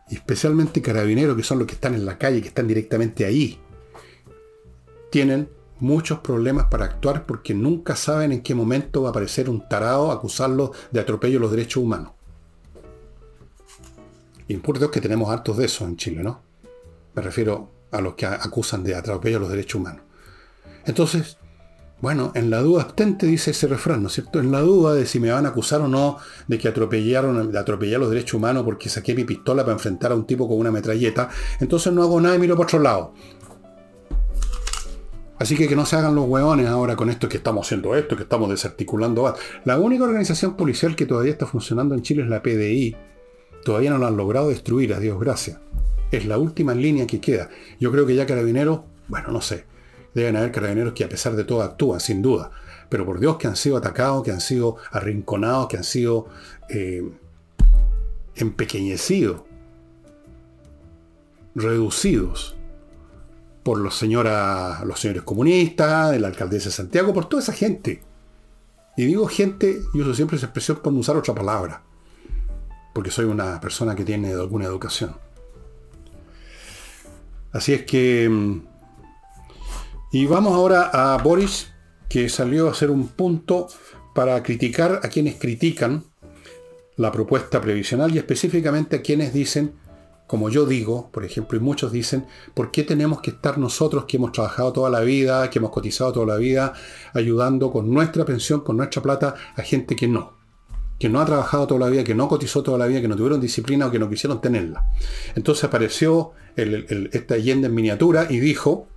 especialmente 0.10 0.82
carabineros, 0.82 1.36
que 1.36 1.44
son 1.44 1.60
los 1.60 1.68
que 1.68 1.76
están 1.76 1.94
en 1.94 2.06
la 2.06 2.18
calle, 2.18 2.42
que 2.42 2.48
están 2.48 2.68
directamente 2.68 3.26
ahí, 3.26 3.60
tienen 5.12 5.50
muchos 5.80 6.20
problemas 6.20 6.66
para 6.66 6.86
actuar 6.86 7.26
porque 7.26 7.54
nunca 7.54 7.96
saben 7.96 8.32
en 8.32 8.42
qué 8.42 8.56
momento 8.56 9.04
va 9.04 9.10
a 9.10 9.12
aparecer 9.12 9.50
un 9.50 9.68
tarado 9.68 10.12
a 10.12 10.16
acusarlo 10.16 10.72
de 10.92 11.00
atropello 11.00 11.38
a 11.38 11.42
los 11.42 11.52
derechos 11.52 11.84
humanos. 11.84 12.14
Y 14.48 14.58
por 14.58 14.92
que 14.92 15.02
tenemos 15.02 15.30
hartos 15.30 15.58
de 15.58 15.66
eso 15.66 15.86
en 15.86 15.98
Chile, 15.98 16.24
¿no? 16.24 16.42
Me 17.14 17.22
refiero 17.22 17.70
a 17.92 18.02
los 18.02 18.16
que 18.16 18.26
acusan 18.26 18.84
de 18.84 18.96
atropello 18.96 19.38
a 19.38 19.40
los 19.42 19.50
derechos 19.50 19.76
humanos. 19.76 20.04
Entonces, 20.86 21.38
bueno, 22.00 22.32
en 22.36 22.52
la 22.52 22.62
duda 22.62 22.84
abstente 22.84 23.26
dice 23.26 23.52
ese 23.52 23.68
refrán, 23.68 24.04
¿no 24.04 24.08
es 24.08 24.14
cierto? 24.14 24.40
En 24.40 24.52
la 24.52 24.62
duda 24.62 24.94
de 24.94 25.08
si 25.08 25.20
me 25.20 25.32
van 25.32 25.48
a 25.48 25.50
acusar 25.50 25.82
o 25.82 25.88
no 25.88 26.18
de 26.48 26.60
que 26.60 26.68
atropellaron, 26.68 27.52
de 27.52 27.58
atropellar 27.58 28.00
los 28.00 28.10
derechos 28.12 28.36
humanos 28.36 28.64
porque 28.64 28.88
saqué 28.88 29.16
mi 29.16 29.24
pistola 29.24 29.64
para 29.64 29.74
enfrentar 29.74 30.12
a 30.12 30.16
un 30.16 30.26
tipo 30.26 30.48
con 30.48 30.60
una 30.60 30.72
metralleta, 30.72 31.30
entonces 31.60 31.92
no 31.92 32.04
hago 32.04 32.22
nada 32.22 32.36
y 32.36 32.40
miro 32.40 32.56
por 32.56 32.68
otro 32.68 32.80
lado. 32.80 33.14
Así 35.40 35.56
que 35.56 35.68
que 35.68 35.76
no 35.76 35.86
se 35.86 35.96
hagan 35.96 36.16
los 36.16 36.28
hueones 36.28 36.68
ahora 36.68 36.96
con 36.96 37.10
esto 37.10 37.30
que 37.30 37.38
estamos 37.38 37.66
haciendo 37.66 37.96
esto, 37.96 38.16
que 38.16 38.24
estamos 38.24 38.50
desarticulando. 38.50 39.36
La 39.66 39.78
única 39.78 40.04
organización 40.04 40.56
policial 40.56 40.96
que 40.96 41.06
todavía 41.06 41.32
está 41.32 41.46
funcionando 41.46 41.94
en 41.94 42.02
Chile 42.02 42.24
es 42.24 42.30
la 42.30 42.42
PDI. 42.42 42.96
Todavía 43.64 43.92
no 43.92 43.98
lo 43.98 44.08
han 44.08 44.18
logrado 44.18 44.50
destruir, 44.50 44.94
a 44.94 45.00
Dios 45.00 45.20
gracias. 45.20 45.60
Es 46.12 46.26
la 46.26 46.38
última 46.38 46.74
línea 46.74 47.06
que 47.06 47.20
queda. 47.20 47.50
Yo 47.80 47.92
creo 47.92 48.06
que 48.08 48.16
ya 48.16 48.26
carabineros, 48.26 48.82
bueno, 49.08 49.32
no 49.32 49.42
sé. 49.42 49.66
Deben 50.18 50.36
haber 50.36 50.52
carabineros 50.52 50.94
que 50.94 51.04
a 51.04 51.10
pesar 51.10 51.36
de 51.36 51.44
todo 51.44 51.62
actúan, 51.62 52.00
sin 52.00 52.24
duda. 52.24 52.50
Pero 52.90 53.06
por 53.06 53.20
Dios 53.20 53.38
que 53.38 53.46
han 53.46 53.56
sido 53.56 53.78
atacados, 53.78 54.24
que 54.24 54.32
han 54.32 54.42
sido 54.42 54.78
arrinconados, 54.90 55.68
que 55.68 55.78
han 55.78 55.84
sido 55.84 56.28
eh, 56.70 57.08
empequeñecidos, 58.36 59.44
reducidos 61.54 62.58
por 63.62 63.78
los, 63.78 63.96
señora, 63.96 64.84
los 64.86 65.00
señores 65.00 65.22
comunistas, 65.22 66.10
de 66.10 66.20
la 66.20 66.30
alcaldesa 66.30 66.70
de 66.70 66.72
Santiago, 66.72 67.14
por 67.14 67.30
toda 67.30 67.44
esa 67.44 67.54
gente. 67.54 68.02
Y 68.98 69.06
digo 69.06 69.28
gente, 69.28 69.80
y 69.94 70.02
uso 70.02 70.16
siempre 70.16 70.38
esa 70.38 70.48
expresión 70.48 70.80
por 70.82 70.92
usar 70.94 71.16
otra 71.16 71.36
palabra, 71.36 71.84
porque 72.96 73.12
soy 73.12 73.26
una 73.26 73.62
persona 73.62 73.94
que 73.94 74.04
tiene 74.04 74.34
alguna 74.34 74.66
educación. 74.66 75.16
Así 77.52 77.74
es 77.74 77.84
que... 77.84 78.66
Y 80.12 80.26
vamos 80.26 80.54
ahora 80.54 80.90
a 80.94 81.18
Boris, 81.22 81.74
que 82.10 82.30
salió 82.30 82.68
a 82.68 82.72
hacer 82.72 82.90
un 82.92 83.08
punto 83.08 83.68
para 84.16 84.42
criticar 84.42 85.02
a 85.04 85.10
quienes 85.10 85.36
critican 85.36 86.04
la 86.96 87.12
propuesta 87.12 87.62
previsional 87.62 88.16
y 88.16 88.18
específicamente 88.18 88.96
a 88.96 89.02
quienes 89.02 89.34
dicen 89.34 89.74
como 90.28 90.50
yo 90.50 90.66
digo, 90.66 91.10
por 91.12 91.24
ejemplo, 91.24 91.58
y 91.58 91.62
muchos 91.62 91.94
dicen, 91.94 92.26
¿por 92.54 92.70
qué 92.70 92.84
tenemos 92.84 93.22
que 93.22 93.32
estar 93.32 93.58
nosotros 93.58 94.04
que 94.06 94.18
hemos 94.18 94.34
trabajado 94.34 94.74
toda 94.74 94.90
la 94.90 95.00
vida, 95.00 95.50
que 95.50 95.60
hemos 95.60 95.72
cotizado 95.72 96.12
toda 96.12 96.26
la 96.26 96.36
vida, 96.36 96.74
ayudando 97.14 97.72
con 97.72 97.90
nuestra 97.90 98.26
pensión, 98.26 98.60
con 98.60 98.76
nuestra 98.76 99.02
plata, 99.02 99.36
a 99.56 99.62
gente 99.62 99.96
que 99.96 100.10
no? 100.10 100.34
Que 101.00 101.08
no 101.08 101.22
ha 101.22 101.26
trabajado 101.26 101.68
toda 101.68 101.80
la 101.80 101.88
vida, 101.88 102.04
que 102.04 102.14
no 102.14 102.28
cotizó 102.28 102.62
toda 102.62 102.78
la 102.78 102.88
vida, 102.88 103.00
que 103.00 103.08
no 103.08 103.16
tuvieron 103.16 103.40
disciplina 103.40 103.88
o 103.88 103.92
que 103.92 104.00
no 104.00 104.10
quisieron 104.10 104.42
tenerla. 104.42 104.86
Entonces 105.36 105.64
apareció 105.64 106.32
esta 106.58 107.36
Allende 107.36 107.68
en 107.68 107.76
miniatura 107.76 108.28
y 108.30 108.40
dijo, 108.40 108.88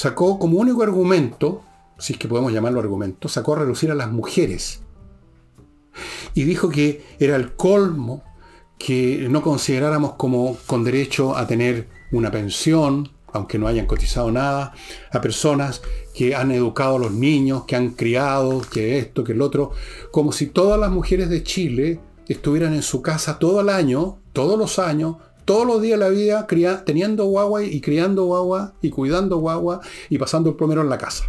sacó 0.00 0.38
como 0.38 0.56
único 0.56 0.82
argumento, 0.82 1.60
si 1.98 2.14
es 2.14 2.18
que 2.18 2.26
podemos 2.26 2.54
llamarlo 2.54 2.80
argumento, 2.80 3.28
sacó 3.28 3.52
a 3.52 3.58
reducir 3.58 3.90
a 3.90 3.94
las 3.94 4.10
mujeres. 4.10 4.80
Y 6.32 6.44
dijo 6.44 6.70
que 6.70 7.04
era 7.18 7.36
el 7.36 7.54
colmo 7.54 8.24
que 8.78 9.26
no 9.28 9.42
consideráramos 9.42 10.14
como 10.14 10.56
con 10.64 10.84
derecho 10.84 11.36
a 11.36 11.46
tener 11.46 11.86
una 12.12 12.30
pensión, 12.30 13.10
aunque 13.34 13.58
no 13.58 13.68
hayan 13.68 13.84
cotizado 13.84 14.32
nada, 14.32 14.72
a 15.12 15.20
personas 15.20 15.82
que 16.14 16.34
han 16.34 16.50
educado 16.50 16.96
a 16.96 17.00
los 17.00 17.12
niños, 17.12 17.64
que 17.66 17.76
han 17.76 17.90
criado, 17.90 18.62
que 18.62 18.96
esto, 18.96 19.22
que 19.22 19.32
el 19.32 19.42
otro, 19.42 19.72
como 20.10 20.32
si 20.32 20.46
todas 20.46 20.80
las 20.80 20.90
mujeres 20.90 21.28
de 21.28 21.42
Chile 21.42 22.00
estuvieran 22.26 22.72
en 22.72 22.82
su 22.82 23.02
casa 23.02 23.38
todo 23.38 23.60
el 23.60 23.68
año, 23.68 24.18
todos 24.32 24.58
los 24.58 24.78
años, 24.78 25.16
todos 25.50 25.66
los 25.66 25.82
días 25.82 25.98
de 25.98 26.04
la 26.04 26.10
vida, 26.10 26.84
teniendo 26.84 27.24
guagua 27.24 27.64
y 27.64 27.80
criando 27.80 28.24
guagua 28.26 28.74
y 28.80 28.90
cuidando 28.90 29.38
guagua 29.38 29.80
y 30.08 30.16
pasando 30.16 30.50
el 30.50 30.54
primero 30.54 30.80
en 30.80 30.88
la 30.88 30.96
casa. 30.96 31.24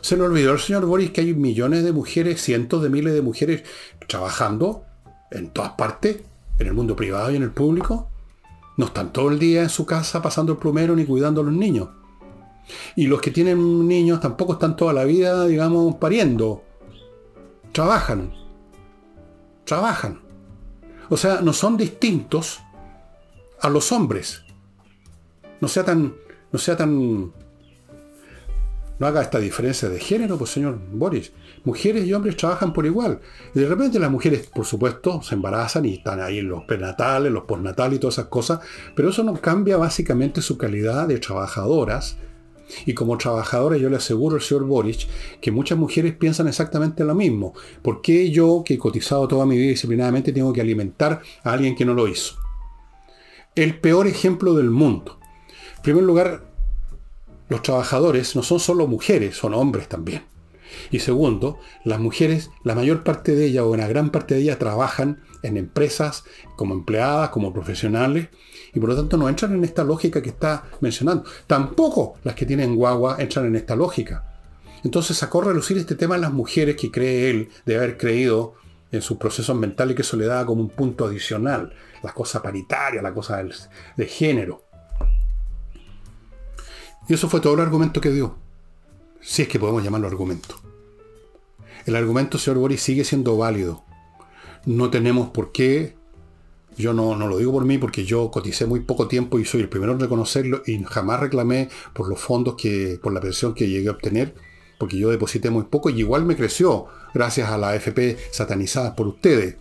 Se 0.00 0.16
le 0.16 0.24
olvidó 0.24 0.50
al 0.50 0.58
señor 0.58 0.84
Boris 0.84 1.12
que 1.12 1.20
hay 1.20 1.32
millones 1.32 1.84
de 1.84 1.92
mujeres, 1.92 2.42
cientos 2.42 2.82
de 2.82 2.90
miles 2.90 3.14
de 3.14 3.22
mujeres 3.22 3.62
trabajando 4.08 4.82
en 5.30 5.50
todas 5.50 5.74
partes, 5.74 6.22
en 6.58 6.66
el 6.66 6.74
mundo 6.74 6.96
privado 6.96 7.30
y 7.30 7.36
en 7.36 7.44
el 7.44 7.52
público, 7.52 8.08
no 8.76 8.86
están 8.86 9.12
todo 9.12 9.30
el 9.30 9.38
día 9.38 9.62
en 9.62 9.68
su 9.68 9.86
casa 9.86 10.20
pasando 10.20 10.54
el 10.54 10.58
plumero 10.58 10.96
ni 10.96 11.04
cuidando 11.04 11.42
a 11.42 11.44
los 11.44 11.54
niños. 11.54 11.90
Y 12.96 13.06
los 13.06 13.20
que 13.20 13.30
tienen 13.30 13.86
niños 13.86 14.18
tampoco 14.18 14.54
están 14.54 14.74
toda 14.74 14.92
la 14.92 15.04
vida, 15.04 15.46
digamos, 15.46 15.94
pariendo. 15.94 16.64
Trabajan. 17.70 18.32
Trabajan. 19.64 20.20
O 21.10 21.16
sea, 21.16 21.42
no 21.42 21.52
son 21.52 21.76
distintos 21.76 22.58
a 23.60 23.68
los 23.68 23.92
hombres. 23.92 24.42
No 25.60 25.68
sea 25.68 25.84
tan, 25.84 26.14
no 26.52 26.58
sea 26.58 26.76
tan 26.76 27.32
no 28.98 29.06
haga 29.06 29.22
esta 29.22 29.38
diferencia 29.38 29.88
de 29.88 30.00
género, 30.00 30.36
pues 30.36 30.50
señor 30.50 30.78
Boris. 30.92 31.32
Mujeres 31.64 32.04
y 32.04 32.12
hombres 32.12 32.36
trabajan 32.36 32.72
por 32.72 32.84
igual. 32.84 33.20
Y 33.54 33.60
de 33.60 33.68
repente 33.68 33.98
las 34.00 34.10
mujeres, 34.10 34.48
por 34.52 34.64
supuesto, 34.64 35.22
se 35.22 35.36
embarazan 35.36 35.84
y 35.84 35.94
están 35.94 36.20
ahí 36.20 36.38
en 36.38 36.48
los 36.48 36.64
prenatales, 36.64 37.30
los 37.30 37.44
postnatales 37.44 37.96
y 37.96 38.00
todas 38.00 38.16
esas 38.16 38.26
cosas, 38.26 38.60
pero 38.96 39.10
eso 39.10 39.22
no 39.22 39.34
cambia 39.34 39.76
básicamente 39.76 40.42
su 40.42 40.58
calidad 40.58 41.06
de 41.06 41.18
trabajadoras. 41.18 42.16
Y 42.84 42.92
como 42.92 43.16
trabajadoras 43.16 43.80
yo 43.80 43.88
le 43.88 43.96
aseguro 43.96 44.36
al 44.36 44.42
señor 44.42 44.64
Boris 44.64 45.06
que 45.40 45.50
muchas 45.50 45.78
mujeres 45.78 46.14
piensan 46.14 46.48
exactamente 46.48 47.04
lo 47.04 47.14
mismo. 47.14 47.54
¿Por 47.82 48.02
qué 48.02 48.30
yo, 48.30 48.62
que 48.64 48.74
he 48.74 48.78
cotizado 48.78 49.28
toda 49.28 49.46
mi 49.46 49.56
vida 49.56 49.70
disciplinadamente, 49.70 50.32
tengo 50.32 50.52
que 50.52 50.60
alimentar 50.60 51.22
a 51.44 51.52
alguien 51.52 51.76
que 51.76 51.84
no 51.84 51.94
lo 51.94 52.08
hizo? 52.08 52.47
El 53.58 53.80
peor 53.80 54.06
ejemplo 54.06 54.54
del 54.54 54.70
mundo. 54.70 55.18
En 55.78 55.82
primer 55.82 56.04
lugar, 56.04 56.44
los 57.48 57.60
trabajadores 57.60 58.36
no 58.36 58.44
son 58.44 58.60
solo 58.60 58.86
mujeres, 58.86 59.36
son 59.36 59.52
hombres 59.52 59.88
también. 59.88 60.22
Y 60.92 61.00
segundo, 61.00 61.58
las 61.82 61.98
mujeres, 61.98 62.52
la 62.62 62.76
mayor 62.76 63.02
parte 63.02 63.34
de 63.34 63.46
ellas 63.46 63.64
o 63.64 63.70
una 63.70 63.88
gran 63.88 64.10
parte 64.10 64.36
de 64.36 64.42
ellas 64.42 64.60
trabajan 64.60 65.24
en 65.42 65.56
empresas 65.56 66.22
como 66.54 66.72
empleadas, 66.72 67.30
como 67.30 67.52
profesionales, 67.52 68.28
y 68.72 68.78
por 68.78 68.90
lo 68.90 68.96
tanto 68.96 69.16
no 69.16 69.28
entran 69.28 69.52
en 69.54 69.64
esta 69.64 69.82
lógica 69.82 70.22
que 70.22 70.28
está 70.28 70.66
mencionando. 70.80 71.24
Tampoco 71.48 72.14
las 72.22 72.36
que 72.36 72.46
tienen 72.46 72.76
guagua 72.76 73.16
entran 73.18 73.46
en 73.46 73.56
esta 73.56 73.74
lógica. 73.74 74.38
Entonces 74.84 75.16
sacó 75.16 75.42
a 75.42 75.46
relucir 75.46 75.76
este 75.78 75.96
tema 75.96 76.14
en 76.14 76.20
las 76.20 76.32
mujeres 76.32 76.76
que 76.76 76.92
cree 76.92 77.28
él 77.28 77.48
de 77.66 77.74
haber 77.74 77.98
creído 77.98 78.54
en 78.92 79.02
sus 79.02 79.18
procesos 79.18 79.56
mentales 79.56 79.96
que 79.96 80.02
eso 80.02 80.16
le 80.16 80.26
daba 80.26 80.46
como 80.46 80.62
un 80.62 80.70
punto 80.70 81.06
adicional, 81.06 81.72
la 82.02 82.12
cosa 82.12 82.42
paritaria, 82.42 83.02
la 83.02 83.14
cosa 83.14 83.42
de 83.96 84.06
género. 84.06 84.64
Y 87.08 87.14
eso 87.14 87.28
fue 87.28 87.40
todo 87.40 87.54
el 87.54 87.60
argumento 87.60 88.00
que 88.00 88.10
dio. 88.10 88.36
Si 89.20 89.42
es 89.42 89.48
que 89.48 89.58
podemos 89.58 89.82
llamarlo 89.82 90.06
argumento. 90.06 90.60
El 91.86 91.96
argumento, 91.96 92.36
señor 92.36 92.58
Boris, 92.58 92.82
sigue 92.82 93.04
siendo 93.04 93.36
válido. 93.38 93.82
No 94.66 94.90
tenemos 94.90 95.30
por 95.30 95.52
qué. 95.52 95.96
Yo 96.76 96.92
no, 96.92 97.16
no 97.16 97.26
lo 97.26 97.38
digo 97.38 97.50
por 97.50 97.64
mí 97.64 97.78
porque 97.78 98.04
yo 98.04 98.30
coticé 98.30 98.66
muy 98.66 98.80
poco 98.80 99.08
tiempo 99.08 99.38
y 99.38 99.44
soy 99.44 99.62
el 99.62 99.68
primero 99.68 99.92
en 99.92 100.00
reconocerlo 100.00 100.62
y 100.66 100.82
jamás 100.84 101.18
reclamé 101.18 101.70
por 101.94 102.08
los 102.08 102.20
fondos 102.20 102.54
que, 102.56 103.00
por 103.02 103.12
la 103.12 103.20
pensión 103.20 103.54
que 103.54 103.68
llegué 103.68 103.88
a 103.88 103.92
obtener, 103.92 104.34
porque 104.78 104.96
yo 104.96 105.10
deposité 105.10 105.50
muy 105.50 105.64
poco 105.64 105.90
y 105.90 105.98
igual 105.98 106.24
me 106.24 106.36
creció 106.36 106.86
gracias 107.14 107.50
a 107.50 107.58
la 107.58 107.70
AFP 107.70 108.16
satanizada 108.30 108.94
por 108.94 109.08
ustedes. 109.08 109.56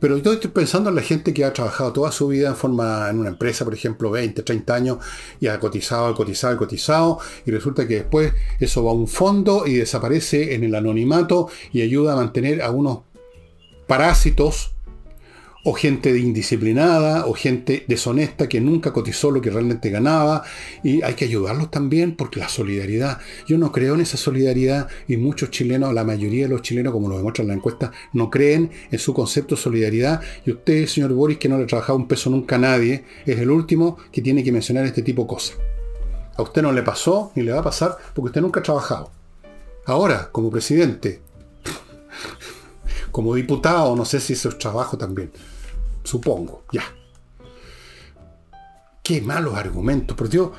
Pero 0.00 0.18
yo 0.18 0.32
estoy 0.32 0.50
pensando 0.50 0.90
en 0.90 0.96
la 0.96 1.02
gente 1.02 1.32
que 1.32 1.44
ha 1.44 1.52
trabajado 1.52 1.92
toda 1.92 2.12
su 2.12 2.28
vida 2.28 2.48
en 2.48 2.56
forma 2.56 3.08
en 3.08 3.18
una 3.18 3.30
empresa, 3.30 3.64
por 3.64 3.74
ejemplo, 3.74 4.10
20, 4.10 4.42
30 4.42 4.74
años, 4.74 4.98
y 5.40 5.46
ha 5.46 5.58
cotizado, 5.58 6.14
cotizado, 6.14 6.56
cotizado, 6.56 7.18
y 7.46 7.50
resulta 7.50 7.86
que 7.86 7.96
después 7.96 8.32
eso 8.60 8.84
va 8.84 8.90
a 8.90 8.94
un 8.94 9.08
fondo 9.08 9.66
y 9.66 9.74
desaparece 9.74 10.54
en 10.54 10.64
el 10.64 10.74
anonimato 10.74 11.48
y 11.72 11.82
ayuda 11.82 12.12
a 12.12 12.16
mantener 12.16 12.62
a 12.62 12.70
unos 12.70 13.00
parásitos 13.86 14.74
o 15.64 15.72
gente 15.72 16.16
indisciplinada, 16.16 17.26
o 17.26 17.34
gente 17.34 17.84
deshonesta 17.88 18.48
que 18.48 18.60
nunca 18.60 18.92
cotizó 18.92 19.30
lo 19.30 19.40
que 19.40 19.50
realmente 19.50 19.90
ganaba, 19.90 20.44
y 20.82 21.02
hay 21.02 21.14
que 21.14 21.24
ayudarlos 21.24 21.70
también 21.70 22.16
porque 22.16 22.40
la 22.40 22.48
solidaridad, 22.48 23.18
yo 23.46 23.58
no 23.58 23.72
creo 23.72 23.94
en 23.94 24.00
esa 24.00 24.16
solidaridad, 24.16 24.88
y 25.08 25.16
muchos 25.16 25.50
chilenos, 25.50 25.92
la 25.92 26.04
mayoría 26.04 26.44
de 26.44 26.50
los 26.50 26.62
chilenos, 26.62 26.92
como 26.92 27.08
lo 27.08 27.16
demuestra 27.16 27.44
la 27.44 27.54
encuesta, 27.54 27.92
no 28.12 28.30
creen 28.30 28.70
en 28.90 28.98
su 28.98 29.12
concepto 29.12 29.56
de 29.56 29.60
solidaridad, 29.60 30.20
y 30.46 30.52
usted, 30.52 30.86
señor 30.86 31.12
Boris, 31.12 31.38
que 31.38 31.48
no 31.48 31.58
le 31.58 31.64
ha 31.64 31.66
trabajado 31.66 31.98
un 31.98 32.08
peso 32.08 32.30
nunca 32.30 32.56
a 32.56 32.60
nadie, 32.60 33.04
es 33.26 33.38
el 33.38 33.50
último 33.50 33.98
que 34.12 34.22
tiene 34.22 34.44
que 34.44 34.52
mencionar 34.52 34.86
este 34.86 35.02
tipo 35.02 35.22
de 35.22 35.28
cosas. 35.28 35.58
A 36.36 36.42
usted 36.42 36.62
no 36.62 36.72
le 36.72 36.82
pasó, 36.82 37.32
ni 37.34 37.42
le 37.42 37.52
va 37.52 37.60
a 37.60 37.64
pasar, 37.64 37.96
porque 38.14 38.28
usted 38.28 38.40
nunca 38.40 38.60
ha 38.60 38.62
trabajado. 38.62 39.10
Ahora, 39.86 40.28
como 40.30 40.50
presidente, 40.50 41.20
como 43.10 43.34
diputado, 43.34 43.96
no 43.96 44.04
sé 44.04 44.20
si 44.20 44.34
eso 44.34 44.50
es 44.50 44.58
trabajo 44.58 44.96
también. 44.96 45.32
Supongo, 46.08 46.64
ya. 46.72 46.84
Qué 49.02 49.20
malos 49.20 49.56
argumentos. 49.56 50.16
Por 50.16 50.30
Dios, 50.30 50.52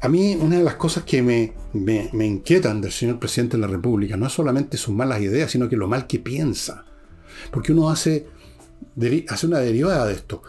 a 0.00 0.08
mí 0.08 0.34
una 0.34 0.56
de 0.56 0.64
las 0.64 0.76
cosas 0.76 1.04
que 1.04 1.20
me, 1.20 1.52
me, 1.74 2.26
inquietan 2.26 2.80
del 2.80 2.90
señor 2.90 3.18
presidente 3.18 3.58
de 3.58 3.60
la 3.60 3.66
República 3.66 4.16
no 4.16 4.26
es 4.26 4.32
solamente 4.32 4.78
sus 4.78 4.94
malas 4.94 5.20
ideas, 5.20 5.50
sino 5.50 5.68
que 5.68 5.76
lo 5.76 5.88
mal 5.88 6.06
que 6.06 6.20
piensa. 6.20 6.86
Porque 7.50 7.72
uno 7.72 7.90
hace, 7.90 8.28
hace 9.28 9.46
una 9.46 9.58
derivada 9.58 10.06
de 10.06 10.14
esto. 10.14 10.42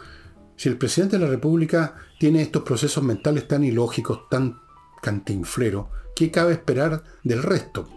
Si 0.56 0.70
el 0.70 0.78
presidente 0.78 1.18
de 1.18 1.24
la 1.26 1.30
República 1.30 1.96
tiene 2.18 2.40
estos 2.40 2.62
procesos 2.62 3.04
mentales 3.04 3.46
tan 3.46 3.62
ilógicos, 3.62 4.26
tan 4.30 4.58
cantinfleros, 5.02 5.84
¿qué 6.16 6.30
cabe 6.30 6.54
esperar 6.54 7.04
del 7.22 7.42
resto? 7.42 7.90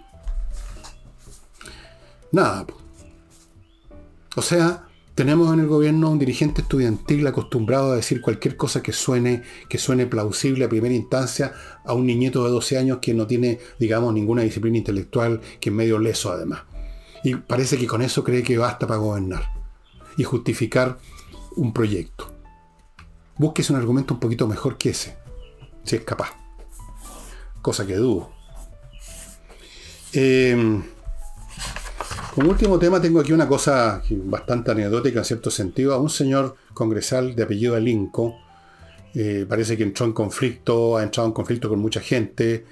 Nada. 2.34 2.66
O 4.36 4.42
sea, 4.42 4.88
Tenemos 5.16 5.54
en 5.54 5.60
el 5.60 5.68
gobierno 5.68 6.10
un 6.10 6.18
dirigente 6.18 6.62
estudiantil 6.62 7.28
acostumbrado 7.28 7.92
a 7.92 7.96
decir 7.96 8.20
cualquier 8.20 8.58
cosa 8.58 8.82
que 8.82 8.92
suene, 8.92 9.44
que 9.70 9.78
suene 9.78 10.08
plausible 10.08 10.66
a 10.66 10.70
primera 10.70 10.96
instancia 10.96 11.54
a 11.86 11.94
un 11.94 12.08
niñito 12.08 12.44
de 12.44 12.50
12 12.50 12.80
años 12.80 12.98
que 13.00 13.14
no 13.14 13.28
tiene, 13.28 13.60
digamos, 13.80 14.12
ninguna 14.12 14.42
disciplina 14.42 14.80
intelectual, 14.80 15.40
que 15.60 15.70
es 15.70 15.76
medio 15.76 16.00
leso 16.00 16.32
además. 16.32 16.64
Y 17.24 17.36
parece 17.36 17.78
que 17.78 17.86
con 17.86 18.02
eso 18.02 18.24
cree 18.24 18.42
que 18.42 18.58
basta 18.58 18.88
para 18.88 19.00
gobernar 19.00 19.54
y 20.18 20.24
justificar 20.24 20.98
un 21.56 21.74
proyecto. 21.74 22.34
Búsquese 23.38 23.72
un 23.72 23.80
argumento 23.80 24.16
un 24.16 24.20
poquito 24.20 24.48
mejor 24.48 24.80
que 24.80 24.90
ese, 24.90 25.16
si 25.84 25.96
es 25.96 26.04
capaz. 26.04 26.32
Cosa 27.62 27.86
que 27.86 27.96
dudo. 27.96 28.32
Eh, 30.12 30.82
como 32.34 32.50
último 32.50 32.80
tema 32.80 33.00
tengo 33.00 33.20
aquí 33.20 33.32
una 33.32 33.48
cosa 33.48 34.02
bastante 34.10 34.72
anecdótica 34.72 35.20
en 35.20 35.26
cierto 35.26 35.52
sentido. 35.52 35.94
A 35.94 36.00
un 36.00 36.10
señor 36.10 36.56
congresal 36.74 37.36
de 37.36 37.44
apellido 37.44 37.76
Alinco, 37.76 38.36
eh, 39.14 39.46
parece 39.48 39.78
que 39.78 39.84
entró 39.84 40.08
en 40.08 40.14
conflicto, 40.14 40.98
ha 40.98 41.04
entrado 41.04 41.28
en 41.28 41.34
conflicto 41.34 41.70
con 41.70 41.80
mucha 41.80 42.02
gente, 42.02 42.66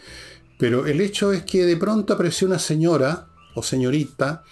pero 0.57 0.87
el 0.87 0.99
hecho 0.99 1.31
es 1.31 1.43
que 1.43 1.63
de 1.65 1.77
pronto 1.77 2.13
apareció 2.13 2.47
una 2.47 2.57
señora 2.57 3.27
o 3.53 3.61
señorita 3.61 4.43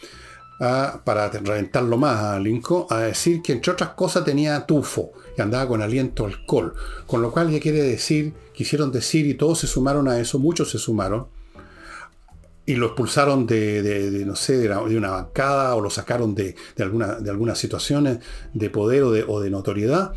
para 0.60 1.30
reventarlo 1.30 1.98
más 1.98 2.18
a 2.18 2.36
Alinco, 2.36 2.86
a 2.90 3.00
decir 3.00 3.42
que 3.42 3.54
entre 3.54 3.72
otras 3.72 3.92
cosas 3.92 4.26
tenía 4.26 4.66
tufo 4.66 5.14
y 5.38 5.42
andaba 5.42 5.68
con 5.68 5.82
aliento 5.82 6.26
alcohol. 6.26 6.74
Con 7.08 7.22
lo 7.22 7.32
cual 7.32 7.50
ya 7.50 7.60
quiere 7.62 7.82
decir, 7.82 8.34
quisieron 8.54 8.92
decir 8.92 9.26
y 9.26 9.36
todos 9.36 9.60
se 9.60 9.68
sumaron 9.68 10.08
a 10.10 10.20
eso, 10.20 10.38
muchos 10.38 10.70
se 10.70 10.78
sumaron, 10.78 11.28
y 12.70 12.76
lo 12.76 12.86
expulsaron 12.86 13.48
de, 13.48 14.24
no 14.28 14.36
sé, 14.36 14.60
de, 14.60 14.70
una 14.96 15.10
bancada 15.10 15.74
o 15.74 15.82
lo 15.82 15.90
sacaron 15.90 16.36
de, 16.36 16.54
alguna, 16.78 17.16
de 17.16 17.32
algunas 17.32 17.58
situaciones 17.58 18.20
de 18.54 18.70
poder 18.70 19.02
o 19.02 19.40
de, 19.40 19.50
notoriedad, 19.50 20.14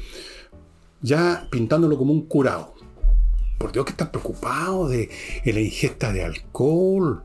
ya 1.00 1.48
pintándolo 1.50 1.96
como 1.96 2.12
un 2.12 2.26
curado. 2.26 2.74
Por 3.56 3.72
Dios 3.72 3.86
que 3.86 3.92
están 3.92 4.10
preocupados 4.10 4.90
de, 4.90 5.08
la 5.46 5.60
ingesta 5.60 6.12
de 6.12 6.24
alcohol. 6.24 7.24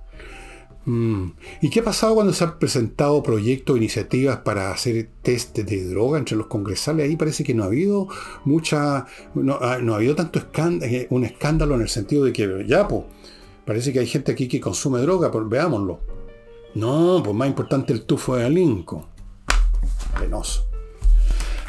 Mm. 0.86 1.32
¿Y 1.62 1.70
qué 1.72 1.82
ha 1.82 1.84
pasado 1.84 2.16
cuando 2.16 2.32
se 2.32 2.46
han 2.46 2.58
presentado 2.58 3.22
proyectos, 3.22 3.76
iniciativas 3.76 4.38
para 4.38 4.72
hacer 4.72 5.10
test 5.24 5.58
de 5.58 5.84
droga 5.90 6.20
entre 6.20 6.38
los 6.38 6.48
congresales? 6.48 7.04
Ahí 7.04 7.18
parece 7.18 7.44
que 7.44 7.54
no 7.54 7.64
ha 7.64 7.66
habido 7.66 8.08
mucha, 8.46 9.08
no, 9.36 9.56
ha, 9.56 9.74
habido 9.74 10.16
tanto 10.16 10.40
escándalo, 10.40 10.90
eh, 10.90 11.08
un 11.10 11.26
escándalo 11.26 11.76
en 11.76 11.82
el 11.82 11.90
sentido 11.90 12.24
de 12.24 12.32
que 12.32 12.64
ya, 12.66 12.88
pues, 12.88 13.04
Parece 13.68 13.92
que 13.92 14.00
hay 14.00 14.08
gente 14.08 14.32
aquí 14.32 14.48
que 14.48 14.62
consume 14.62 15.02
droga, 15.02 15.30
pues 15.30 15.48
veámoslo. 15.50 16.00
No, 16.76 17.22
pues 17.22 17.36
más 17.36 17.50
importante 17.50 17.92
el 17.92 18.04
tufo 18.04 18.38
de 18.38 18.46
Alinco. 18.46 19.10
Penoso. 20.18 20.66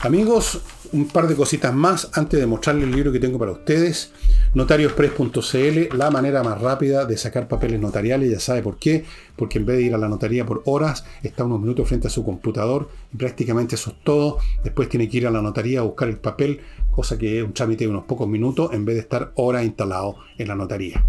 Amigos, 0.03 0.61
un 0.93 1.09
par 1.09 1.27
de 1.27 1.35
cositas 1.35 1.75
más 1.75 2.09
antes 2.15 2.39
de 2.39 2.47
mostrarles 2.47 2.85
el 2.85 2.93
libro 2.93 3.11
que 3.11 3.19
tengo 3.19 3.37
para 3.37 3.51
ustedes. 3.51 4.13
Notariospress.cl, 4.55 5.97
la 5.97 6.11
manera 6.11 6.43
más 6.43 6.61
rápida 6.61 7.05
de 7.05 7.17
sacar 7.17 7.49
papeles 7.49 7.81
notariales, 7.81 8.31
ya 8.31 8.41
sabe 8.41 8.63
por 8.63 8.79
qué, 8.79 9.05
porque 9.37 9.59
en 9.59 9.67
vez 9.67 9.77
de 9.77 9.83
ir 9.85 9.95
a 9.95 9.99
la 9.99 10.09
notaría 10.09 10.47
por 10.47 10.63
horas, 10.65 11.05
está 11.23 11.45
unos 11.45 11.61
minutos 11.61 11.87
frente 11.87 12.07
a 12.07 12.11
su 12.11 12.25
computador 12.25 12.89
y 13.13 13.17
prácticamente 13.17 13.75
eso 13.75 13.91
es 13.91 13.97
todo. 14.03 14.39
Después 14.65 14.89
tiene 14.89 15.09
que 15.09 15.19
ir 15.19 15.27
a 15.27 15.31
la 15.31 15.43
notaría 15.43 15.81
a 15.81 15.83
buscar 15.83 16.09
el 16.09 16.17
papel, 16.17 16.61
cosa 16.91 17.19
que 17.19 17.39
es 17.39 17.45
un 17.45 17.53
trámite 17.53 17.85
de 17.85 17.91
unos 17.91 18.05
pocos 18.05 18.27
minutos, 18.27 18.73
en 18.73 18.85
vez 18.85 18.97
de 18.97 19.03
estar 19.03 19.33
horas 19.37 19.65
instalado 19.65 20.17
en 20.39 20.49
la 20.49 20.55
notaría. 20.55 21.05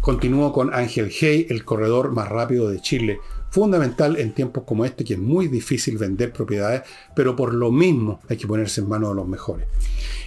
Continúo 0.00 0.52
con 0.52 0.72
Ángel 0.72 1.10
Hey, 1.10 1.46
el 1.50 1.64
corredor 1.64 2.12
más 2.12 2.28
rápido 2.28 2.70
de 2.70 2.80
Chile. 2.80 3.18
Fundamental 3.50 4.16
en 4.16 4.32
tiempos 4.32 4.64
como 4.64 4.84
este, 4.84 5.04
que 5.04 5.14
es 5.14 5.18
muy 5.18 5.48
difícil 5.48 5.98
vender 5.98 6.32
propiedades, 6.32 6.82
pero 7.14 7.34
por 7.34 7.52
lo 7.52 7.70
mismo 7.70 8.20
hay 8.28 8.36
que 8.36 8.46
ponerse 8.46 8.80
en 8.80 8.88
manos 8.88 9.10
de 9.10 9.16
los 9.16 9.28
mejores. 9.28 9.66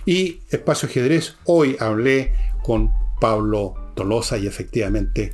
Y 0.05 0.41
Espacio 0.49 0.89
Ajedrez, 0.89 1.35
hoy 1.45 1.77
hablé 1.79 2.33
con 2.63 2.91
Pablo 3.21 3.75
Tolosa 3.95 4.37
y 4.37 4.47
efectivamente 4.47 5.33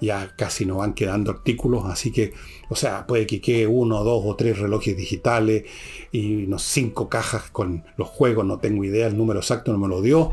ya 0.00 0.34
casi 0.36 0.64
no 0.64 0.76
van 0.76 0.94
quedando 0.94 1.30
artículos, 1.30 1.84
así 1.86 2.10
que, 2.10 2.32
o 2.68 2.76
sea, 2.76 3.06
puede 3.06 3.26
que 3.26 3.40
quede 3.40 3.66
uno, 3.66 4.02
dos 4.02 4.22
o 4.24 4.34
tres 4.34 4.58
relojes 4.58 4.96
digitales 4.96 5.64
y 6.10 6.44
unos 6.44 6.62
cinco 6.62 7.08
cajas 7.08 7.50
con 7.50 7.84
los 7.96 8.08
juegos, 8.08 8.46
no 8.46 8.58
tengo 8.58 8.84
idea, 8.84 9.06
el 9.06 9.16
número 9.16 9.40
exacto 9.40 9.72
no 9.72 9.78
me 9.78 9.88
lo 9.88 10.00
dio, 10.00 10.32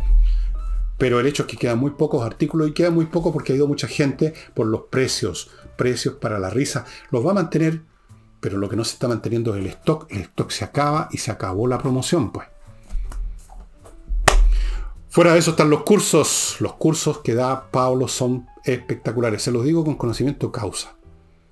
pero 0.97 1.20
el 1.20 1.28
hecho 1.28 1.43
es 1.43 1.49
que 1.49 1.58
quedan 1.58 1.80
muy 1.80 1.91
pocos 1.91 2.26
artículos 2.26 2.70
y 2.70 2.74
queda 2.74 2.91
muy 2.91 3.05
poco 3.05 3.32
porque 3.32 3.53
ha 3.53 3.55
ido 3.55 3.68
mucha 3.68 3.88
gente 3.88 4.34
por 4.53 4.68
los 4.68 4.84
precios. 4.89 5.49
Precios 5.78 6.15
para 6.15 6.39
la 6.39 6.49
risa. 6.49 6.86
Los 7.11 7.25
va 7.25 7.32
a 7.32 7.36
mantener, 7.36 7.82
pero 8.39 8.57
lo 8.57 8.67
que 8.67 8.75
no 8.75 8.84
se 8.84 8.93
está 8.93 9.07
manteniendo 9.07 9.55
es 9.55 9.61
el 9.61 9.67
stock. 9.67 10.07
El 10.09 10.21
stock 10.21 10.51
se 10.51 10.65
acaba 10.65 11.07
y 11.11 11.17
se 11.17 11.32
acabó 11.32 11.67
la 11.67 11.78
promoción, 11.78 12.32
pues. 12.32 12.47
Fuera 15.09 15.34
de 15.34 15.39
eso 15.39 15.51
están 15.51 15.69
los 15.69 15.84
cursos. 15.84 16.57
Los 16.59 16.73
cursos 16.73 17.19
que 17.19 17.34
da 17.34 17.71
Pablo 17.71 18.07
son 18.07 18.47
espectaculares. 18.63 19.41
Se 19.41 19.51
los 19.51 19.63
digo 19.63 19.86
con 19.86 19.95
conocimiento 19.95 20.51
causa. 20.51 20.95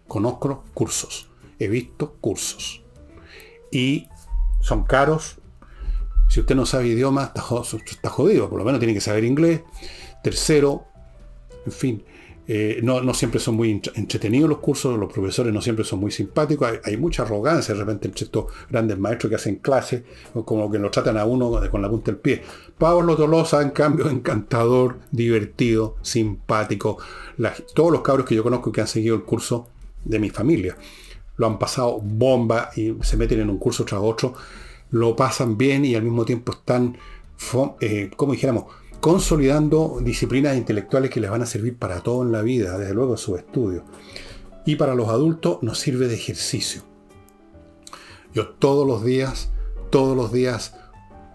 Conozco 0.07 0.63
cursos. 0.73 1.29
He 1.57 1.67
visto 1.67 2.13
cursos. 2.19 2.83
Y 3.71 4.07
son 4.61 4.83
caros, 4.83 5.37
si 6.27 6.39
usted 6.39 6.55
no 6.55 6.65
sabe 6.65 6.87
idioma, 6.87 7.31
está 7.35 8.09
jodido, 8.09 8.49
por 8.49 8.57
lo 8.57 8.65
menos 8.65 8.79
tiene 8.79 8.93
que 8.93 9.01
saber 9.01 9.23
inglés. 9.23 9.61
Tercero, 10.23 10.85
en 11.65 11.71
fin, 11.71 12.05
eh, 12.47 12.79
no, 12.83 13.13
siempre 13.13 13.39
son 13.39 13.55
muy 13.55 13.81
entretenidos 13.95 14.49
los 14.49 14.59
cursos, 14.59 14.97
los 14.97 15.11
profesores 15.11 15.53
no 15.53 15.61
siempre 15.61 15.83
son 15.83 15.99
muy 15.99 16.11
simpáticos, 16.11 16.79
hay, 16.83 16.97
mucha 16.97 17.23
arrogancia 17.23 17.73
de 17.73 17.79
repente 17.79 18.07
entre 18.07 18.25
estos 18.25 18.45
grandes 18.69 18.97
maestros 18.97 19.29
que 19.29 19.35
hacen 19.35 19.55
clases, 19.57 20.03
como 20.45 20.71
que 20.71 20.79
lo 20.79 20.91
tratan 20.91 21.17
a 21.17 21.25
uno 21.25 21.59
con 21.69 21.81
la 21.81 21.89
punta 21.89 22.11
del 22.11 22.19
pie. 22.19 22.41
Pablo 22.77 23.15
Tolosa, 23.15 23.61
en 23.61 23.71
cambio, 23.71 24.09
encantador, 24.09 24.99
divertido, 25.11 25.97
simpático. 26.01 26.97
todos 27.73 27.91
los 27.91 28.01
cabros 28.01 28.25
que 28.25 28.35
yo 28.35 28.43
conozco 28.43 28.71
que 28.71 28.81
han 28.81 28.87
seguido 28.87 29.15
el 29.15 29.23
curso 29.23 29.67
de 30.03 30.19
mi 30.19 30.29
familia 30.29 30.77
lo 31.37 31.47
han 31.47 31.59
pasado 31.59 31.99
bomba 32.01 32.69
y 32.77 32.95
se 33.01 33.17
meten 33.17 33.41
en 33.41 33.49
un 33.49 33.57
curso 33.57 33.83
tras 33.83 33.99
otro 34.01 34.35
lo 34.91 35.15
pasan 35.15 35.57
bien 35.57 35.85
y 35.85 35.95
al 35.95 36.03
mismo 36.03 36.25
tiempo 36.25 36.53
están, 36.53 36.97
eh, 37.81 38.09
como 38.15 38.33
dijéramos, 38.33 38.65
consolidando 39.05 39.99
disciplinas 40.01 40.57
intelectuales 40.57 41.11
que 41.11 41.19
les 41.19 41.29
van 41.29 41.43
a 41.43 41.45
servir 41.45 41.77
para 41.77 42.01
todo 42.01 42.23
en 42.23 42.31
la 42.31 42.41
vida, 42.41 42.75
desde 42.79 42.95
luego 42.95 43.17
sus 43.17 43.37
estudios. 43.37 43.83
Y 44.65 44.77
para 44.77 44.95
los 44.95 45.09
adultos 45.09 45.59
nos 45.61 45.77
sirve 45.77 46.07
de 46.07 46.15
ejercicio. 46.15 46.81
Yo 48.33 48.47
todos 48.47 48.87
los 48.87 49.05
días, 49.05 49.51
todos 49.91 50.17
los 50.17 50.31
días, 50.31 50.73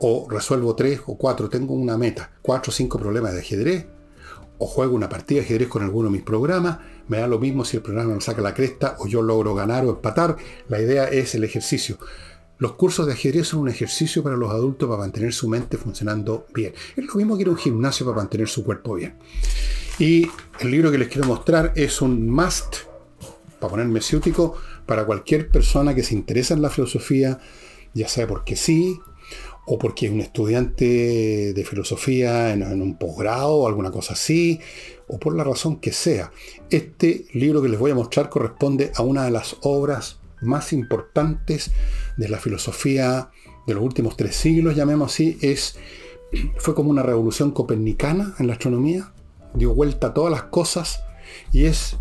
o 0.01 0.27
resuelvo 0.29 0.75
tres 0.75 1.03
o 1.07 1.17
cuatro, 1.17 1.49
tengo 1.49 1.75
una 1.75 1.97
meta, 1.97 2.33
cuatro 2.43 2.71
o 2.71 2.75
cinco 2.75 2.99
problemas 2.99 3.35
de 3.35 3.39
ajedrez, 3.39 3.87
o 4.59 4.67
juego 4.67 4.97
una 4.97 5.09
partida 5.09 5.39
de 5.39 5.45
ajedrez 5.45 5.69
con 5.69 5.85
alguno 5.85 6.09
de 6.09 6.15
mis 6.15 6.23
programas, 6.23 6.79
me 7.07 7.19
da 7.19 7.29
lo 7.29 7.39
mismo 7.39 7.65
si 7.65 7.77
el 7.77 7.85
programa 7.85 8.15
me 8.15 8.21
saca 8.21 8.43
la 8.43 8.53
cresta 8.53 8.97
o 8.99 9.07
yo 9.07 9.23
logro 9.23 9.55
ganar 9.55 9.85
o 9.85 9.91
empatar, 9.91 10.37
la 10.69 10.81
idea 10.81 11.05
es 11.05 11.37
el 11.37 11.45
ejercicio. 11.45 11.99
Los 12.61 12.73
cursos 12.73 13.07
de 13.07 13.15
ajedrez 13.15 13.49
son 13.49 13.61
un 13.61 13.71
ejercicio 13.71 14.23
para 14.23 14.37
los 14.37 14.51
adultos 14.51 14.87
para 14.87 15.01
mantener 15.01 15.33
su 15.33 15.49
mente 15.49 15.79
funcionando 15.79 16.47
bien. 16.55 16.75
Es 16.95 17.07
lo 17.07 17.15
mismo 17.15 17.35
que 17.35 17.43
ir 17.43 17.49
a 17.49 17.53
un 17.53 17.57
gimnasio 17.57 18.05
para 18.05 18.19
mantener 18.19 18.49
su 18.49 18.65
cuerpo 18.65 18.97
bien. 18.97 19.15
Y 19.99 20.29
el 20.61 20.71
libro 20.71 20.91
que 20.91 20.99
les 20.99 21.09
quiero 21.09 21.27
mostrar 21.27 21.73
es 21.75 22.03
un 22.03 22.29
must, 22.29 22.77
para 23.59 23.71
ponerme 23.71 24.03
ciútico, 24.03 24.57
para 24.85 25.07
cualquier 25.07 25.49
persona 25.49 25.95
que 25.95 26.03
se 26.03 26.13
interesa 26.13 26.53
en 26.53 26.61
la 26.61 26.69
filosofía, 26.69 27.41
ya 27.95 28.09
sea 28.09 28.27
porque 28.27 28.57
sí, 28.57 29.01
o 29.65 29.79
porque 29.79 30.07
es 30.07 30.13
un 30.13 30.21
estudiante 30.21 31.55
de 31.55 31.65
filosofía 31.65 32.53
en, 32.53 32.61
en 32.63 32.83
un 32.83 32.99
posgrado 32.99 33.55
o 33.55 33.69
alguna 33.69 33.91
cosa 33.91 34.13
así, 34.13 34.61
o 35.09 35.19
por 35.19 35.35
la 35.35 35.45
razón 35.45 35.81
que 35.81 35.93
sea. 35.93 36.31
Este 36.69 37.25
libro 37.33 37.63
que 37.63 37.71
les 37.71 37.81
voy 37.81 37.93
a 37.93 37.95
mostrar 37.95 38.29
corresponde 38.29 38.93
a 38.97 39.01
una 39.01 39.25
de 39.25 39.31
las 39.31 39.57
obras 39.63 40.20
más 40.41 40.73
importantes 40.73 41.73
de 42.17 42.29
la 42.29 42.39
filosofía 42.39 43.31
de 43.67 43.75
los 43.75 43.83
últimos 43.83 44.17
tres 44.17 44.37
siglos, 44.37 44.77
llamemos 44.77 45.13
así, 45.13 45.39
es, 45.41 45.79
fue 46.59 46.75
como 46.75 46.91
una 46.91 47.03
revolución 47.03 47.51
copernicana 47.53 48.35
en 48.39 48.47
la 48.47 48.55
astronomía, 48.55 49.13
dio 49.55 49.75
vuelta 49.75 50.09
a 50.09 50.15
todas 50.15 50.31
las 50.31 50.45
cosas 50.45 51.03
y 51.53 51.65
es, 51.65 51.97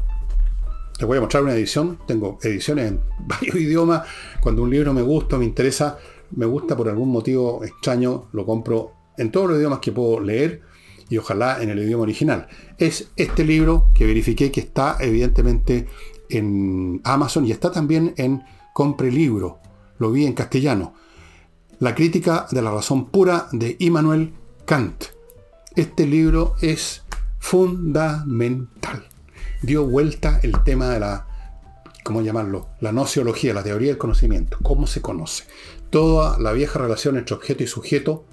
les 0.99 1.07
voy 1.07 1.17
a 1.17 1.21
mostrar 1.21 1.43
una 1.43 1.53
edición, 1.53 1.99
tengo 2.07 2.39
ediciones 2.41 2.91
en 2.91 3.01
varios 3.27 3.55
idiomas, 3.55 4.07
cuando 4.41 4.63
un 4.63 4.69
libro 4.69 4.93
me 4.93 5.01
gusta, 5.01 5.37
me 5.37 5.45
interesa, 5.45 5.97
me 6.31 6.45
gusta 6.45 6.75
por 6.75 6.89
algún 6.89 7.09
motivo 7.09 7.63
extraño, 7.63 8.29
lo 8.33 8.45
compro 8.45 8.93
en 9.17 9.31
todos 9.31 9.49
los 9.49 9.57
idiomas 9.57 9.79
que 9.79 9.91
puedo 9.91 10.19
leer 10.19 10.61
y 11.09 11.17
ojalá 11.17 11.61
en 11.61 11.69
el 11.69 11.79
idioma 11.79 12.03
original. 12.03 12.47
Es 12.77 13.11
este 13.15 13.43
libro 13.43 13.87
que 13.93 14.05
verifiqué 14.05 14.51
que 14.51 14.61
está 14.61 14.97
evidentemente 14.99 15.87
en 16.29 17.01
Amazon 17.03 17.45
y 17.45 17.51
está 17.51 17.71
también 17.71 18.13
en 18.17 18.43
Compre 18.73 19.11
Libro. 19.11 19.59
Lo 19.97 20.11
vi 20.11 20.25
en 20.25 20.33
castellano. 20.33 20.93
La 21.79 21.95
crítica 21.95 22.47
de 22.51 22.61
la 22.61 22.71
razón 22.71 23.07
pura 23.07 23.47
de 23.51 23.75
Immanuel 23.79 24.33
Kant. 24.65 25.05
Este 25.75 26.05
libro 26.05 26.55
es 26.61 27.03
fundamental. 27.39 29.07
Dio 29.61 29.85
vuelta 29.85 30.39
el 30.43 30.63
tema 30.63 30.89
de 30.89 30.99
la 30.99 31.29
¿cómo 32.09 32.21
llamarlo? 32.21 32.69
La 32.79 32.91
nociología, 32.91 33.53
la 33.53 33.61
teoría 33.61 33.89
del 33.89 33.99
conocimiento, 33.99 34.57
cómo 34.63 34.87
se 34.87 34.99
conoce. 34.99 35.43
Toda 35.91 36.39
la 36.39 36.53
vieja 36.53 36.79
relación 36.79 37.17
entre 37.17 37.35
objeto 37.35 37.63
y 37.63 37.67
sujeto, 37.67 38.25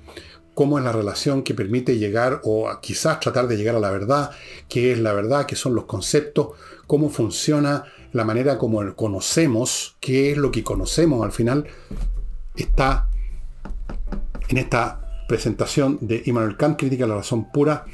cómo 0.56 0.78
es 0.78 0.84
la 0.84 0.90
relación 0.90 1.42
que 1.42 1.52
permite 1.52 1.98
llegar 1.98 2.40
o 2.42 2.66
quizás 2.80 3.20
tratar 3.20 3.46
de 3.46 3.58
llegar 3.58 3.76
a 3.76 3.78
la 3.78 3.90
verdad, 3.90 4.30
qué 4.70 4.90
es 4.90 4.98
la 4.98 5.12
verdad, 5.12 5.44
qué 5.44 5.54
son 5.54 5.74
los 5.74 5.84
conceptos, 5.84 6.52
cómo 6.86 7.10
funciona 7.10 7.84
la 8.12 8.24
manera 8.24 8.56
como 8.56 8.96
conocemos, 8.96 9.98
qué 10.00 10.32
es 10.32 10.38
lo 10.38 10.50
que 10.50 10.64
conocemos 10.64 11.22
al 11.22 11.32
final, 11.32 11.66
está 12.54 13.10
en 14.48 14.56
esta 14.56 15.26
presentación 15.28 15.98
de 16.00 16.22
Immanuel 16.24 16.56
Kant, 16.56 16.78
Crítica 16.78 17.04
de 17.04 17.10
la 17.10 17.16
Razón 17.16 17.52
Pura, 17.52 17.84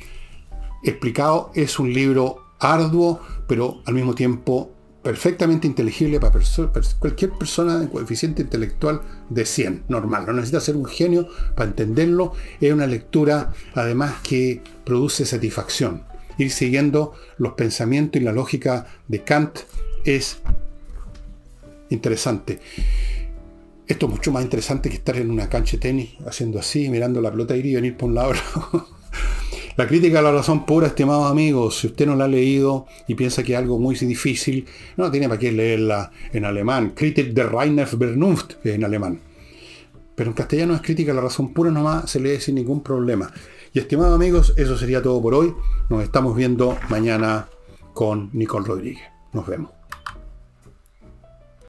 explicado. 0.85 1.51
Es 1.57 1.81
un 1.81 1.93
libro 1.93 2.45
arduo, 2.61 3.21
pero 3.49 3.83
al 3.87 3.95
mismo 3.95 4.15
tiempo 4.15 4.71
perfectamente 5.03 5.67
inteligible 5.67 6.21
para 6.21 6.39
cualquier 6.99 7.33
persona 7.33 7.79
de 7.79 7.89
coeficiente 7.89 8.43
intelectual 8.43 9.03
de 9.29 9.45
100, 9.45 9.85
normal. 9.89 10.27
No 10.27 10.33
necesita 10.33 10.61
ser 10.61 10.77
un 10.77 10.85
genio 10.85 11.29
para 11.57 11.71
entenderlo. 11.71 12.33
Es 12.61 12.73
una 12.73 12.87
lectura, 12.87 13.53
además, 13.75 14.15
que 14.23 14.63
produce 14.85 15.27
satisfacción. 15.27 16.05
Ir 16.39 16.51
siguiendo 16.51 17.15
los 17.37 17.55
pensamientos 17.55 18.21
y 18.21 18.25
la 18.25 18.33
lógica 18.33 18.87
de 19.09 19.23
Kant 19.23 19.59
es 20.05 20.39
interesante. 21.91 22.61
Esto 23.87 24.07
es 24.07 24.13
mucho 24.13 24.33
más 24.33 24.45
interesante 24.45 24.89
que 24.89 24.97
estar 24.97 25.17
en 25.17 25.31
una 25.31 25.49
cancha 25.49 25.73
de 25.73 25.81
tenis 25.81 26.11
haciendo 26.27 26.59
así, 26.59 26.89
mirando 26.89 27.21
la 27.21 27.31
pelota 27.31 27.57
ir 27.57 27.67
y 27.67 27.75
venir 27.75 27.97
por 27.97 28.09
un 28.09 28.15
lado. 28.15 28.33
La 29.77 29.87
crítica 29.87 30.19
a 30.19 30.23
la 30.23 30.33
razón 30.33 30.67
pura, 30.67 30.89
estimados 30.89 31.31
amigos, 31.31 31.79
si 31.79 31.87
usted 31.87 32.07
no 32.07 32.15
la 32.15 32.25
ha 32.25 32.29
leído 32.29 32.87
y 33.09 33.15
piensa 33.15 33.43
que 33.43 33.53
es 33.53 33.59
algo 33.59 33.79
muy 33.79 33.95
difícil, 33.95 34.67
no 34.99 35.11
tiene 35.11 35.29
para 35.29 35.39
qué 35.39 35.51
leerla 35.51 36.11
en 36.33 36.45
alemán. 36.45 36.93
Kritik 36.95 37.33
der 37.33 37.51
Reiner 37.51 37.89
Vernunft 37.97 38.67
en 38.67 38.85
alemán. 38.85 39.21
Pero 40.15 40.29
en 40.29 40.35
castellano 40.35 40.75
es 40.75 40.83
crítica 40.83 41.13
a 41.13 41.15
la 41.15 41.23
razón 41.23 41.55
pura 41.55 41.71
nomás, 41.71 42.11
se 42.11 42.21
lee 42.21 42.39
sin 42.39 42.57
ningún 42.57 42.83
problema. 42.83 43.33
Y 43.73 43.79
estimados 43.79 44.15
amigos, 44.15 44.53
eso 44.59 44.77
sería 44.77 45.01
todo 45.01 45.23
por 45.23 45.35
hoy. 45.35 45.55
Nos 45.89 46.03
estamos 46.03 46.37
viendo 46.37 46.77
mañana 46.91 47.49
con 47.95 48.29
Nicole 48.35 48.67
Rodríguez. 48.67 49.03
Nos 49.33 49.47
vemos. 49.47 49.82